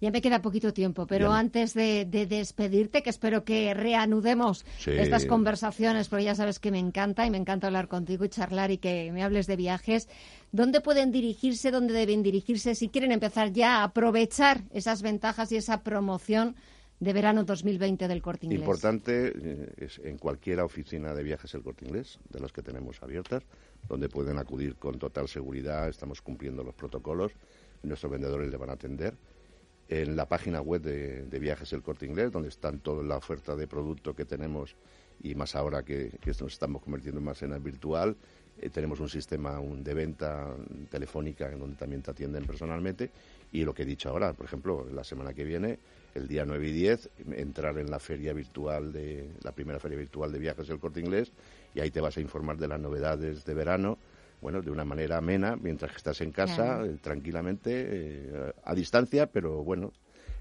Ya 0.00 0.10
me 0.10 0.22
queda 0.22 0.40
poquito 0.40 0.72
tiempo, 0.72 1.06
pero 1.06 1.30
antes 1.30 1.74
de, 1.74 2.06
despedirte, 2.06 3.02
que 3.02 3.10
espero 3.10 3.44
que 3.44 3.74
reanudemos 3.74 4.64
estas 4.86 5.26
conversaciones, 5.26 6.08
porque 6.08 6.24
ya 6.24 6.34
sabes 6.34 6.58
que 6.58 6.70
me 6.70 6.78
encanta 6.78 7.26
y 7.26 7.30
me 7.30 7.36
encanta 7.36 7.66
hablar 7.66 7.88
contigo 7.88 8.24
y 8.24 8.30
charlar 8.30 8.70
y 8.70 8.78
que 8.78 9.12
me 9.12 9.22
hables 9.22 9.46
de 9.46 9.56
viajes. 9.56 10.08
¿Dónde 10.52 10.80
pueden 10.80 11.12
dirigirse, 11.12 11.70
dónde 11.70 11.92
deben 11.92 12.22
dirigirse 12.22 12.74
si 12.74 12.88
quieren 12.88 13.12
empezar 13.12 13.52
ya 13.52 13.80
a 13.80 13.84
aprovechar 13.84 14.62
esas 14.72 15.02
ventajas 15.02 15.52
y 15.52 15.56
esa 15.56 15.82
promoción 15.82 16.56
de 16.98 17.12
verano 17.12 17.44
2020 17.44 18.08
del 18.08 18.22
Corte 18.22 18.46
Inglés? 18.46 18.60
Importante 18.60 19.32
eh, 19.34 19.74
es 19.76 20.00
en 20.02 20.16
cualquier 20.16 20.60
oficina 20.60 21.12
de 21.12 21.22
viajes 21.22 21.52
el 21.52 21.62
Corte 21.62 21.84
Inglés, 21.84 22.18
de 22.30 22.40
las 22.40 22.52
que 22.52 22.62
tenemos 22.62 23.02
abiertas, 23.02 23.42
donde 23.88 24.08
pueden 24.08 24.38
acudir 24.38 24.76
con 24.76 24.98
total 24.98 25.28
seguridad, 25.28 25.88
estamos 25.88 26.22
cumpliendo 26.22 26.62
los 26.62 26.74
protocolos, 26.74 27.32
nuestros 27.82 28.12
vendedores 28.12 28.50
le 28.50 28.56
van 28.56 28.70
a 28.70 28.74
atender. 28.74 29.14
En 29.88 30.16
la 30.16 30.26
página 30.26 30.60
web 30.60 30.80
de, 30.80 31.38
Viajes 31.38 31.72
El 31.72 31.82
Corte 31.82 32.06
Inglés, 32.06 32.32
donde 32.32 32.48
están 32.48 32.78
toda 32.78 33.02
la 33.02 33.16
oferta 33.16 33.54
de 33.56 33.66
producto 33.66 34.14
que 34.14 34.24
tenemos 34.24 34.74
y 35.22 35.34
más 35.34 35.54
ahora 35.54 35.82
que, 35.82 36.18
nos 36.24 36.52
estamos 36.52 36.82
convirtiendo 36.82 37.20
más 37.20 37.42
en 37.42 37.62
virtual, 37.62 38.16
eh, 38.58 38.70
tenemos 38.70 39.00
un 39.00 39.08
sistema 39.08 39.60
de 39.60 39.94
venta 39.94 40.54
telefónica 40.90 41.50
en 41.50 41.58
donde 41.58 41.76
también 41.76 42.02
te 42.02 42.10
atienden 42.10 42.44
personalmente. 42.46 43.10
Y 43.52 43.64
lo 43.64 43.74
que 43.74 43.82
he 43.82 43.86
dicho 43.86 44.08
ahora, 44.08 44.32
por 44.32 44.46
ejemplo, 44.46 44.86
la 44.90 45.04
semana 45.04 45.34
que 45.34 45.44
viene, 45.44 45.78
el 46.14 46.26
día 46.26 46.44
9 46.46 46.68
y 46.68 46.72
10, 46.72 47.10
entrar 47.32 47.78
en 47.78 47.90
la 47.90 47.98
feria 47.98 48.32
virtual 48.32 48.92
de 48.92 49.30
la 49.42 49.52
primera 49.52 49.78
feria 49.78 49.98
virtual 49.98 50.32
de 50.32 50.38
viajes 50.38 50.68
del 50.68 50.78
Corte 50.78 51.00
Inglés 51.00 51.32
y 51.74 51.80
ahí 51.80 51.90
te 51.90 52.00
vas 52.00 52.16
a 52.16 52.20
informar 52.20 52.56
de 52.56 52.68
las 52.68 52.80
novedades 52.80 53.44
de 53.44 53.54
verano, 53.54 53.98
bueno, 54.40 54.60
de 54.60 54.70
una 54.70 54.84
manera 54.84 55.18
amena, 55.18 55.56
mientras 55.56 55.92
que 55.92 55.98
estás 55.98 56.20
en 56.20 56.32
casa, 56.32 56.84
eh, 56.84 56.98
tranquilamente, 57.00 57.70
eh, 57.72 58.52
a 58.64 58.74
distancia, 58.74 59.26
pero 59.26 59.62
bueno, 59.62 59.92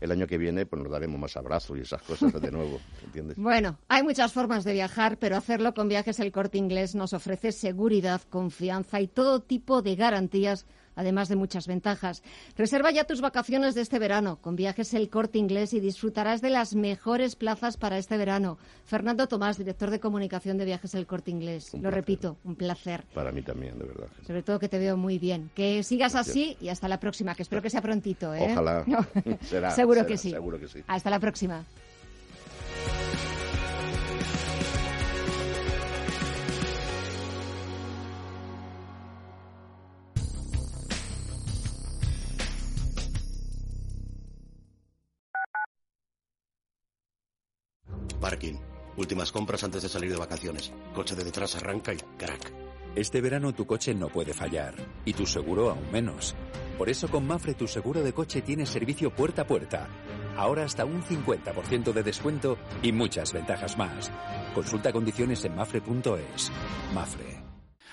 el 0.02 0.12
año 0.12 0.26
que 0.26 0.40
viene 0.40 0.66
pues 0.66 0.82
nos 0.82 0.92
daremos 0.92 1.20
más 1.20 1.38
abrazos 1.38 1.78
y 1.78 1.82
esas 1.82 2.02
cosas 2.02 2.34
de 2.42 2.52
nuevo, 2.52 2.80
¿entiendes? 3.06 3.38
Bueno, 3.38 3.78
hay 3.88 4.04
muchas 4.04 4.34
formas 4.34 4.64
de 4.64 4.74
viajar, 4.74 5.18
pero 5.18 5.38
hacerlo 5.38 5.74
con 5.74 5.88
viajes 5.88 6.20
el 6.20 6.32
corte 6.32 6.58
inglés 6.58 6.96
nos 6.96 7.14
ofrece 7.14 7.52
seguridad, 7.52 8.22
confianza 8.30 9.00
y 9.00 9.08
todo 9.08 9.42
tipo 9.42 9.84
de 9.84 9.96
garantías 9.96 10.66
además 10.96 11.30
de 11.30 11.36
muchas 11.36 11.68
ventajas. 11.68 12.24
Reserva 12.58 12.92
ya 12.92 13.06
tus 13.06 13.22
vacaciones 13.22 13.76
de 13.76 13.82
este 13.82 14.00
verano 14.00 14.38
con 14.42 14.56
viajes 14.56 14.94
El 14.94 15.10
Corte 15.10 15.38
Inglés 15.38 15.74
y 15.74 15.80
disfrutarás 15.80 16.42
de 16.42 16.50
las 16.50 16.76
mejores 16.76 17.36
plazas 17.36 17.78
para 17.78 17.98
este 17.98 18.18
verano. 18.18 18.58
Fernando 18.86 19.28
Tomás, 19.28 19.58
director 19.58 19.90
de 19.90 20.00
comunicación 20.00 20.58
de 20.58 20.66
Viajes 20.66 20.96
El 20.96 21.08
Corte 21.08 21.32
Inglés. 21.32 21.74
Lo 21.74 21.92
repito, 21.92 22.38
un 22.44 22.56
placer. 22.56 23.04
Para 23.14 23.32
mí 23.32 23.42
también, 23.42 23.78
de 23.80 23.86
verdad. 23.86 24.08
Sobre 24.26 24.44
todo 24.44 24.60
que 24.60 24.70
te 24.70 24.80
veo 24.80 24.98
muy 24.98 25.20
bien. 25.20 25.52
Que 25.56 25.84
sigas 25.84 26.16
así 26.16 26.58
y 26.60 26.70
hasta 26.70 26.88
la 26.88 27.00
próxima, 27.00 27.36
que 27.36 27.44
espero 27.44 27.62
que 27.62 27.70
sea 27.70 27.82
prontito. 27.82 28.34
¿eh? 28.34 28.50
Ojalá. 28.52 28.86
seguro 29.76 30.06
que 30.06 30.18
sí. 30.18 30.32
Seguro 30.32 30.60
que 30.60 30.68
sí. 30.68 30.84
Hasta 30.88 31.10
la 31.10 31.20
próxima. 31.20 31.66
Parking. 48.22 48.54
Últimas 48.96 49.32
compras 49.32 49.64
antes 49.64 49.82
de 49.82 49.90
salir 49.90 50.12
de 50.12 50.18
vacaciones. 50.18 50.72
Coche 50.94 51.16
de 51.16 51.24
detrás 51.24 51.56
arranca 51.56 51.94
y 51.94 51.98
crack. 52.18 52.54
Este 52.96 53.20
verano 53.20 53.54
tu 53.54 53.66
coche 53.66 53.94
no 53.94 54.10
puede 54.10 54.34
fallar. 54.34 54.76
Y 55.04 55.14
tu 55.14 55.26
seguro 55.26 55.72
aún 55.72 55.92
menos. 55.92 56.36
Por 56.78 56.90
eso 56.90 57.10
con 57.10 57.26
Mafre 57.26 57.54
tu 57.56 57.68
seguro 57.68 58.02
de 58.02 58.14
coche 58.14 58.42
tiene 58.42 58.66
servicio 58.66 59.14
puerta 59.14 59.42
a 59.42 59.48
puerta. 59.48 59.90
Ahora 60.38 60.64
hasta 60.64 60.86
un 60.86 61.04
50% 61.04 61.92
de 61.92 62.04
descuento 62.04 62.58
y 62.82 62.92
muchas 62.92 63.34
ventajas 63.34 63.78
más. 63.78 64.12
Consulta 64.54 64.92
condiciones 64.92 65.44
en 65.46 65.56
mafre.es. 65.56 66.52
Mafre. 66.94 67.41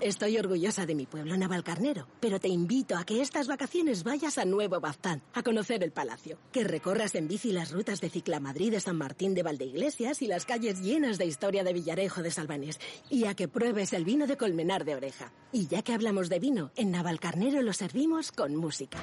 Estoy 0.00 0.36
orgullosa 0.36 0.84
de 0.84 0.94
mi 0.94 1.06
pueblo 1.06 1.34
Navalcarnero, 1.38 2.06
pero 2.20 2.38
te 2.38 2.48
invito 2.48 2.98
a 2.98 3.04
que 3.04 3.22
estas 3.22 3.46
vacaciones 3.46 4.04
vayas 4.04 4.36
a 4.36 4.44
Nuevo 4.44 4.78
Baztán, 4.78 5.22
a 5.32 5.42
conocer 5.42 5.82
el 5.82 5.90
palacio, 5.90 6.38
que 6.52 6.64
recorras 6.64 7.14
en 7.14 7.28
bici 7.28 7.50
las 7.50 7.72
rutas 7.72 8.02
de 8.02 8.10
Ciclamadrid 8.10 8.72
de 8.72 8.80
San 8.80 8.96
Martín 8.96 9.34
de 9.34 9.42
Valdeiglesias 9.42 10.20
y 10.20 10.26
las 10.26 10.44
calles 10.44 10.82
llenas 10.82 11.16
de 11.16 11.24
historia 11.24 11.64
de 11.64 11.72
Villarejo 11.72 12.22
de 12.22 12.30
Salvanés, 12.30 12.78
y 13.08 13.24
a 13.24 13.34
que 13.34 13.48
pruebes 13.48 13.94
el 13.94 14.04
vino 14.04 14.26
de 14.26 14.36
Colmenar 14.36 14.84
de 14.84 14.96
Oreja. 14.96 15.32
Y 15.50 15.66
ya 15.66 15.80
que 15.80 15.94
hablamos 15.94 16.28
de 16.28 16.40
vino, 16.40 16.72
en 16.76 16.90
Navalcarnero 16.90 17.62
lo 17.62 17.72
servimos 17.72 18.32
con 18.32 18.54
música. 18.54 18.98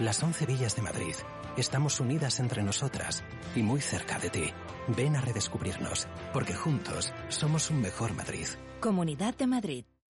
Las 0.00 0.24
once 0.24 0.44
villas 0.44 0.74
de 0.74 0.82
Madrid. 0.82 1.14
Estamos 1.56 2.00
unidas 2.00 2.40
entre 2.40 2.64
nosotras 2.64 3.22
y 3.54 3.62
muy 3.62 3.80
cerca 3.80 4.18
de 4.18 4.30
ti. 4.30 4.44
Ven 4.88 5.14
a 5.14 5.20
redescubrirnos, 5.20 6.08
porque 6.32 6.54
juntos 6.54 7.12
somos 7.28 7.70
un 7.70 7.80
mejor 7.80 8.14
Madrid. 8.14 8.48
Comunidad 8.80 9.36
de 9.36 9.46
Madrid. 9.46 9.84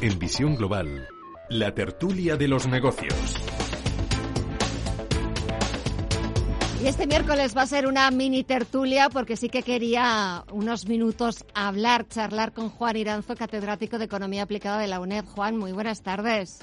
En 0.00 0.16
Visión 0.20 0.54
Global, 0.54 1.08
la 1.50 1.74
tertulia 1.74 2.36
de 2.36 2.46
los 2.46 2.68
negocios. 2.68 3.34
Y 6.80 6.86
este 6.86 7.08
miércoles 7.08 7.56
va 7.56 7.62
a 7.62 7.66
ser 7.66 7.88
una 7.88 8.08
mini 8.12 8.44
tertulia 8.44 9.08
porque 9.08 9.36
sí 9.36 9.48
que 9.48 9.64
quería 9.64 10.44
unos 10.52 10.86
minutos 10.86 11.44
hablar, 11.52 12.06
charlar 12.06 12.52
con 12.52 12.68
Juan 12.68 12.96
Iranzo, 12.96 13.34
catedrático 13.34 13.98
de 13.98 14.04
Economía 14.04 14.44
Aplicada 14.44 14.78
de 14.78 14.86
la 14.86 15.00
UNED. 15.00 15.24
Juan, 15.24 15.56
muy 15.56 15.72
buenas 15.72 16.00
tardes. 16.02 16.60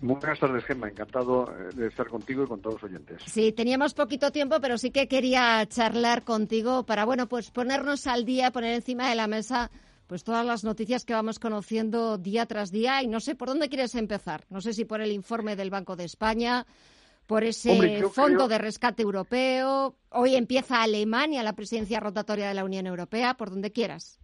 Muy 0.00 0.16
buenas 0.16 0.40
tardes, 0.40 0.64
Gemma. 0.64 0.88
Encantado 0.88 1.52
eh, 1.52 1.76
de 1.76 1.86
estar 1.86 2.08
contigo 2.08 2.42
y 2.42 2.48
con 2.48 2.60
todos 2.60 2.82
los 2.82 2.90
oyentes. 2.90 3.22
Sí, 3.24 3.52
teníamos 3.52 3.94
poquito 3.94 4.32
tiempo, 4.32 4.56
pero 4.60 4.78
sí 4.78 4.90
que 4.90 5.06
quería 5.06 5.64
charlar 5.68 6.24
contigo 6.24 6.84
para, 6.84 7.04
bueno, 7.04 7.28
pues 7.28 7.52
ponernos 7.52 8.08
al 8.08 8.24
día, 8.24 8.50
poner 8.50 8.74
encima 8.74 9.08
de 9.08 9.14
la 9.14 9.28
mesa 9.28 9.70
pues 10.08 10.24
todas 10.24 10.44
las 10.44 10.64
noticias 10.64 11.04
que 11.04 11.12
vamos 11.12 11.38
conociendo 11.38 12.16
día 12.16 12.46
tras 12.46 12.72
día 12.72 13.02
y 13.02 13.06
no 13.06 13.20
sé 13.20 13.34
por 13.34 13.48
dónde 13.48 13.68
quieres 13.68 13.94
empezar. 13.94 14.44
No 14.48 14.62
sé 14.62 14.72
si 14.72 14.86
por 14.86 15.02
el 15.02 15.12
informe 15.12 15.54
del 15.54 15.68
Banco 15.68 15.96
de 15.96 16.04
España, 16.04 16.66
por 17.26 17.44
ese 17.44 18.02
fondo 18.08 18.48
de 18.48 18.56
rescate 18.56 19.02
europeo. 19.02 19.94
Hoy 20.08 20.34
empieza 20.34 20.82
Alemania 20.82 21.42
la 21.42 21.52
presidencia 21.52 22.00
rotatoria 22.00 22.48
de 22.48 22.54
la 22.54 22.64
Unión 22.64 22.86
Europea, 22.86 23.34
por 23.34 23.50
donde 23.50 23.70
quieras. 23.70 24.18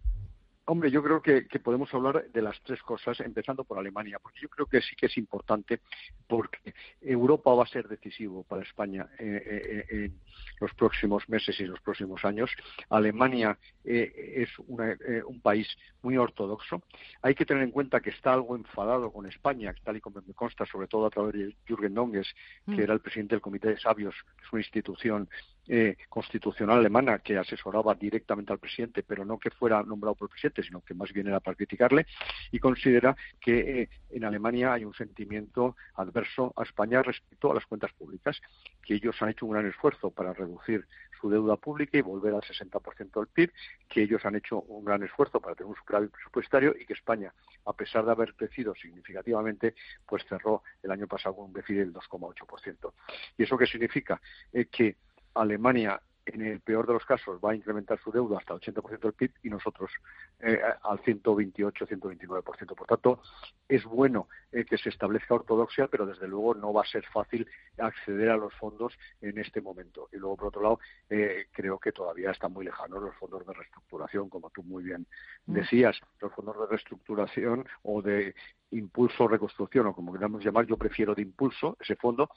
Hombre, 0.67 0.89
yo 0.89 1.03
creo 1.03 1.21
que, 1.21 1.43
podemos 1.63 1.93
hablar 1.93 2.27
de 2.31 2.41
las 2.41 2.59
tres 2.63 2.81
cosas, 2.81 3.19
empezando 3.19 3.63
por 3.63 3.77
Alemania, 3.77 4.17
porque 4.19 4.39
yo 4.41 4.49
creo 4.49 4.65
que 4.65 4.81
sí 4.81 4.95
que 4.95 5.05
es 5.05 5.17
importante, 5.17 5.81
porque 6.27 6.73
Europa 7.01 7.53
va 7.53 7.63
a 7.63 7.67
ser 7.67 7.87
decisivo 7.87 8.41
para 8.41 8.63
España 8.63 9.07
eh, 9.19 9.43
eh, 9.45 9.85
eh, 9.91 10.05
en 10.05 10.19
los 10.59 10.73
próximos 10.73 11.27
meses 11.29 11.59
y 11.59 11.65
los 11.65 11.79
próximos 11.81 12.23
años. 12.25 12.49
Alemania 12.89 13.57
es 13.83 14.49
un 14.57 15.41
país 15.41 15.67
muy 16.01 16.17
ortodoxo. 16.17 16.81
Hay 17.21 17.35
que 17.35 17.45
tener 17.45 17.63
en 17.63 17.71
cuenta 17.71 17.99
que 17.99 18.09
está 18.09 18.33
algo 18.33 18.55
enfadado 18.55 19.11
con 19.11 19.25
España, 19.25 19.73
tal 19.83 19.97
y 19.97 20.01
como 20.01 20.21
me 20.25 20.33
consta, 20.33 20.65
sobre 20.65 20.87
todo 20.87 21.05
a 21.05 21.09
través 21.09 21.33
de 21.33 21.55
Jürgen 21.67 21.93
Donges, 21.93 22.27
que 22.65 22.71
mm. 22.71 22.79
era 22.81 22.93
el 22.93 22.99
presidente 22.99 23.35
del 23.35 23.41
Comité 23.41 23.69
de 23.69 23.79
Sabios, 23.79 24.15
que 24.37 24.45
es 24.45 24.53
una 24.53 24.61
institución 24.61 25.29
eh, 25.67 25.97
constitucional 26.09 26.79
alemana 26.79 27.19
que 27.19 27.37
asesoraba 27.37 27.95
directamente 27.95 28.53
al 28.53 28.59
presidente, 28.59 29.03
pero 29.03 29.25
no 29.25 29.39
que 29.39 29.49
fuera 29.49 29.81
nombrado 29.83 30.15
por 30.15 30.27
el 30.27 30.31
presidente, 30.31 30.63
sino 30.63 30.81
que 30.81 30.93
más 30.93 31.11
bien 31.11 31.27
era 31.27 31.39
para 31.39 31.55
criticarle, 31.55 32.05
y 32.51 32.59
considera 32.59 33.15
que 33.39 33.81
eh, 33.81 33.89
en 34.11 34.23
Alemania 34.23 34.73
hay 34.73 34.85
un 34.85 34.93
sentimiento 34.93 35.75
adverso 35.95 36.53
a 36.55 36.63
España 36.63 37.01
respecto 37.01 37.51
a 37.51 37.55
las 37.55 37.65
cuentas 37.65 37.91
públicas, 37.93 38.39
que 38.83 38.95
ellos 38.95 39.19
han 39.21 39.29
hecho 39.29 39.45
un 39.45 39.53
gran 39.53 39.65
esfuerzo 39.65 40.11
para 40.11 40.33
reducir 40.33 40.85
su 41.19 41.29
deuda 41.29 41.55
pública 41.55 41.97
y 41.97 42.01
volver 42.01 42.33
al 42.33 42.41
60% 42.41 43.11
del 43.13 43.27
PIB, 43.27 43.51
que 43.89 44.03
ellos 44.03 44.23
han 44.25 44.35
hecho 44.35 44.61
un 44.61 44.85
gran 44.85 45.03
esfuerzo 45.03 45.39
para 45.39 45.55
tener 45.55 45.69
un 45.69 45.75
superávit 45.75 46.11
presupuestario 46.11 46.75
y 46.79 46.85
que 46.85 46.93
España, 46.93 47.33
a 47.65 47.73
pesar 47.73 48.05
de 48.05 48.11
haber 48.11 48.33
crecido 48.35 48.75
significativamente, 48.75 49.75
pues 50.05 50.23
cerró 50.27 50.63
el 50.83 50.91
año 50.91 51.07
pasado 51.07 51.35
con 51.35 51.45
un 51.45 51.53
déficit 51.53 51.77
del 51.77 51.93
2,8%. 51.93 52.93
¿Y 53.37 53.43
eso 53.43 53.57
qué 53.57 53.65
significa? 53.65 54.21
Eh, 54.53 54.65
que 54.65 54.97
Alemania 55.35 55.99
en 56.25 56.41
el 56.41 56.59
peor 56.61 56.87
de 56.87 56.93
los 56.93 57.05
casos 57.05 57.39
va 57.43 57.51
a 57.51 57.55
incrementar 57.55 57.99
su 57.99 58.11
deuda 58.11 58.37
hasta 58.37 58.53
el 58.53 58.59
80% 58.59 58.99
del 58.99 59.13
PIB 59.13 59.31
y 59.43 59.49
nosotros 59.49 59.91
eh, 60.39 60.59
al 60.83 60.99
128-129%. 61.01 62.75
Por 62.75 62.87
tanto, 62.87 63.21
es 63.67 63.83
bueno 63.85 64.27
eh, 64.51 64.65
que 64.65 64.77
se 64.77 64.89
establezca 64.89 65.35
ortodoxia, 65.35 65.87
pero 65.87 66.05
desde 66.05 66.27
luego 66.27 66.55
no 66.55 66.73
va 66.73 66.81
a 66.81 66.85
ser 66.85 67.05
fácil 67.05 67.47
acceder 67.77 68.29
a 68.29 68.37
los 68.37 68.53
fondos 68.55 68.93
en 69.21 69.37
este 69.37 69.61
momento. 69.61 70.09
Y 70.11 70.17
luego, 70.17 70.37
por 70.37 70.47
otro 70.47 70.61
lado, 70.61 70.79
eh, 71.09 71.47
creo 71.51 71.79
que 71.79 71.91
todavía 71.91 72.31
están 72.31 72.53
muy 72.53 72.65
lejanos 72.65 73.03
los 73.03 73.15
fondos 73.15 73.45
de 73.45 73.53
reestructuración, 73.53 74.29
como 74.29 74.49
tú 74.49 74.63
muy 74.63 74.83
bien 74.83 75.05
mm. 75.45 75.53
decías. 75.53 75.99
Los 76.19 76.33
fondos 76.33 76.57
de 76.59 76.67
reestructuración 76.67 77.67
o 77.83 78.01
de 78.01 78.33
impulso 78.71 79.27
reconstrucción 79.27 79.87
o 79.87 79.93
como 79.93 80.13
queramos 80.13 80.43
llamar, 80.43 80.65
yo 80.65 80.77
prefiero 80.77 81.15
de 81.15 81.21
impulso, 81.21 81.77
ese 81.79 81.95
fondo, 81.95 82.29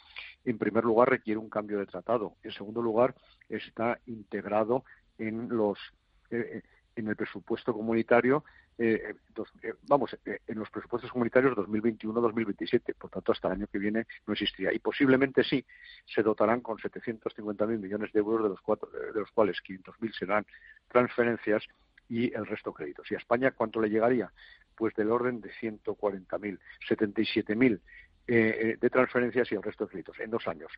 en 0.44 0.58
primer 0.58 0.84
lugar 0.84 1.08
requiere 1.08 1.38
un 1.38 1.48
cambio 1.48 1.78
de 1.78 1.86
tratado. 1.86 2.36
En 2.42 2.52
segundo 2.52 2.82
lugar, 2.82 3.14
está 3.48 3.98
integrado 4.06 4.84
en 5.18 5.48
los 5.48 5.78
eh, 6.30 6.62
en 6.96 7.08
el 7.08 7.16
presupuesto 7.16 7.72
comunitario 7.72 8.44
eh, 8.80 9.12
eh, 9.62 9.74
vamos, 9.88 10.16
en 10.24 10.58
los 10.58 10.70
presupuestos 10.70 11.10
comunitarios 11.10 11.56
2021-2027. 11.56 12.94
Por 12.94 13.10
tanto, 13.10 13.32
hasta 13.32 13.48
el 13.48 13.54
año 13.54 13.66
que 13.66 13.78
viene 13.78 14.06
no 14.26 14.34
existiría. 14.34 14.72
Y 14.72 14.78
posiblemente 14.78 15.42
sí 15.42 15.64
se 16.06 16.22
dotarán 16.22 16.60
con 16.60 16.78
750.000 16.78 17.78
millones 17.78 18.12
de 18.12 18.20
euros, 18.20 18.44
de 18.44 18.50
los, 18.50 18.60
cuatro, 18.60 18.88
de 18.90 19.18
los 19.20 19.30
cuales 19.32 19.56
500.000 19.68 20.12
serán 20.16 20.46
transferencias 20.86 21.64
y 22.08 22.32
el 22.32 22.46
resto 22.46 22.72
créditos. 22.72 23.10
¿Y 23.10 23.16
a 23.16 23.18
España 23.18 23.50
cuánto 23.50 23.80
le 23.80 23.90
llegaría? 23.90 24.32
Pues 24.76 24.94
del 24.94 25.10
orden 25.10 25.40
de 25.40 25.50
140.000, 25.50 26.58
77.000 26.88 27.80
eh, 28.30 28.76
de 28.78 28.90
transferencias 28.90 29.50
y 29.50 29.54
el 29.54 29.62
resto 29.62 29.84
de 29.84 29.90
créditos 29.90 30.20
en 30.20 30.30
dos 30.30 30.46
años. 30.46 30.70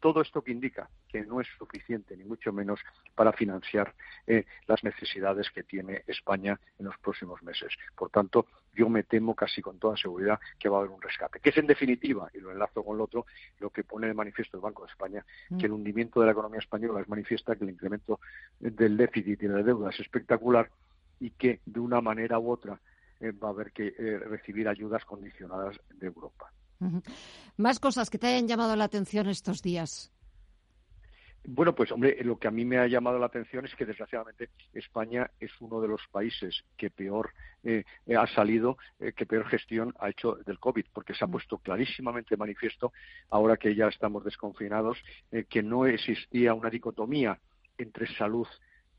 Todo 0.00 0.22
esto 0.22 0.40
que 0.40 0.50
indica 0.50 0.88
que 1.06 1.20
no 1.26 1.42
es 1.42 1.46
suficiente, 1.58 2.16
ni 2.16 2.24
mucho 2.24 2.54
menos, 2.54 2.80
para 3.14 3.34
financiar 3.34 3.92
eh, 4.26 4.46
las 4.66 4.82
necesidades 4.82 5.50
que 5.50 5.62
tiene 5.62 6.04
España 6.06 6.58
en 6.78 6.86
los 6.86 6.96
próximos 6.96 7.42
meses. 7.42 7.70
Por 7.94 8.08
tanto, 8.08 8.46
yo 8.72 8.88
me 8.88 9.02
temo 9.02 9.34
casi 9.34 9.60
con 9.60 9.78
toda 9.78 9.94
seguridad 9.98 10.40
que 10.58 10.70
va 10.70 10.78
a 10.78 10.80
haber 10.80 10.90
un 10.90 11.02
rescate, 11.02 11.38
que 11.38 11.50
es 11.50 11.58
en 11.58 11.66
definitiva, 11.66 12.30
y 12.32 12.40
lo 12.40 12.50
enlazo 12.50 12.82
con 12.82 12.96
lo 12.96 13.04
otro, 13.04 13.26
lo 13.58 13.68
que 13.68 13.84
pone 13.84 14.06
de 14.06 14.14
manifiesto 14.14 14.56
el 14.56 14.62
Banco 14.62 14.86
de 14.86 14.90
España, 14.90 15.22
mm. 15.50 15.58
que 15.58 15.66
el 15.66 15.72
hundimiento 15.72 16.20
de 16.20 16.26
la 16.26 16.32
economía 16.32 16.60
española 16.60 17.02
es 17.02 17.08
manifiesta, 17.10 17.56
que 17.56 17.64
el 17.64 17.70
incremento 17.72 18.20
del 18.58 18.96
déficit 18.96 19.42
y 19.42 19.46
de 19.48 19.52
la 19.52 19.62
deuda 19.62 19.90
es 19.90 20.00
espectacular 20.00 20.70
y 21.20 21.28
que 21.28 21.60
de 21.66 21.78
una 21.78 22.00
manera 22.00 22.38
u 22.38 22.50
otra 22.50 22.80
eh, 23.20 23.32
va 23.32 23.48
a 23.48 23.50
haber 23.50 23.72
que 23.72 23.90
recibir 24.26 24.66
ayudas 24.66 25.04
condicionadas 25.04 25.78
de 25.94 26.06
Europa. 26.06 26.50
Más 27.56 27.80
cosas 27.80 28.10
que 28.10 28.18
te 28.18 28.26
hayan 28.26 28.48
llamado 28.48 28.76
la 28.76 28.84
atención 28.84 29.28
estos 29.28 29.62
días. 29.62 30.12
Bueno, 31.48 31.76
pues 31.76 31.92
hombre, 31.92 32.16
lo 32.24 32.38
que 32.38 32.48
a 32.48 32.50
mí 32.50 32.64
me 32.64 32.78
ha 32.78 32.88
llamado 32.88 33.20
la 33.20 33.26
atención 33.26 33.64
es 33.64 33.74
que 33.76 33.86
desgraciadamente 33.86 34.50
España 34.72 35.30
es 35.38 35.52
uno 35.60 35.80
de 35.80 35.86
los 35.86 36.00
países 36.10 36.64
que 36.76 36.90
peor 36.90 37.32
eh, 37.62 37.84
ha 38.18 38.26
salido, 38.26 38.78
eh, 38.98 39.12
que 39.12 39.26
peor 39.26 39.46
gestión 39.46 39.94
ha 40.00 40.10
hecho 40.10 40.34
del 40.44 40.58
COVID, 40.58 40.86
porque 40.92 41.14
se 41.14 41.22
ha 41.22 41.28
mm. 41.28 41.30
puesto 41.30 41.58
clarísimamente 41.58 42.36
manifiesto, 42.36 42.92
ahora 43.30 43.56
que 43.56 43.76
ya 43.76 43.86
estamos 43.86 44.24
desconfinados, 44.24 44.98
eh, 45.30 45.44
que 45.48 45.62
no 45.62 45.86
existía 45.86 46.52
una 46.52 46.68
dicotomía 46.68 47.38
entre 47.78 48.12
salud 48.14 48.48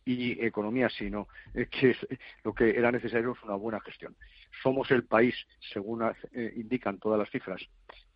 y 0.07 0.43
economía, 0.43 0.89
sino 0.89 1.27
que 1.53 1.95
lo 2.43 2.53
que 2.53 2.69
era 2.69 2.91
necesario 2.91 3.33
es 3.33 3.43
una 3.43 3.55
buena 3.55 3.81
gestión. 3.81 4.15
Somos 4.63 4.89
el 4.91 5.03
país, 5.03 5.35
según 5.73 6.01
eh, 6.31 6.53
indican 6.55 6.97
todas 6.97 7.19
las 7.19 7.29
cifras, 7.29 7.61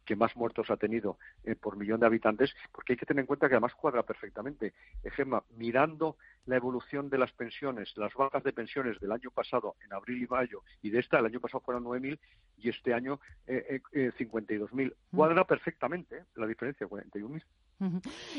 que 0.06 0.16
más 0.16 0.36
muertos 0.36 0.70
ha 0.70 0.78
tenido 0.78 1.18
eh, 1.44 1.56
por 1.56 1.78
millón 1.78 2.00
de 2.00 2.06
habitantes, 2.06 2.54
porque 2.72 2.94
hay 2.94 2.98
que 2.98 3.06
tener 3.06 3.22
en 3.22 3.28
cuenta 3.28 3.48
que 3.48 3.56
además 3.56 3.76
cuadra 3.76 4.04
perfectamente. 4.04 4.74
Ejemplo, 5.04 5.46
mirando 5.58 6.18
la 6.46 6.56
evolución 6.56 7.10
de 7.10 7.18
las 7.18 7.32
pensiones, 7.34 7.92
las 7.98 8.14
bajas 8.14 8.44
de 8.44 8.54
pensiones 8.54 9.00
del 9.00 9.12
año 9.12 9.32
pasado, 9.32 9.76
en 9.86 9.94
abril 9.94 10.24
y 10.24 10.28
mayo, 10.28 10.64
y 10.82 10.90
de 10.90 11.00
esta, 11.00 11.20
el 11.20 11.26
año 11.26 11.40
pasado 11.40 11.62
fueron 11.62 11.84
9.000 11.84 12.20
y 12.58 12.70
este 12.70 12.94
año 12.94 13.20
eh, 13.48 13.82
eh 13.92 14.12
52.000. 14.18 14.94
Mm. 15.12 15.16
Cuadra 15.16 15.46
perfectamente 15.46 16.24
la 16.36 16.48
diferencia, 16.48 16.88
41.000. 16.88 17.44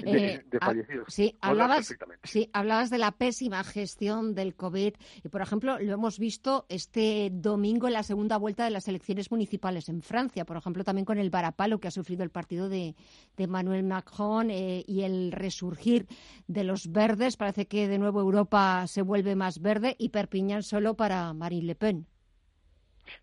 De, 0.03 0.35
eh, 0.35 0.45
fallecidos. 0.61 1.13
Sí 1.13 1.37
hablabas, 1.41 1.95
sí, 2.23 2.49
hablabas 2.53 2.91
de 2.91 2.99
la 2.99 3.13
pésima 3.13 3.65
gestión 3.65 4.35
del 4.35 4.55
COVID 4.55 4.95
y, 5.25 5.29
por 5.29 5.43
ejemplo, 5.43 5.79
lo 5.79 5.93
hemos 5.93 6.19
visto 6.19 6.65
este 6.69 7.31
domingo 7.33 7.89
en 7.89 7.95
la 7.95 8.03
segunda 8.03 8.37
vuelta 8.37 8.65
de 8.65 8.71
las 8.71 8.87
elecciones 8.89 9.31
municipales 9.31 9.89
en 9.89 10.03
Francia, 10.03 10.45
por 10.45 10.57
ejemplo, 10.57 10.85
también 10.85 11.05
con 11.05 11.19
el 11.19 11.31
varapalo 11.31 11.81
que 11.81 11.89
ha 11.89 11.91
sufrido 11.91 12.23
el 12.23 12.31
partido 12.31 12.69
de, 12.69 12.95
de 13.37 13.47
Manuel 13.47 13.83
Macron 13.83 14.51
eh, 14.51 14.85
y 14.87 15.03
el 15.03 15.33
resurgir 15.33 16.07
de 16.47 16.65
los 16.65 16.93
verdes. 16.93 17.37
Parece 17.37 17.67
que 17.67 17.89
de 17.89 17.99
nuevo 17.99 18.21
Europa 18.21 18.87
se 18.87 19.03
vuelve 19.03 19.35
más 19.35 19.61
verde 19.61 19.97
y 19.99 20.11
Perpiñán 20.11 20.63
solo 20.63 20.95
para 20.95 21.33
Marine 21.33 21.67
Le 21.67 21.75
Pen. 21.75 22.07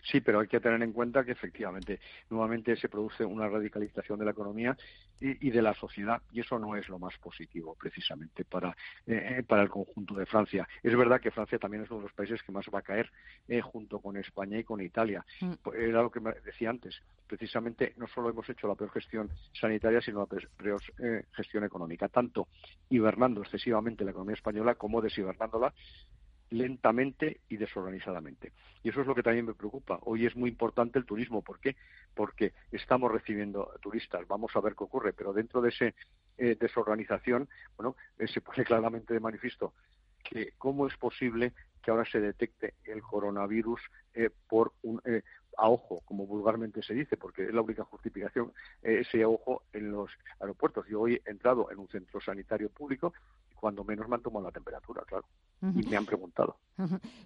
Sí, 0.01 0.21
pero 0.21 0.39
hay 0.39 0.47
que 0.47 0.59
tener 0.59 0.81
en 0.81 0.93
cuenta 0.93 1.23
que 1.23 1.31
efectivamente 1.31 1.99
nuevamente 2.29 2.75
se 2.75 2.89
produce 2.89 3.23
una 3.25 3.47
radicalización 3.47 4.19
de 4.19 4.25
la 4.25 4.31
economía 4.31 4.77
y, 5.21 5.49
de 5.49 5.61
la 5.61 5.73
sociedad 5.73 6.21
y 6.31 6.39
eso 6.39 6.57
no 6.57 6.75
es 6.75 6.87
lo 6.87 6.97
más 6.97 7.17
positivo 7.17 7.75
precisamente 7.75 8.45
para, 8.45 8.69
eh, 9.05 9.37
eh, 9.39 9.43
para 9.43 9.63
el 9.63 9.69
conjunto 9.69 10.13
de 10.15 10.25
Francia. 10.25 10.67
Es 10.81 10.95
verdad 10.95 11.19
que 11.19 11.31
Francia 11.31 11.59
también 11.59 11.83
es 11.83 11.91
uno 11.91 11.99
de 11.99 12.07
los 12.07 12.13
países 12.13 12.41
que 12.41 12.51
más 12.51 12.65
va 12.73 12.79
a 12.79 12.83
caer 12.83 13.11
eh, 13.47 13.61
junto 13.61 13.99
con 13.99 14.15
España 14.17 14.57
y 14.57 14.63
con 14.63 14.81
Italia. 14.81 15.25
Mm. 15.41 15.53
Pues 15.61 15.79
era 15.79 16.01
lo 16.01 16.11
que 16.11 16.21
me 16.21 16.31
decía 16.45 16.69
antes. 16.69 17.01
Precisamente 17.27 17.93
no 17.97 18.07
solo 18.07 18.29
hemos 18.29 18.49
hecho 18.49 18.67
la 18.67 18.75
peor 18.75 18.91
gestión 18.91 19.29
sanitaria, 19.53 20.01
sino 20.01 20.19
la 20.19 20.25
peor 20.25 20.81
gestión 21.33 21.63
económica, 21.63 22.07
tanto 22.07 22.47
hibernando 22.89 23.41
excesivamente 23.41 24.03
la 24.03 24.11
economía 24.11 24.35
española 24.35 24.75
como 24.75 25.01
deshibernándola 25.01 25.73
lentamente 26.49 27.41
y 27.49 27.57
desorganizadamente. 27.57 28.53
Y 28.83 28.89
eso 28.89 29.01
es 29.01 29.07
lo 29.07 29.15
que 29.15 29.23
también 29.23 29.45
me 29.45 29.53
preocupa. 29.53 29.99
Hoy 30.03 30.25
es 30.25 30.35
muy 30.35 30.49
importante 30.49 30.99
el 30.99 31.05
turismo. 31.05 31.41
¿Por 31.41 31.59
qué? 31.59 31.75
Porque 32.13 32.53
estamos 32.71 33.11
recibiendo 33.11 33.71
turistas. 33.81 34.27
Vamos 34.27 34.55
a 34.55 34.61
ver 34.61 34.75
qué 34.75 34.83
ocurre. 34.83 35.13
Pero 35.13 35.33
dentro 35.33 35.61
de 35.61 35.69
esa 35.69 35.85
eh, 36.37 36.57
desorganización, 36.59 37.49
bueno, 37.77 37.95
eh, 38.17 38.27
se 38.27 38.41
pone 38.41 38.63
claramente 38.65 39.13
de 39.13 39.19
manifiesto 39.19 39.73
que 40.23 40.53
cómo 40.57 40.85
es 40.87 40.95
posible 40.97 41.53
que 41.81 41.91
ahora 41.91 42.05
se 42.05 42.19
detecte 42.19 42.73
el 42.83 43.01
coronavirus 43.01 43.79
eh, 44.13 44.29
por 44.47 44.73
un, 44.81 45.01
a 45.59 45.69
ojo, 45.69 46.01
como 46.05 46.25
vulgarmente 46.25 46.81
se 46.81 46.93
dice, 46.93 47.17
porque 47.17 47.43
es 47.43 47.53
la 47.53 47.61
única 47.61 47.83
justificación, 47.83 48.53
eh, 48.81 48.99
ese 49.01 49.25
ojo 49.25 49.63
en 49.73 49.91
los 49.91 50.09
aeropuertos. 50.39 50.87
Yo 50.87 51.01
hoy 51.01 51.21
he 51.25 51.29
entrado 51.29 51.69
en 51.71 51.79
un 51.79 51.89
centro 51.89 52.21
sanitario 52.21 52.69
público 52.69 53.13
cuando 53.59 53.83
menos 53.83 54.07
me 54.07 54.15
han 54.15 54.21
tomado 54.21 54.45
la 54.45 54.51
temperatura, 54.51 55.03
claro, 55.05 55.25
y 55.61 55.83
me 55.83 55.97
han 55.97 56.05
preguntado. 56.05 56.57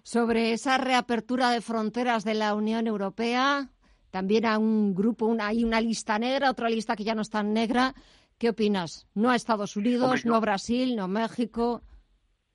Sobre 0.02 0.52
esa 0.52 0.78
reapertura 0.78 1.50
de 1.50 1.60
fronteras 1.60 2.24
de 2.24 2.34
la 2.34 2.54
Unión 2.54 2.86
Europea, 2.86 3.70
también 4.10 4.46
hay 4.46 4.58
un 4.58 4.94
grupo, 4.94 5.26
una, 5.26 5.48
hay 5.48 5.64
una 5.64 5.80
lista 5.80 6.18
negra, 6.18 6.50
otra 6.50 6.68
lista 6.68 6.96
que 6.96 7.04
ya 7.04 7.14
no 7.14 7.22
es 7.22 7.30
tan 7.30 7.52
negra. 7.52 7.94
¿Qué 8.38 8.50
opinas? 8.50 9.06
No 9.14 9.30
a 9.30 9.36
Estados 9.36 9.76
Unidos, 9.76 10.24
no 10.24 10.34
a 10.34 10.40
Brasil, 10.40 10.96
no 10.96 11.04
a 11.04 11.08
México. 11.08 11.82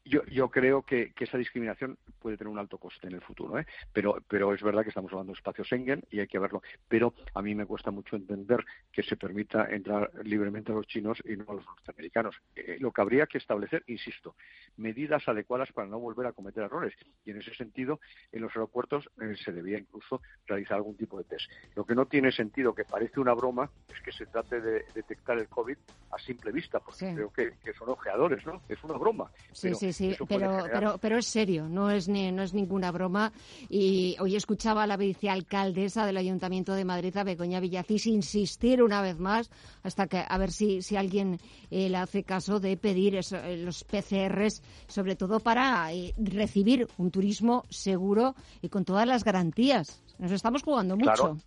Yo, 0.10 0.26
yo 0.26 0.50
creo 0.50 0.82
que, 0.82 1.14
esa 1.20 1.38
discriminación 1.38 2.00
puede 2.20 2.36
tener 2.36 2.52
un 2.52 2.58
alto 2.58 2.80
coste 2.80 3.06
en 3.08 3.14
el 3.14 3.22
futuro, 3.22 3.60
¿eh? 3.60 3.68
pero, 3.94 4.18
pero 4.28 4.54
es 4.56 4.64
verdad 4.64 4.82
que 4.82 4.90
estamos 4.90 5.12
hablando 5.12 5.34
de 5.34 5.38
espacio 5.38 5.64
Schengen 5.64 6.04
y 6.10 6.20
hay 6.20 6.28
que 6.28 6.40
verlo. 6.40 6.64
Pero 6.88 7.14
a 7.36 7.44
mí 7.44 7.54
me 7.54 7.68
cuesta 7.68 7.92
mucho 7.92 8.16
entender 8.16 8.66
que 8.92 9.04
se 9.04 9.18
permita 9.18 9.70
entrar 9.70 10.10
libremente 10.24 10.72
a 10.72 10.76
los 10.76 10.88
chinos 10.88 11.22
y 11.24 11.36
no 11.36 11.46
a 11.48 11.54
los 11.54 11.66
norteamericanos. 11.66 12.42
Eh, 12.56 12.78
lo 12.80 12.92
que 12.92 13.02
habría 13.02 13.28
que 13.28 13.38
establecer, 13.38 13.84
insisto, 13.86 14.36
medidas 14.78 15.28
adecuadas 15.28 15.72
para 15.72 15.88
no 15.88 16.00
volver 16.00 16.26
a 16.26 16.32
cometer 16.32 16.64
errores. 16.64 16.96
Y 17.24 17.30
en 17.30 17.42
ese 17.42 17.54
sentido, 17.54 18.00
en 18.32 18.42
los 18.42 18.56
aeropuertos 18.56 19.08
eh, 19.22 19.36
se 19.44 19.52
debía 19.52 19.78
incluso 19.78 20.24
realizar 20.48 20.78
algún 20.78 20.96
tipo 20.98 21.20
de 21.20 21.26
test. 21.26 21.52
Lo 21.76 21.86
que 21.86 21.94
no 21.94 22.08
tiene 22.08 22.32
sentido, 22.32 22.74
que 22.74 22.84
parece 22.84 23.20
una 23.20 23.34
broma, 23.34 23.70
es 23.94 24.02
que 24.02 24.12
se 24.12 24.26
trate 24.26 24.60
de 24.60 24.86
detectar 24.96 25.38
el 25.38 25.48
COVID 25.48 25.78
a 26.12 26.18
simple 26.18 26.52
vista, 26.52 26.80
porque 26.80 27.14
creo 27.14 27.32
que, 27.32 27.74
son 27.78 27.90
ojeadores, 27.90 28.44
¿no? 28.46 28.64
Es 28.68 28.84
una 28.84 28.98
broma. 28.98 29.32
Sí, 29.52 29.76
sí, 29.76 29.94
sí, 30.00 30.16
pero, 30.28 30.66
pero, 30.72 30.98
pero 30.98 31.18
es 31.18 31.28
serio, 31.28 31.68
no 31.68 31.92
es, 31.92 32.08
ni, 32.08 32.32
no 32.32 32.42
es 32.42 32.54
ninguna 32.54 32.92
broma. 32.92 33.34
Y 33.70 34.16
hoy 34.20 34.36
escuchaba 34.36 34.84
a 34.84 34.88
la 34.88 34.96
vicealcaldesa 34.96 36.06
del 36.06 36.18
Ayuntamiento 36.18 36.74
de 36.74 36.86
Madrid, 36.86 37.16
a 37.18 37.24
Begoña 37.24 37.60
Villacís, 37.60 38.08
insistir 38.08 38.82
una 38.82 39.02
vez 39.02 39.20
más, 39.20 39.50
hasta 39.84 40.08
que 40.08 40.24
a 40.26 40.38
ver 40.38 40.52
si, 40.52 40.82
si 40.82 40.96
alguien 40.96 41.40
eh, 41.70 41.90
le 41.90 41.98
hace 41.98 42.24
caso 42.24 42.60
de 42.60 42.78
pedir 42.78 43.16
eh, 43.16 43.58
los 43.58 43.84
PCRs, 43.84 44.62
sobre 44.88 45.16
todo 45.16 45.42
para 45.42 45.92
eh, 45.94 46.14
recibir 46.18 46.88
un 46.98 47.12
turismo 47.12 47.66
seguro 47.70 48.36
y 48.62 48.70
con 48.70 48.86
todas 48.86 49.06
las 49.06 49.24
garantías. 49.24 50.02
Nos 50.18 50.32
estamos 50.32 50.64
jugando 50.64 50.96
mucho 50.96 51.38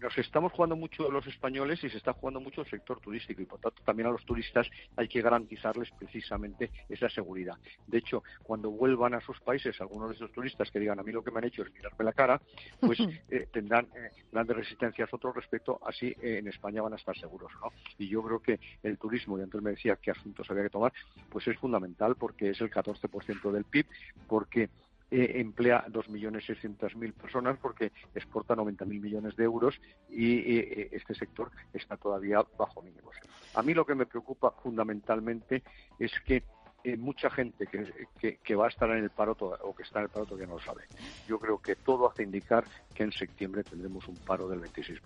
nos 0.00 0.16
estamos 0.18 0.52
jugando 0.52 0.76
mucho 0.76 1.10
los 1.10 1.26
españoles 1.26 1.82
y 1.82 1.90
se 1.90 1.96
está 1.96 2.12
jugando 2.12 2.40
mucho 2.40 2.62
el 2.62 2.70
sector 2.70 3.00
turístico 3.00 3.42
y 3.42 3.46
por 3.46 3.60
tanto 3.60 3.82
también 3.82 4.08
a 4.08 4.10
los 4.12 4.24
turistas 4.24 4.68
hay 4.96 5.08
que 5.08 5.22
garantizarles 5.22 5.90
precisamente 5.98 6.70
esa 6.88 7.08
seguridad. 7.08 7.56
De 7.86 7.98
hecho, 7.98 8.22
cuando 8.42 8.70
vuelvan 8.70 9.14
a 9.14 9.20
sus 9.20 9.40
países 9.40 9.80
algunos 9.80 10.10
de 10.10 10.16
esos 10.16 10.32
turistas 10.32 10.70
que 10.70 10.80
digan 10.80 10.98
a 10.98 11.02
mí 11.02 11.12
lo 11.12 11.22
que 11.22 11.30
me 11.30 11.38
han 11.38 11.44
hecho 11.44 11.62
es 11.62 11.72
mirarme 11.72 12.04
la 12.04 12.12
cara, 12.12 12.40
pues 12.80 12.98
eh, 13.30 13.48
tendrán 13.52 13.86
eh, 13.86 14.10
grandes 14.30 14.56
resistencias 14.56 15.12
otros 15.12 15.34
respecto, 15.34 15.80
así 15.86 16.08
eh, 16.22 16.38
en 16.38 16.48
España 16.48 16.82
van 16.82 16.92
a 16.92 16.96
estar 16.96 17.16
seguros. 17.16 17.52
¿no? 17.62 17.72
Y 17.98 18.08
yo 18.08 18.22
creo 18.22 18.40
que 18.40 18.60
el 18.82 18.98
turismo, 18.98 19.38
y 19.38 19.42
antes 19.42 19.62
me 19.62 19.70
decía 19.70 19.96
qué 19.96 20.10
asuntos 20.10 20.50
había 20.50 20.64
que 20.64 20.70
tomar, 20.70 20.92
pues 21.30 21.46
es 21.48 21.58
fundamental 21.58 22.16
porque 22.16 22.50
es 22.50 22.60
el 22.60 22.70
14% 22.70 23.50
del 23.50 23.64
PIB, 23.64 23.86
porque 24.28 24.68
eh, 25.10 25.32
emplea 25.36 25.84
2.600.000 25.88 27.12
personas 27.12 27.58
porque 27.58 27.92
exporta 28.14 28.54
90.000 28.54 29.00
millones 29.00 29.36
de 29.36 29.44
euros 29.44 29.80
y 30.08 30.58
eh, 30.58 30.88
este 30.92 31.14
sector 31.14 31.50
está 31.72 31.96
todavía 31.96 32.44
bajo 32.58 32.82
mínimos. 32.82 33.14
A 33.54 33.62
mí 33.62 33.72
lo 33.72 33.86
que 33.86 33.94
me 33.94 34.06
preocupa 34.06 34.50
fundamentalmente 34.62 35.62
es 35.98 36.12
que 36.24 36.42
eh, 36.86 36.96
mucha 36.96 37.28
gente 37.30 37.66
que, 37.66 38.38
que, 38.42 38.54
va 38.54 38.66
a 38.66 38.68
estar 38.68 38.88
en 38.90 39.02
el 39.02 39.10
paro 39.10 39.36
o 39.40 39.74
que 39.74 39.82
está 39.82 39.98
en 39.98 40.04
el 40.04 40.08
paro 40.08 40.24
todavía 40.24 40.46
no 40.46 40.54
lo 40.54 40.60
sabe. 40.60 40.84
Yo 41.26 41.36
creo 41.36 41.58
que 41.58 41.74
todo 41.74 42.08
hace 42.08 42.22
indicar 42.22 42.64
que 42.94 43.02
en 43.02 43.10
septiembre 43.10 43.64
tendremos 43.64 44.06
un 44.06 44.14
paro 44.14 44.48
del 44.48 44.60
26%, 44.60 45.00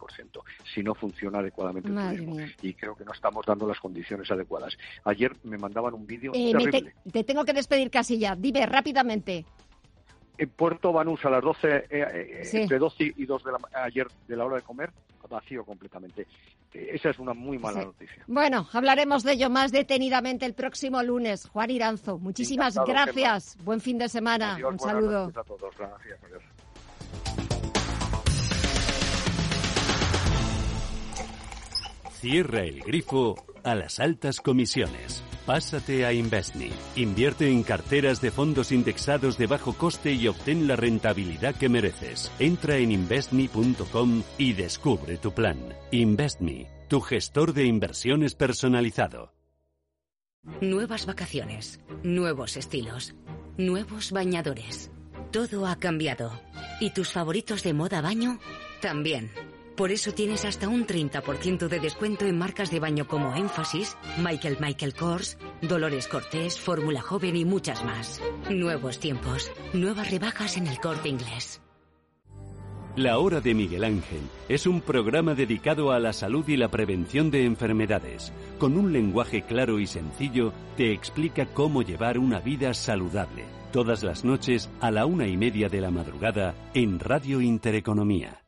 si 0.74 0.82
no 0.82 0.94
funciona 0.94 1.38
adecuadamente 1.38 1.88
el 1.88 1.94
turismo. 1.94 2.36
Y 2.60 2.74
creo 2.74 2.94
que 2.94 3.04
no 3.06 3.12
estamos 3.12 3.46
dando 3.46 3.66
las 3.66 3.80
condiciones 3.80 4.30
adecuadas. 4.30 4.76
Ayer 5.04 5.34
me 5.44 5.56
mandaban 5.56 5.94
un 5.94 6.06
vídeo 6.06 6.32
terrible. 6.32 6.92
te, 7.10 7.24
tengo 7.24 7.46
que 7.46 7.54
despedir 7.54 7.90
casi 7.90 8.18
ya. 8.18 8.36
Dime 8.36 8.66
rápidamente 8.66 9.46
en 10.40 10.48
Puerto 10.48 10.90
Banús 10.90 11.22
a 11.26 11.30
las 11.30 11.42
12, 11.42 11.68
eh, 11.68 11.84
eh, 11.90 12.50
entre 12.54 12.78
12 12.78 13.12
y 13.14 13.26
2 13.26 13.44
de 13.44 13.52
la, 13.52 13.58
ayer 13.84 14.06
de 14.26 14.36
la 14.36 14.46
hora 14.46 14.56
de 14.56 14.62
comer, 14.62 14.90
vacío 15.28 15.64
completamente. 15.64 16.26
Eh, 16.72 16.92
esa 16.94 17.10
es 17.10 17.18
una 17.18 17.34
muy 17.34 17.58
mala 17.58 17.84
noticia. 17.84 18.24
Bueno, 18.26 18.66
hablaremos 18.72 19.22
de 19.22 19.32
ello 19.32 19.50
más 19.50 19.70
detenidamente 19.70 20.46
el 20.46 20.54
próximo 20.54 21.02
lunes. 21.02 21.46
Juan 21.46 21.70
Iranzo, 21.70 22.18
muchísimas 22.18 22.74
gracias. 22.86 23.58
Buen 23.64 23.80
fin 23.80 23.98
de 23.98 24.08
semana. 24.08 24.58
Un 24.66 24.78
saludo. 24.78 25.30
A 25.34 25.44
todos. 25.44 25.76
Gracias. 25.76 26.18
Cierra 32.20 32.64
el 32.64 32.80
grifo 32.82 33.34
a 33.64 33.74
las 33.74 33.98
altas 33.98 34.42
comisiones. 34.42 35.22
Pásate 35.46 36.04
a 36.04 36.12
Investme. 36.12 36.68
Invierte 36.94 37.50
en 37.50 37.62
carteras 37.62 38.20
de 38.20 38.30
fondos 38.30 38.72
indexados 38.72 39.38
de 39.38 39.46
bajo 39.46 39.72
coste 39.72 40.12
y 40.12 40.28
obtén 40.28 40.68
la 40.68 40.76
rentabilidad 40.76 41.54
que 41.54 41.70
mereces. 41.70 42.30
Entra 42.38 42.76
en 42.76 42.92
investme.com 42.92 44.22
y 44.36 44.52
descubre 44.52 45.16
tu 45.16 45.32
plan. 45.32 45.56
Investme, 45.92 46.66
tu 46.88 47.00
gestor 47.00 47.54
de 47.54 47.64
inversiones 47.64 48.34
personalizado. 48.34 49.32
Nuevas 50.60 51.06
vacaciones, 51.06 51.80
nuevos 52.02 52.58
estilos, 52.58 53.14
nuevos 53.56 54.12
bañadores. 54.12 54.90
Todo 55.30 55.66
ha 55.66 55.76
cambiado. 55.76 56.38
¿Y 56.80 56.90
tus 56.90 57.08
favoritos 57.08 57.62
de 57.62 57.72
moda 57.72 58.02
baño? 58.02 58.38
También. 58.82 59.30
Por 59.80 59.92
eso 59.92 60.12
tienes 60.12 60.44
hasta 60.44 60.68
un 60.68 60.86
30% 60.86 61.66
de 61.68 61.80
descuento 61.80 62.26
en 62.26 62.36
marcas 62.36 62.70
de 62.70 62.80
baño 62.80 63.06
como 63.06 63.34
Énfasis, 63.34 63.96
Michael 64.18 64.58
Michael 64.60 64.92
Kors, 64.92 65.38
Dolores 65.62 66.06
Cortés, 66.06 66.60
Fórmula 66.60 67.00
Joven 67.00 67.34
y 67.34 67.46
muchas 67.46 67.82
más. 67.82 68.20
Nuevos 68.50 68.98
tiempos, 68.98 69.50
nuevas 69.72 70.10
rebajas 70.10 70.58
en 70.58 70.66
el 70.66 70.78
corte 70.80 71.08
inglés. 71.08 71.62
La 72.94 73.16
Hora 73.16 73.40
de 73.40 73.54
Miguel 73.54 73.84
Ángel 73.84 74.20
es 74.50 74.66
un 74.66 74.82
programa 74.82 75.34
dedicado 75.34 75.92
a 75.92 75.98
la 75.98 76.12
salud 76.12 76.46
y 76.46 76.58
la 76.58 76.68
prevención 76.68 77.30
de 77.30 77.46
enfermedades. 77.46 78.34
Con 78.58 78.76
un 78.76 78.92
lenguaje 78.92 79.46
claro 79.46 79.80
y 79.80 79.86
sencillo, 79.86 80.52
te 80.76 80.92
explica 80.92 81.46
cómo 81.46 81.80
llevar 81.80 82.18
una 82.18 82.40
vida 82.40 82.74
saludable. 82.74 83.46
Todas 83.72 84.02
las 84.02 84.26
noches 84.26 84.68
a 84.82 84.90
la 84.90 85.06
una 85.06 85.26
y 85.26 85.38
media 85.38 85.70
de 85.70 85.80
la 85.80 85.90
madrugada 85.90 86.54
en 86.74 87.00
Radio 87.00 87.40
Intereconomía. 87.40 88.39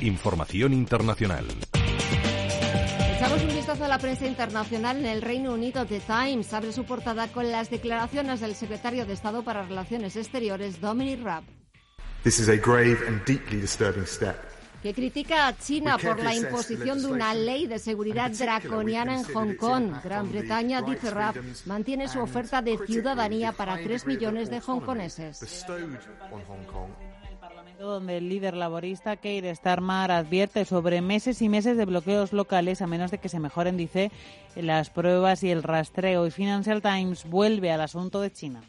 Información 0.00 0.72
internacional. 0.74 1.44
Echamos 3.16 3.42
un 3.42 3.48
vistazo 3.48 3.84
a 3.84 3.88
la 3.88 3.98
prensa 3.98 4.26
internacional 4.26 4.98
en 4.98 5.06
el 5.06 5.22
Reino 5.22 5.52
Unido. 5.52 5.86
The 5.86 6.00
Times 6.00 6.52
abre 6.52 6.72
su 6.72 6.84
portada 6.84 7.26
con 7.28 7.50
las 7.50 7.68
declaraciones 7.68 8.40
del 8.40 8.54
secretario 8.54 9.06
de 9.06 9.14
Estado 9.14 9.42
para 9.42 9.64
Relaciones 9.64 10.14
Exteriores, 10.14 10.80
Dominic 10.80 11.22
Raab. 11.22 11.44
This 12.22 12.38
is 12.38 12.48
a 12.48 12.56
grave 12.56 12.98
and 13.08 13.24
deeply 13.24 13.60
disturbing 13.60 14.06
step 14.06 14.36
que 14.82 14.94
critica 14.94 15.48
a 15.48 15.58
China 15.58 15.98
por 15.98 16.22
la 16.22 16.34
imposición 16.34 17.00
de 17.02 17.08
una 17.08 17.34
ley 17.34 17.66
de 17.66 17.80
seguridad 17.80 18.30
draconiana 18.30 19.16
en 19.16 19.24
Hong 19.24 19.56
Kong. 19.56 19.92
Gran 20.04 20.30
Bretaña, 20.30 20.82
dice 20.82 21.10
Raab, 21.10 21.34
mantiene 21.66 22.06
su 22.06 22.20
oferta 22.20 22.62
de 22.62 22.78
ciudadanía 22.86 23.52
para 23.52 23.76
tres 23.82 24.06
millones 24.06 24.50
de 24.50 24.60
hongkoneses 24.64 25.40
donde 27.86 28.16
el 28.16 28.28
líder 28.28 28.54
laborista 28.54 29.16
Keir 29.16 29.54
Starmer 29.54 30.10
advierte 30.10 30.64
sobre 30.64 31.00
meses 31.00 31.40
y 31.42 31.48
meses 31.48 31.76
de 31.76 31.84
bloqueos 31.84 32.32
locales 32.32 32.82
a 32.82 32.86
menos 32.86 33.10
de 33.10 33.18
que 33.18 33.28
se 33.28 33.38
mejoren, 33.38 33.76
dice, 33.76 34.10
las 34.56 34.90
pruebas 34.90 35.42
y 35.44 35.50
el 35.50 35.62
rastreo. 35.62 36.26
Y 36.26 36.30
Financial 36.30 36.82
Times 36.82 37.28
vuelve 37.28 37.70
al 37.70 37.80
asunto 37.80 38.20
de 38.20 38.32
China. 38.32 38.62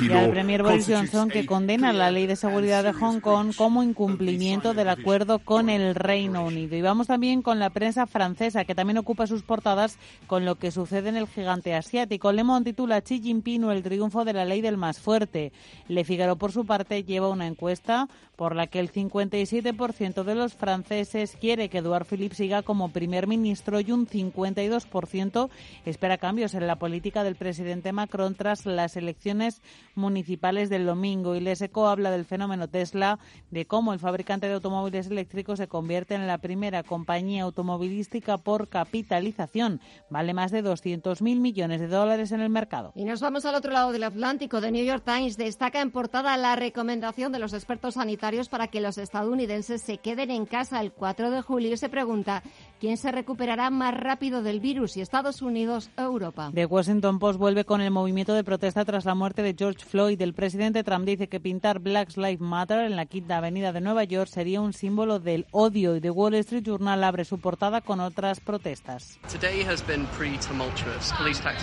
Y 0.00 0.12
al 0.12 0.30
Premier 0.30 0.62
Boris 0.62 0.86
Johnson 0.86 1.28
que 1.28 1.46
condena 1.46 1.92
la 1.92 2.12
ley 2.12 2.26
de 2.28 2.36
seguridad 2.36 2.84
de 2.84 2.92
Hong 2.92 3.18
Kong 3.18 3.52
como 3.56 3.82
incumplimiento 3.82 4.72
del 4.72 4.88
acuerdo 4.88 5.40
con 5.40 5.68
el 5.68 5.96
Reino 5.96 6.44
Unido. 6.44 6.76
Y 6.76 6.82
vamos 6.82 7.08
también 7.08 7.42
con 7.42 7.58
la 7.58 7.70
prensa 7.70 8.06
francesa 8.06 8.64
que 8.64 8.76
también 8.76 8.98
ocupa 8.98 9.26
sus 9.26 9.42
portadas 9.42 9.98
con 10.28 10.44
lo 10.44 10.54
que 10.54 10.70
sucede 10.70 11.08
en 11.08 11.16
el 11.16 11.26
gigante 11.26 11.74
asiático. 11.74 12.30
Le 12.30 12.44
Monde 12.44 12.70
titula 12.70 13.00
Xi 13.00 13.20
Jinping 13.20 13.64
o 13.64 13.72
el 13.72 13.82
triunfo 13.82 14.24
de 14.24 14.34
la 14.34 14.44
ley 14.44 14.60
del 14.60 14.76
más 14.76 15.00
fuerte. 15.00 15.52
Le 15.88 16.04
Figaro 16.04 16.36
por 16.36 16.52
su 16.52 16.66
parte 16.66 17.02
lleva 17.02 17.28
una 17.28 17.48
encuesta 17.48 18.08
por 18.36 18.54
la 18.54 18.68
que 18.68 18.78
el 18.78 18.92
57% 18.92 20.22
de 20.22 20.34
los 20.36 20.54
franceses 20.54 21.36
quiere 21.40 21.68
que 21.68 21.78
Edouard 21.78 22.06
Philippe 22.06 22.36
siga 22.36 22.62
como 22.62 22.90
primer 22.90 23.26
ministro 23.26 23.80
y 23.80 23.90
un 23.90 24.06
52% 24.06 25.48
espera 25.84 26.18
cambios 26.18 26.54
en 26.54 26.68
la 26.68 26.76
política 26.76 27.07
política 27.08 27.24
del 27.24 27.36
presidente 27.36 27.92
Macron 27.92 28.34
tras 28.34 28.66
las 28.66 28.94
elecciones 28.96 29.62
municipales 29.94 30.68
del 30.68 30.84
domingo. 30.84 31.34
Y 31.34 31.40
Leseco 31.40 31.88
habla 31.88 32.10
del 32.10 32.26
fenómeno 32.26 32.68
Tesla, 32.68 33.18
de 33.50 33.64
cómo 33.64 33.94
el 33.94 33.98
fabricante 33.98 34.46
de 34.46 34.52
automóviles 34.52 35.06
eléctricos 35.06 35.58
se 35.58 35.68
convierte 35.68 36.14
en 36.14 36.26
la 36.26 36.36
primera 36.36 36.82
compañía 36.82 37.44
automovilística 37.44 38.36
por 38.36 38.68
capitalización. 38.68 39.80
Vale 40.10 40.34
más 40.34 40.50
de 40.50 40.62
200.000 40.62 41.22
millones 41.40 41.80
de 41.80 41.88
dólares 41.88 42.30
en 42.32 42.42
el 42.42 42.50
mercado. 42.50 42.92
Y 42.94 43.04
nos 43.04 43.22
vamos 43.22 43.46
al 43.46 43.54
otro 43.54 43.72
lado 43.72 43.90
del 43.90 44.04
Atlántico. 44.04 44.60
The 44.60 44.70
New 44.70 44.84
York 44.84 45.04
Times 45.04 45.38
destaca 45.38 45.80
en 45.80 45.90
portada 45.90 46.36
la 46.36 46.56
recomendación 46.56 47.32
de 47.32 47.38
los 47.38 47.54
expertos 47.54 47.94
sanitarios 47.94 48.50
para 48.50 48.68
que 48.68 48.82
los 48.82 48.98
estadounidenses 48.98 49.80
se 49.80 49.96
queden 49.96 50.30
en 50.30 50.44
casa 50.44 50.82
el 50.82 50.92
4 50.92 51.30
de 51.30 51.40
julio 51.40 51.72
y 51.72 51.76
se 51.78 51.88
pregunta 51.88 52.42
quién 52.78 52.96
se 52.96 53.12
recuperará 53.12 53.70
más 53.70 53.94
rápido 53.94 54.42
del 54.42 54.60
virus, 54.60 54.92
si 54.92 55.00
Estados 55.00 55.42
Unidos 55.42 55.90
o 55.96 56.02
Europa. 56.02 56.50
The 56.54 56.66
Washington 56.66 57.18
Post 57.18 57.38
vuelve 57.38 57.64
con 57.64 57.80
el 57.80 57.90
movimiento 57.90 58.34
de 58.34 58.44
protesta 58.44 58.84
tras 58.84 59.04
la 59.04 59.14
muerte 59.14 59.42
de 59.42 59.54
George 59.58 59.84
Floyd. 59.84 60.20
El 60.20 60.34
presidente 60.34 60.84
Trump 60.84 61.04
dice 61.04 61.28
que 61.28 61.40
pintar 61.40 61.80
Black 61.80 62.16
Lives 62.16 62.40
Matter 62.40 62.80
en 62.80 62.96
la 62.96 63.06
quinta 63.06 63.38
avenida 63.38 63.72
de 63.72 63.80
Nueva 63.80 64.04
York 64.04 64.28
sería 64.28 64.60
un 64.60 64.72
símbolo 64.72 65.18
del 65.18 65.46
odio 65.50 65.96
y 65.96 66.00
The 66.00 66.10
Wall 66.10 66.34
Street 66.34 66.64
Journal 66.64 67.02
abre 67.02 67.24
su 67.24 67.38
portada 67.38 67.80
con 67.80 68.00
otras 68.00 68.40
protestas. 68.40 69.18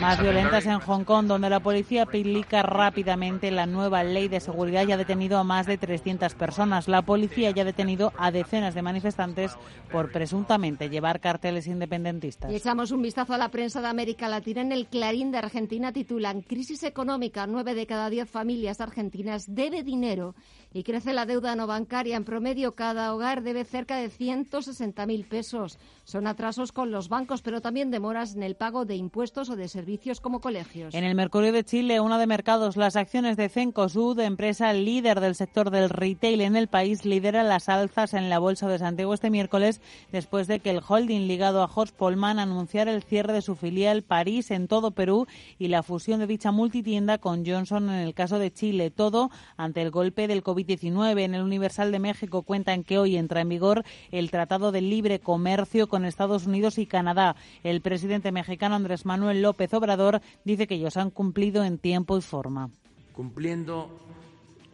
Más 0.02 0.22
violentas 0.22 0.66
en 0.66 0.80
Hong 0.80 1.04
Kong, 1.04 1.28
donde 1.28 1.50
la 1.50 1.60
policía 1.60 2.04
aplica 2.04 2.64
rápidamente 2.64 3.52
la 3.52 3.66
nueva 3.66 4.04
ley 4.04 4.28
de 4.28 4.40
seguridad 4.40 4.88
y 4.88 4.92
ha 4.92 4.98
detenido 4.98 5.38
a 5.38 5.44
más 5.44 5.66
de 5.66 5.78
300 5.78 6.34
personas. 6.36 6.88
La 6.88 7.04
policía 7.04 7.52
ya 7.52 7.62
ha 7.62 7.66
detenido 7.66 8.12
a 8.18 8.32
decenas 8.32 8.76
de 8.76 8.82
manifestantes 8.82 9.58
por 9.92 10.12
presuntamente 10.12 10.90
llevar 10.90 11.05
carteles 11.20 11.68
independentistas. 11.68 12.52
Y 12.52 12.56
echamos 12.56 12.92
un 12.92 13.02
vistazo 13.02 13.34
a 13.34 13.38
la 13.38 13.50
prensa 13.50 13.82
de 13.82 13.88
América 13.88 14.28
Latina. 14.28 14.62
En 14.62 14.72
el 14.72 14.88
Clarín 14.88 15.32
de 15.32 15.38
Argentina 15.38 15.92
titulan 15.92 16.42
Crisis 16.42 16.84
económica. 16.84 17.48
Nueve 17.48 17.76
de 17.76 17.86
cada 17.86 18.10
diez 18.10 18.30
familias 18.30 18.82
argentinas 18.82 19.46
debe 19.54 19.84
dinero 19.84 20.36
y 20.74 20.84
crece 20.84 21.14
la 21.14 21.26
deuda 21.26 21.56
no 21.56 21.68
bancaria. 21.68 22.18
En 22.18 22.26
promedio, 22.26 22.76
cada 22.76 23.14
hogar 23.14 23.44
debe 23.44 23.64
cerca 23.64 23.98
de 23.98 24.10
160.000 24.10 25.28
pesos. 25.28 25.80
Son 26.06 26.28
atrasos 26.28 26.72
con 26.72 26.92
los 26.92 27.10
bancos, 27.10 27.42
pero 27.42 27.62
también 27.62 27.90
demoras 27.90 28.36
en 28.36 28.44
el 28.44 28.54
pago 28.54 28.86
de 28.86 28.96
impuestos 28.96 29.50
o 29.50 29.56
de 29.56 29.68
servicios 29.68 30.22
como 30.22 30.40
colegios. 30.40 30.94
En 30.94 31.04
el 31.04 31.16
Mercurio 31.16 31.52
de 31.52 31.64
Chile, 31.64 32.00
una 32.00 32.20
de 32.20 32.28
mercados, 32.28 32.78
las 32.78 32.96
acciones 32.96 33.38
de 33.38 33.50
Cencosud, 33.50 34.20
empresa 34.20 34.72
líder 34.72 35.20
del 35.20 35.34
sector 35.34 35.72
del 35.72 35.90
retail 35.90 36.42
en 36.42 36.56
el 36.56 36.68
país, 36.68 37.06
lidera 37.06 37.42
las 37.42 37.70
alzas 37.70 38.14
en 38.14 38.30
la 38.30 38.38
Bolsa 38.38 38.68
de 38.68 38.78
Santiago 38.78 39.16
este 39.16 39.32
miércoles 39.32 39.82
después 40.12 40.46
de 40.46 40.60
que 40.60 40.70
el 40.70 40.82
holding 40.88 41.28
ligado 41.28 41.64
a 41.64 41.72
Horst 41.74 41.96
Polman 41.96 42.38
anunciara 42.38 42.94
el 42.94 43.02
cierre 43.02 43.34
de 43.34 43.42
su 43.42 43.56
filial 43.56 44.04
París 44.04 44.52
en 44.52 44.68
todo 44.68 44.92
Perú 44.92 45.26
y 45.58 45.70
la 45.70 45.82
fusión 45.82 46.20
de 46.20 46.28
dicha 46.28 46.52
multitienda 46.52 47.18
con 47.18 47.44
Johnson 47.48 47.90
en 47.90 47.96
el 47.96 48.14
caso 48.14 48.38
de 48.38 48.54
Chile. 48.54 48.92
Todo 48.92 49.32
ante 49.58 49.82
el 49.82 49.90
golpe 49.90 50.28
del 50.28 50.44
COVID 50.44 50.68
19 50.68 51.24
En 51.24 51.34
el 51.34 51.42
Universal 51.42 51.92
de 51.92 51.98
México 51.98 52.44
cuentan 52.44 52.84
que 52.84 53.00
hoy 53.00 53.18
entra 53.18 53.42
en 53.42 53.50
vigor 53.50 53.84
el 54.12 54.30
Tratado 54.30 54.72
de 54.72 54.82
Libre 54.82 55.20
Comercio 55.20 55.88
con 55.96 56.04
Estados 56.04 56.46
Unidos 56.46 56.78
y 56.78 56.88
Canadá. 56.88 57.38
El 57.64 57.80
presidente 57.80 58.30
mexicano 58.34 58.76
Andrés 58.76 59.06
Manuel 59.06 59.42
López 59.42 59.74
Obrador 59.74 60.20
dice 60.44 60.68
que 60.68 60.76
ellos 60.76 60.98
han 60.98 61.10
cumplido 61.10 61.64
en 61.64 61.78
tiempo 61.78 62.18
y 62.18 62.22
forma. 62.22 62.70
Cumpliendo 63.14 63.98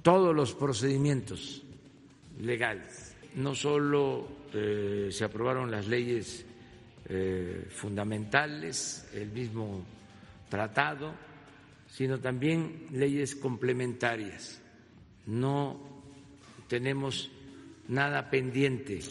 todos 0.02 0.36
los 0.36 0.56
procedimientos 0.56 1.62
legales. 2.40 3.16
No 3.36 3.54
solo 3.54 4.28
eh, 4.52 5.10
se 5.12 5.24
aprobaron 5.24 5.70
las 5.70 5.86
leyes 5.88 6.44
eh, 7.08 7.68
fundamentales, 7.70 9.08
el 9.14 9.30
mismo 9.30 9.84
tratado, 10.50 11.14
sino 11.88 12.18
también 12.18 12.88
leyes 12.94 13.36
complementarias. 13.36 14.60
No 15.28 15.80
tenemos 16.68 17.30
nada 17.90 18.28
pendiente. 18.28 19.02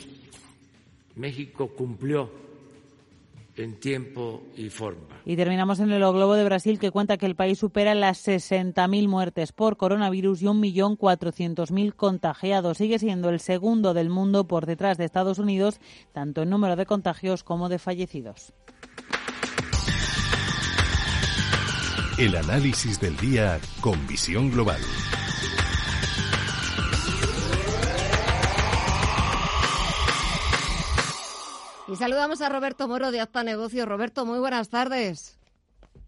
México 1.20 1.68
cumplió 1.76 2.30
en 3.56 3.78
tiempo 3.78 4.42
y 4.56 4.70
forma. 4.70 5.20
Y 5.26 5.36
terminamos 5.36 5.80
en 5.80 5.90
el 5.90 5.98
Globo 5.98 6.34
de 6.34 6.44
Brasil, 6.44 6.78
que 6.78 6.90
cuenta 6.90 7.18
que 7.18 7.26
el 7.26 7.36
país 7.36 7.58
supera 7.58 7.94
las 7.94 8.26
60.000 8.26 9.06
muertes 9.06 9.52
por 9.52 9.76
coronavirus 9.76 10.42
y 10.42 10.46
1.400.000 10.46 11.94
contagiados. 11.94 12.78
Sigue 12.78 12.98
siendo 12.98 13.28
el 13.28 13.40
segundo 13.40 13.92
del 13.92 14.08
mundo 14.08 14.48
por 14.48 14.64
detrás 14.64 14.96
de 14.96 15.04
Estados 15.04 15.38
Unidos, 15.38 15.78
tanto 16.12 16.42
en 16.42 16.50
número 16.50 16.76
de 16.76 16.86
contagios 16.86 17.44
como 17.44 17.68
de 17.68 17.78
fallecidos. 17.78 18.54
El 22.18 22.36
análisis 22.36 23.00
del 23.00 23.16
día 23.16 23.58
con 23.80 24.06
visión 24.06 24.50
global. 24.50 24.80
Y 31.90 31.96
saludamos 31.96 32.40
a 32.40 32.48
Roberto 32.48 32.86
Moro 32.86 33.10
de 33.10 33.18
Acta 33.18 33.42
Negocio. 33.42 33.84
Roberto, 33.84 34.24
muy 34.24 34.38
buenas 34.38 34.70
tardes. 34.70 35.40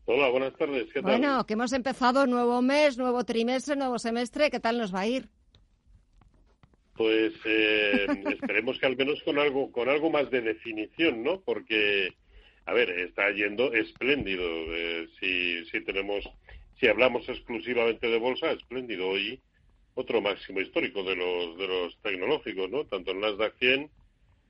Hola, 0.05 0.29
buenas 0.29 0.57
tardes. 0.57 0.85
¿Qué 0.93 1.03
tal? 1.03 1.19
Bueno, 1.19 1.45
que 1.45 1.55
hemos 1.55 1.73
empezado 1.73 2.25
nuevo 2.29 2.63
mes, 2.63 2.97
nuevo 2.99 3.25
trimestre, 3.25 3.75
nuevo 3.75 3.99
semestre. 3.99 4.49
¿Qué 4.49 4.61
tal 4.61 4.79
nos 4.79 4.95
va 4.95 5.01
a 5.01 5.07
ir? 5.09 5.29
Pues 6.95 7.33
eh, 7.45 8.07
esperemos 8.31 8.79
que 8.79 8.87
al 8.87 8.97
menos 8.97 9.21
con 9.25 9.41
algo, 9.41 9.73
con 9.73 9.89
algo 9.89 10.09
más 10.09 10.31
de 10.31 10.43
definición, 10.43 11.25
¿no? 11.25 11.41
Porque, 11.41 12.15
a 12.65 12.73
ver, 12.73 12.89
está 12.91 13.33
yendo 13.33 13.73
espléndido. 13.73 14.45
Eh, 14.45 15.09
si, 15.19 15.65
si 15.65 15.81
tenemos, 15.81 16.23
si 16.79 16.87
hablamos 16.87 17.29
exclusivamente 17.29 18.07
de 18.07 18.19
bolsa, 18.21 18.53
espléndido. 18.53 19.09
Hoy 19.09 19.41
otro 19.97 20.21
máximo 20.21 20.61
histórico 20.61 21.03
de 21.03 21.17
los, 21.17 21.59
de 21.59 21.67
los 21.67 21.99
tecnológicos, 22.03 22.71
¿no? 22.71 22.85
Tanto 22.85 23.11
en 23.11 23.21
Nasdaq 23.21 23.59
100 23.59 23.91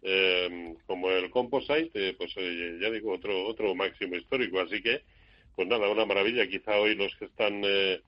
eh, 0.02 0.74
como 0.86 1.10
el 1.10 1.30
Composite, 1.30 1.90
eh, 1.94 2.14
pues 2.18 2.34
ya 2.34 2.90
digo, 2.90 3.12
otro, 3.12 3.46
otro 3.46 3.74
máximo 3.74 4.16
histórico. 4.16 4.60
Así 4.60 4.82
que, 4.82 5.02
pues 5.54 5.68
nada, 5.68 5.88
una 5.88 6.04
maravilla. 6.04 6.48
Quizá 6.48 6.78
hoy 6.78 6.94
los 6.94 7.14
que 7.16 7.26
están 7.26 7.62
eh, 7.64 8.00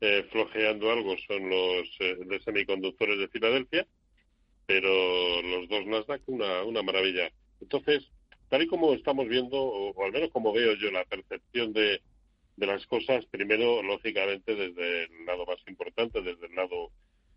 eh 0.00 0.26
flojeando 0.30 0.90
algo 0.90 1.16
son 1.26 1.50
los 1.50 1.88
eh, 2.00 2.16
de 2.24 2.40
semiconductores 2.40 3.18
de 3.18 3.28
Filadelfia, 3.28 3.86
pero 4.66 5.42
los 5.42 5.68
dos 5.68 5.86
Nasdaq, 5.86 6.22
una, 6.26 6.62
una 6.62 6.82
maravilla. 6.82 7.30
Entonces, 7.60 8.08
tal 8.48 8.62
y 8.62 8.66
como 8.68 8.94
estamos 8.94 9.28
viendo, 9.28 9.56
o, 9.56 10.04
al 10.04 10.12
menos 10.12 10.30
como 10.30 10.52
veo 10.52 10.74
yo 10.74 10.90
la 10.90 11.04
percepción 11.04 11.72
de, 11.72 12.00
de 12.56 12.66
las 12.66 12.86
cosas, 12.86 13.26
primero, 13.26 13.82
lógicamente, 13.82 14.54
desde 14.54 15.04
el 15.04 15.26
lado 15.26 15.44
más 15.46 15.58
importante, 15.66 16.22
desde 16.22 16.46
el 16.46 16.54
lado 16.54 16.90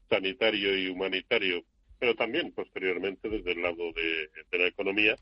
sanitario 0.09 0.77
y 0.77 0.87
humanitario, 0.89 1.63
pero 1.99 2.15
también 2.15 2.51
posteriormente 2.51 3.29
desde 3.29 3.51
el 3.51 3.61
lado 3.61 3.91
de, 3.93 4.57
la 4.57 4.67
economía. 4.67 5.15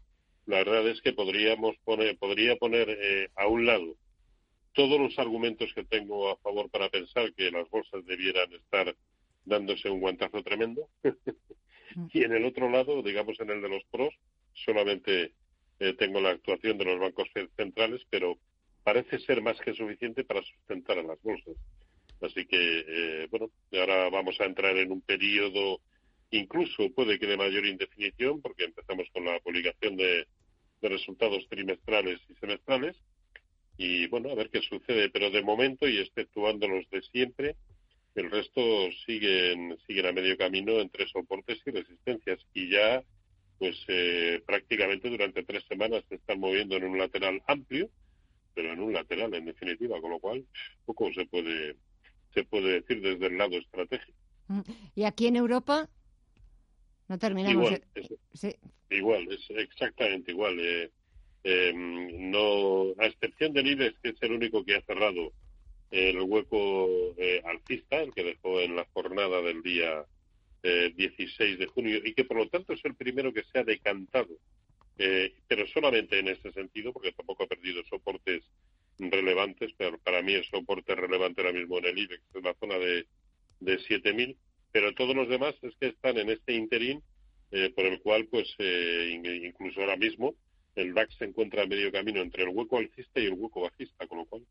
La 0.45 0.57
verdad 0.57 0.87
es 0.87 1.01
que 1.01 1.13
podríamos 1.13 1.75
poner, 1.83 2.17
podría 2.17 2.55
poner 2.55 2.89
eh, 2.89 3.29
a 3.35 3.47
un 3.47 3.65
lado 3.65 3.95
todos 4.73 4.99
los 4.99 5.17
argumentos 5.19 5.71
que 5.73 5.83
tengo 5.83 6.29
a 6.29 6.37
favor 6.37 6.69
para 6.69 6.89
pensar 6.89 7.33
que 7.33 7.51
las 7.51 7.69
bolsas 7.69 8.05
debieran 8.05 8.51
estar 8.53 8.95
dándose 9.45 9.89
un 9.89 9.99
guantazo 9.99 10.41
tremendo. 10.43 10.87
y 12.13 12.23
en 12.23 12.33
el 12.33 12.45
otro 12.45 12.69
lado, 12.69 13.01
digamos 13.03 13.39
en 13.39 13.49
el 13.49 13.61
de 13.61 13.69
los 13.69 13.83
pros, 13.91 14.13
solamente 14.53 15.33
eh, 15.79 15.93
tengo 15.97 16.21
la 16.21 16.29
actuación 16.29 16.77
de 16.77 16.85
los 16.85 16.99
bancos 16.99 17.29
centrales, 17.55 18.01
pero 18.09 18.37
parece 18.83 19.19
ser 19.19 19.41
más 19.41 19.59
que 19.59 19.73
suficiente 19.73 20.23
para 20.23 20.41
sustentar 20.41 20.99
a 20.99 21.03
las 21.03 21.21
bolsas. 21.21 21.55
Así 22.21 22.45
que, 22.45 22.85
eh, 22.87 23.27
bueno, 23.31 23.49
ahora 23.73 24.09
vamos 24.09 24.39
a 24.39 24.45
entrar 24.45 24.77
en 24.77 24.91
un 24.91 25.01
periodo 25.01 25.81
incluso 26.31 26.89
puede 26.91 27.19
que 27.19 27.27
de 27.27 27.37
mayor 27.37 27.65
indefinición, 27.65 28.41
porque 28.41 28.63
empezamos 28.63 29.07
con 29.13 29.25
la 29.25 29.39
publicación 29.39 29.97
de, 29.97 30.27
resultados 30.81 31.47
trimestrales 31.47 32.19
y 32.27 32.33
semestrales, 32.35 32.97
y 33.77 34.07
bueno, 34.07 34.31
a 34.31 34.35
ver 34.35 34.49
qué 34.49 34.61
sucede, 34.61 35.11
pero 35.11 35.29
de 35.29 35.43
momento, 35.43 35.87
y 35.87 35.99
exceptuando 35.99 36.67
los 36.67 36.89
de 36.89 37.03
siempre, 37.03 37.55
el 38.15 38.31
resto 38.31 38.61
siguen, 39.05 39.77
siguen 39.85 40.07
a 40.07 40.11
medio 40.11 40.35
camino 40.37 40.79
entre 40.79 41.07
soportes 41.07 41.59
y 41.67 41.71
resistencias, 41.71 42.39
y 42.55 42.71
ya, 42.71 43.03
pues 43.59 43.77
eh, 43.89 44.41
prácticamente 44.43 45.07
durante 45.07 45.43
tres 45.43 45.63
semanas 45.67 46.03
se 46.09 46.15
están 46.15 46.39
moviendo 46.39 46.77
en 46.77 46.85
un 46.85 46.97
lateral 46.97 47.43
amplio, 47.45 47.87
pero 48.55 48.73
en 48.73 48.79
un 48.79 48.93
lateral 48.93 49.33
en 49.35 49.45
definitiva, 49.45 50.01
con 50.01 50.11
lo 50.11 50.19
cual 50.19 50.43
poco 50.85 51.13
se 51.13 51.27
puede, 51.27 51.75
se 52.33 52.43
puede 52.43 52.81
decir 52.81 53.01
desde 53.01 53.27
el 53.27 53.37
lado 53.37 53.55
estratégico. 53.57 54.17
Mm. 54.47 54.61
¿Y 54.95 55.03
aquí 55.03 55.27
en 55.27 55.35
Europa? 55.35 55.87
No 57.11 57.19
terminamos. 57.19 57.65
Igual, 57.65 57.83
es, 57.93 58.57
igual, 58.89 59.27
es 59.33 59.49
exactamente 59.49 60.31
igual. 60.31 60.57
Eh, 61.43 61.73
no, 61.75 62.93
a 62.97 63.05
excepción 63.05 63.51
del 63.51 63.67
IBEX, 63.67 63.99
que 63.99 64.09
es 64.11 64.23
el 64.23 64.31
único 64.31 64.63
que 64.63 64.75
ha 64.75 64.81
cerrado 64.83 65.33
el 65.89 66.21
hueco 66.21 66.87
eh, 67.17 67.41
alcista, 67.43 68.01
el 68.01 68.13
que 68.13 68.23
dejó 68.23 68.61
en 68.61 68.77
la 68.77 68.87
jornada 68.93 69.41
del 69.41 69.61
día 69.61 70.05
16 70.63 71.37
eh, 71.37 71.57
de 71.57 71.65
junio, 71.65 71.99
y 72.01 72.13
que 72.13 72.23
por 72.23 72.37
lo 72.37 72.47
tanto 72.47 72.71
es 72.71 72.85
el 72.85 72.95
primero 72.95 73.33
que 73.33 73.43
se 73.43 73.59
ha 73.59 73.65
decantado, 73.65 74.29
pero 74.95 75.67
solamente 75.67 76.17
en 76.17 76.29
ese 76.29 76.53
sentido, 76.53 76.93
porque 76.93 77.11
tampoco 77.11 77.43
ha 77.43 77.47
perdido 77.47 77.83
soportes 77.89 78.41
relevantes, 78.99 79.73
pero 79.75 79.99
mí 80.23 80.33
el 80.33 80.45
soporte 80.45 80.95
relevante 80.95 81.41
ahora 81.41 81.51
mismo 81.51 81.77
en 81.79 81.87
el 81.87 81.97
IBEX 81.97 82.23
es 82.35 82.41
la 82.41 82.53
zona 82.53 82.77
de, 82.77 83.05
de 83.59 83.79
7.000, 83.79 84.37
pero 84.71 84.93
todos 84.93 85.15
los 85.15 85.27
demás 85.29 85.55
es 85.61 85.75
que 85.77 85.87
están 85.87 86.17
en 86.17 86.29
este 86.29 86.53
interín 86.53 87.03
eh, 87.51 87.71
por 87.75 87.85
el 87.85 88.01
cual, 88.01 88.27
pues, 88.27 88.47
eh, 88.59 89.19
incluso 89.43 89.81
ahora 89.81 89.97
mismo, 89.97 90.35
el 90.75 90.93
DAX 90.93 91.15
se 91.17 91.25
encuentra 91.25 91.63
a 91.63 91.67
medio 91.67 91.91
camino 91.91 92.21
entre 92.21 92.43
el 92.43 92.49
hueco 92.49 92.77
alcista 92.77 93.19
y 93.19 93.25
el 93.25 93.33
hueco 93.33 93.61
bajista, 93.61 94.07
con 94.07 94.19
lo 94.19 94.25
cual 94.25 94.45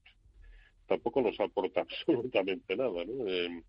tampoco 0.86 1.22
nos 1.22 1.40
aporta 1.40 1.80
absolutamente 1.88 2.76
nada, 2.76 3.04
¿no? 3.04 3.26
Eh, 3.26 3.62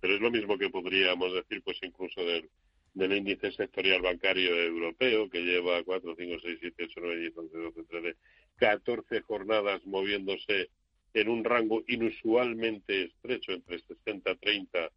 pero 0.00 0.14
es 0.14 0.20
lo 0.20 0.32
mismo 0.32 0.58
que 0.58 0.68
podríamos 0.68 1.32
decir, 1.32 1.62
pues, 1.62 1.78
incluso 1.82 2.24
del, 2.24 2.50
del 2.94 3.12
índice 3.12 3.52
sectorial 3.52 4.02
bancario 4.02 4.52
europeo, 4.60 5.30
que 5.30 5.42
lleva 5.42 5.84
4, 5.84 6.16
5, 6.18 6.36
6, 6.42 6.58
7, 6.60 6.84
8, 6.84 7.00
9, 7.02 7.20
10, 7.20 7.38
11, 7.38 7.56
12, 7.56 7.82
13, 7.84 8.16
14 8.56 9.20
jornadas 9.20 9.86
moviéndose 9.86 10.70
en 11.14 11.28
un 11.28 11.44
rango 11.44 11.84
inusualmente 11.86 13.04
estrecho 13.04 13.52
entre 13.52 13.78
60, 13.78 14.34
30 14.34 14.90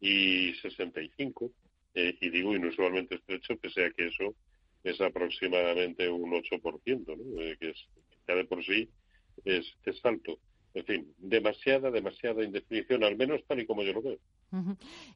y 0.00 0.54
65, 0.54 1.50
eh, 1.94 2.16
y 2.20 2.30
digo 2.30 2.54
inusualmente 2.54 3.16
estrecho, 3.16 3.56
pese 3.56 3.86
a 3.86 3.90
que 3.90 4.08
eso 4.08 4.34
es 4.84 5.00
aproximadamente 5.00 6.08
un 6.08 6.30
8%, 6.30 7.16
¿no? 7.16 7.42
Eh, 7.42 7.56
que 7.58 7.70
es, 7.70 7.86
ya 8.28 8.34
de 8.34 8.44
por 8.44 8.64
sí 8.64 8.88
es, 9.44 9.66
es 9.84 10.04
alto. 10.04 10.38
En 10.74 10.84
fin, 10.84 11.14
demasiada, 11.16 11.90
demasiada 11.90 12.44
indefinición, 12.44 13.02
al 13.02 13.16
menos 13.16 13.40
tal 13.46 13.60
y 13.60 13.66
como 13.66 13.82
yo 13.82 13.94
lo 13.94 14.02
veo. 14.02 14.18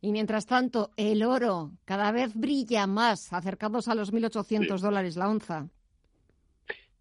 Y 0.01 0.11
mientras 0.11 0.47
tanto, 0.47 0.91
el 0.97 1.23
oro 1.23 1.73
cada 1.85 2.13
vez 2.13 2.35
brilla 2.35 2.87
más, 2.87 3.33
acercados 3.33 3.87
a 3.89 3.95
los 3.95 4.13
1.800 4.13 4.81
dólares 4.81 5.17
la 5.17 5.29
onza. 5.29 5.69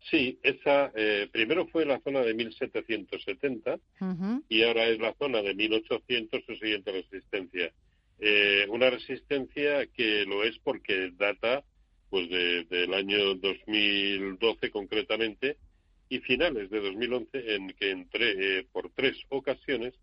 Sí, 0.10 0.40
esa 0.44 0.92
eh, 0.96 1.28
primero 1.32 1.68
fue 1.68 1.86
la 1.86 2.00
zona 2.00 2.22
de 2.22 2.34
1770 2.34 3.80
y 4.48 4.64
ahora 4.64 4.88
es 4.88 5.00
la 5.00 5.14
zona 5.16 5.42
de 5.42 5.54
1800 5.54 6.44
su 6.46 6.56
siguiente 6.56 6.92
resistencia. 6.92 7.72
Eh, 8.20 8.66
una 8.70 8.90
resistencia 8.90 9.86
que 9.88 10.26
lo 10.26 10.44
es 10.44 10.58
porque 10.60 11.12
data 11.18 11.64
pues 12.10 12.28
del 12.30 12.94
año 12.94 13.36
2012 13.36 14.72
concretamente 14.72 15.58
y 16.10 16.20
finales 16.20 16.70
de 16.72 16.80
2011 16.80 17.56
en 17.56 17.68
que 17.74 17.92
entré 17.92 18.60
eh, 18.60 18.68
por 18.72 18.90
tres 18.92 19.16
ocasiones 19.30 19.94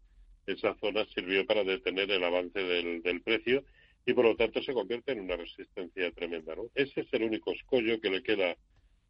esa 0.47 0.77
zona 0.77 1.05
sirvió 1.07 1.45
para 1.45 1.65
detener 1.65 2.09
el 2.11 2.23
avance 2.23 2.63
del, 2.63 3.03
del, 3.03 3.21
precio 3.23 3.65
y 4.07 4.15
por 4.15 4.25
lo 4.25 4.37
tanto 4.37 4.63
se 4.63 4.73
convierte 4.73 5.11
en 5.11 5.21
una 5.21 5.37
resistencia 5.37 6.13
tremenda. 6.13 6.55
¿no? 6.55 6.67
Ese 6.77 7.01
es 7.01 7.09
el 7.11 7.25
único 7.25 7.53
escollo 7.53 8.01
que 8.01 8.11
le 8.11 8.23
queda 8.23 8.57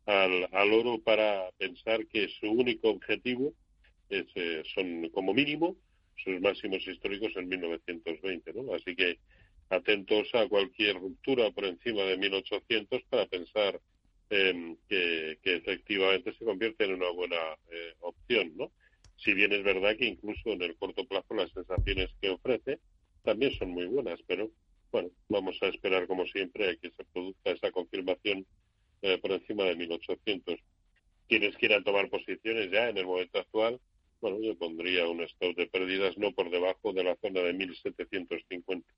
al, 0.06 0.48
al 0.52 0.72
oro 0.72 0.98
para 1.00 1.50
pensar 1.58 2.06
que 2.06 2.28
su 2.28 2.46
único 2.50 2.90
objetivo 2.90 3.52
es, 4.08 4.26
eh, 4.34 4.62
son 4.74 5.08
como 5.10 5.34
mínimo 5.34 5.76
sus 6.16 6.40
máximos 6.40 6.86
históricos 6.86 7.32
en 7.36 7.48
1920. 7.48 8.52
¿no? 8.54 8.74
Así 8.74 8.94
que 8.94 9.18
atentos 9.68 10.28
a 10.34 10.48
cualquier 10.48 10.96
ruptura 10.96 11.50
por 11.50 11.64
encima 11.64 12.02
de 12.02 12.16
1800 12.16 13.02
para 13.10 13.26
pensar 13.26 13.80
eh, 14.30 14.76
que, 14.88 15.38
que, 15.42 15.56
efectivamente 15.56 16.32
se 16.34 16.44
convierte 16.44 16.84
en 16.84 16.94
una 16.94 17.10
buena 17.10 17.36
eh, 17.70 17.94
opción, 18.00 18.52
¿no? 18.56 18.72
Si 19.16 19.32
bien 19.34 19.52
es 19.52 19.62
verdad 19.62 19.96
que 19.96 20.06
incluso 20.06 20.50
en 20.50 20.62
el 20.62 20.76
corto 20.76 21.04
plazo 21.06 21.34
las 21.34 21.50
sensaciones 21.52 22.10
que 22.20 22.30
ofrece 22.30 22.80
también 23.22 23.52
son 23.52 23.70
muy 23.70 23.86
buenas, 23.86 24.20
pero 24.26 24.50
bueno, 24.90 25.10
vamos 25.28 25.56
a 25.62 25.68
esperar 25.68 26.06
como 26.06 26.26
siempre 26.26 26.70
a 26.70 26.76
que 26.76 26.90
se 26.90 27.04
produzca 27.12 27.50
esa 27.50 27.70
confirmación 27.70 28.46
eh, 29.02 29.18
por 29.18 29.32
encima 29.32 29.64
de 29.64 29.76
1800. 29.76 30.58
Quienes 31.28 31.56
quieran 31.56 31.84
tomar 31.84 32.08
posiciones 32.08 32.70
ya 32.70 32.88
en 32.88 32.98
el 32.98 33.06
momento 33.06 33.38
actual, 33.38 33.80
bueno, 34.20 34.38
yo 34.40 34.56
pondría 34.56 35.08
un 35.08 35.20
stop 35.22 35.56
de 35.56 35.66
pérdidas 35.66 36.16
no 36.16 36.32
por 36.32 36.50
debajo 36.50 36.92
de 36.92 37.04
la 37.04 37.16
zona 37.16 37.40
de 37.40 37.52
1750. 37.52 38.88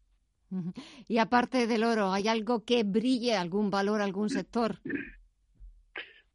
Y 1.08 1.18
aparte 1.18 1.66
del 1.66 1.84
oro, 1.84 2.12
¿hay 2.12 2.28
algo 2.28 2.64
que 2.64 2.82
brille, 2.82 3.34
algún 3.34 3.70
valor, 3.70 4.00
algún 4.00 4.30
sector? 4.30 4.78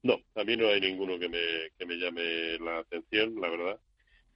No, 0.03 0.19
a 0.35 0.43
mí 0.43 0.57
no 0.57 0.67
hay 0.67 0.81
ninguno 0.81 1.17
que 1.17 1.29
me, 1.29 1.39
que 1.77 1.85
me 1.85 1.95
llame 1.95 2.59
la 2.59 2.79
atención, 2.79 3.39
la 3.39 3.49
verdad. 3.49 3.79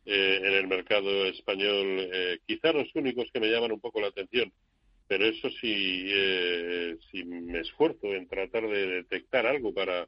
Eh, 0.06 0.40
en 0.42 0.54
el 0.54 0.68
mercado 0.68 1.26
español, 1.26 2.10
eh, 2.12 2.40
quizá 2.48 2.72
los 2.72 2.88
únicos 2.96 3.28
que 3.34 3.42
me 3.42 3.50
llaman 3.50 3.74
un 3.74 3.82
poco 3.82 4.00
la 4.00 4.08
atención, 4.08 4.52
pero 5.08 5.26
eso 5.26 5.50
sí, 5.62 6.06
eh, 6.08 6.98
si 7.12 7.24
me 7.24 7.60
esfuerzo 7.60 8.14
en 8.14 8.28
tratar 8.28 8.68
de 8.68 8.88
detectar 8.88 9.46
algo 9.46 9.74
para, 9.74 10.08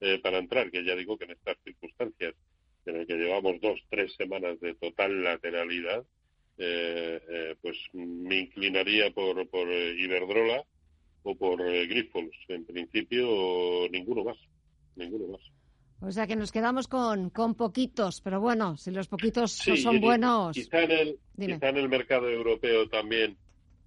eh, 0.00 0.18
para 0.22 0.38
entrar, 0.38 0.70
que 0.70 0.84
ya 0.84 0.94
digo 0.96 1.16
que 1.16 1.24
en 1.24 1.32
estas 1.32 1.56
circunstancias, 1.64 2.34
en 2.86 2.96
el 2.96 3.06
que 3.06 3.16
llevamos 3.16 3.60
dos, 3.60 3.80
tres 3.90 4.14
semanas 4.16 4.58
de 4.60 4.74
total 4.74 5.22
lateralidad, 5.22 6.04
eh, 6.56 7.54
pues 7.60 7.76
me 7.92 8.40
inclinaría 8.40 9.10
por, 9.10 9.46
por 9.48 9.68
Iberdrola 9.68 10.64
o 11.22 11.36
por 11.36 11.62
Grifols. 11.62 12.36
En 12.48 12.64
principio, 12.64 13.88
ninguno 13.90 14.24
más 14.24 14.38
ninguno 14.98 15.28
más. 15.28 15.40
O 16.00 16.12
sea 16.12 16.26
que 16.26 16.36
nos 16.36 16.52
quedamos 16.52 16.86
con, 16.86 17.30
con 17.30 17.54
poquitos, 17.54 18.20
pero 18.20 18.40
bueno, 18.40 18.76
si 18.76 18.90
los 18.90 19.08
poquitos 19.08 19.66
no 19.66 19.76
son 19.76 20.00
buenos. 20.00 20.54
Quizá 20.54 20.82
en, 20.82 20.90
el, 20.90 21.18
quizá 21.36 21.70
en 21.70 21.76
el 21.76 21.88
mercado 21.88 22.28
europeo 22.28 22.88
también 22.88 23.36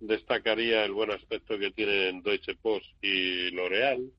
destacaría 0.02 0.84
el 0.84 0.91
buen 0.91 1.12
aspecto 1.12 1.58
que 1.58 1.72
tienen 1.72 2.22
Deutsche 2.24 2.56
Post 2.56 2.88
y 3.02 3.52
L'Oreal, 3.52 4.12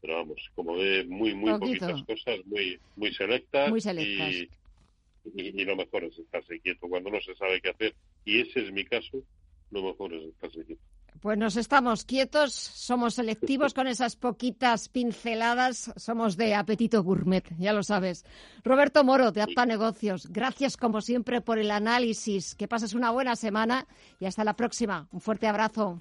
pero 0.00 0.16
vamos, 0.16 0.50
como 0.54 0.76
de 0.78 1.04
muy, 1.04 1.34
muy 1.34 1.52
poquitas 1.52 2.02
cosas, 2.02 2.44
muy, 2.46 2.80
muy 2.96 3.14
selectas. 3.14 3.70
Muy 3.70 3.80
selectas. 3.80 4.32
Y, 4.32 5.60
y, 5.60 5.64
lo 5.64 5.76
mejor 5.76 6.02
es 6.04 6.18
estarse 6.18 6.58
quieto 6.58 6.88
cuando 6.88 7.10
no 7.10 7.20
se 7.20 7.36
sabe 7.36 7.60
qué 7.60 7.68
hacer. 7.68 7.94
Y 8.24 8.40
ese 8.40 8.64
es 8.64 8.72
mi 8.72 8.84
caso, 8.84 9.22
lo 9.70 9.82
mejor 9.84 10.12
es 10.14 10.24
estarse 10.24 10.64
quieto. 10.64 10.82
Pues 11.20 11.38
nos 11.38 11.56
estamos 11.56 12.04
quietos, 12.04 12.52
somos 12.52 13.14
selectivos 13.14 13.74
con 13.74 13.86
esas 13.86 14.16
poquitas 14.16 14.88
pinceladas, 14.88 15.92
somos 15.96 16.36
de 16.36 16.54
apetito 16.54 17.02
gourmet, 17.04 17.44
ya 17.58 17.72
lo 17.72 17.84
sabes. 17.84 18.24
Roberto 18.64 19.04
Moro, 19.04 19.30
de 19.30 19.42
Apta 19.42 19.64
Negocios, 19.64 20.26
gracias 20.30 20.76
como 20.76 21.00
siempre 21.00 21.40
por 21.40 21.58
el 21.58 21.70
análisis. 21.70 22.56
Que 22.56 22.66
pases 22.66 22.94
una 22.94 23.10
buena 23.10 23.36
semana 23.36 23.86
y 24.18 24.26
hasta 24.26 24.42
la 24.42 24.56
próxima. 24.56 25.06
Un 25.12 25.20
fuerte 25.20 25.46
abrazo. 25.46 25.96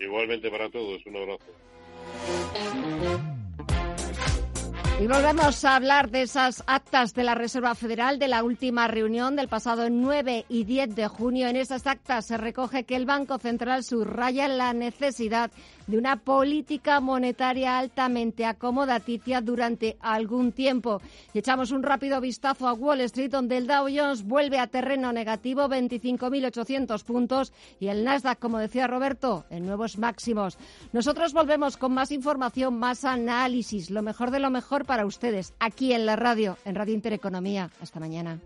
igualmente 0.00 0.50
para 0.50 0.68
todos, 0.68 1.06
un 1.06 1.16
abrazo. 1.16 1.44
Y 5.00 5.08
volvemos 5.08 5.64
a 5.64 5.74
hablar 5.74 6.10
de 6.10 6.22
esas 6.22 6.62
actas 6.68 7.14
de 7.14 7.24
la 7.24 7.34
Reserva 7.34 7.74
Federal 7.74 8.20
de 8.20 8.28
la 8.28 8.44
última 8.44 8.86
reunión 8.86 9.34
del 9.34 9.48
pasado 9.48 9.90
9 9.90 10.46
y 10.48 10.64
10 10.64 10.94
de 10.94 11.08
junio. 11.08 11.48
En 11.48 11.56
esas 11.56 11.86
actas 11.88 12.26
se 12.26 12.36
recoge 12.36 12.84
que 12.84 12.94
el 12.94 13.04
Banco 13.04 13.38
Central 13.38 13.82
subraya 13.82 14.46
la 14.46 14.72
necesidad 14.72 15.50
de 15.86 15.98
una 15.98 16.16
política 16.16 17.00
monetaria 17.00 17.78
altamente 17.78 18.44
acomodaticia 18.44 19.40
durante 19.40 19.96
algún 20.00 20.52
tiempo. 20.52 21.00
Y 21.32 21.38
echamos 21.38 21.70
un 21.70 21.82
rápido 21.82 22.20
vistazo 22.20 22.68
a 22.68 22.72
Wall 22.72 23.00
Street, 23.02 23.30
donde 23.30 23.56
el 23.56 23.66
Dow 23.66 23.86
Jones 23.94 24.22
vuelve 24.22 24.58
a 24.58 24.66
terreno 24.66 25.12
negativo, 25.12 25.68
25.800 25.68 27.04
puntos, 27.04 27.52
y 27.80 27.88
el 27.88 28.04
Nasdaq, 28.04 28.38
como 28.38 28.58
decía 28.58 28.86
Roberto, 28.86 29.44
en 29.50 29.66
nuevos 29.66 29.98
máximos. 29.98 30.58
Nosotros 30.92 31.32
volvemos 31.32 31.76
con 31.76 31.92
más 31.92 32.12
información, 32.12 32.78
más 32.78 33.04
análisis, 33.04 33.90
lo 33.90 34.02
mejor 34.02 34.30
de 34.30 34.40
lo 34.40 34.50
mejor 34.50 34.84
para 34.84 35.06
ustedes, 35.06 35.54
aquí 35.58 35.92
en 35.92 36.06
la 36.06 36.16
radio, 36.16 36.56
en 36.64 36.74
Radio 36.74 36.94
Intereconomía. 36.94 37.70
Hasta 37.80 38.00
mañana. 38.00 38.40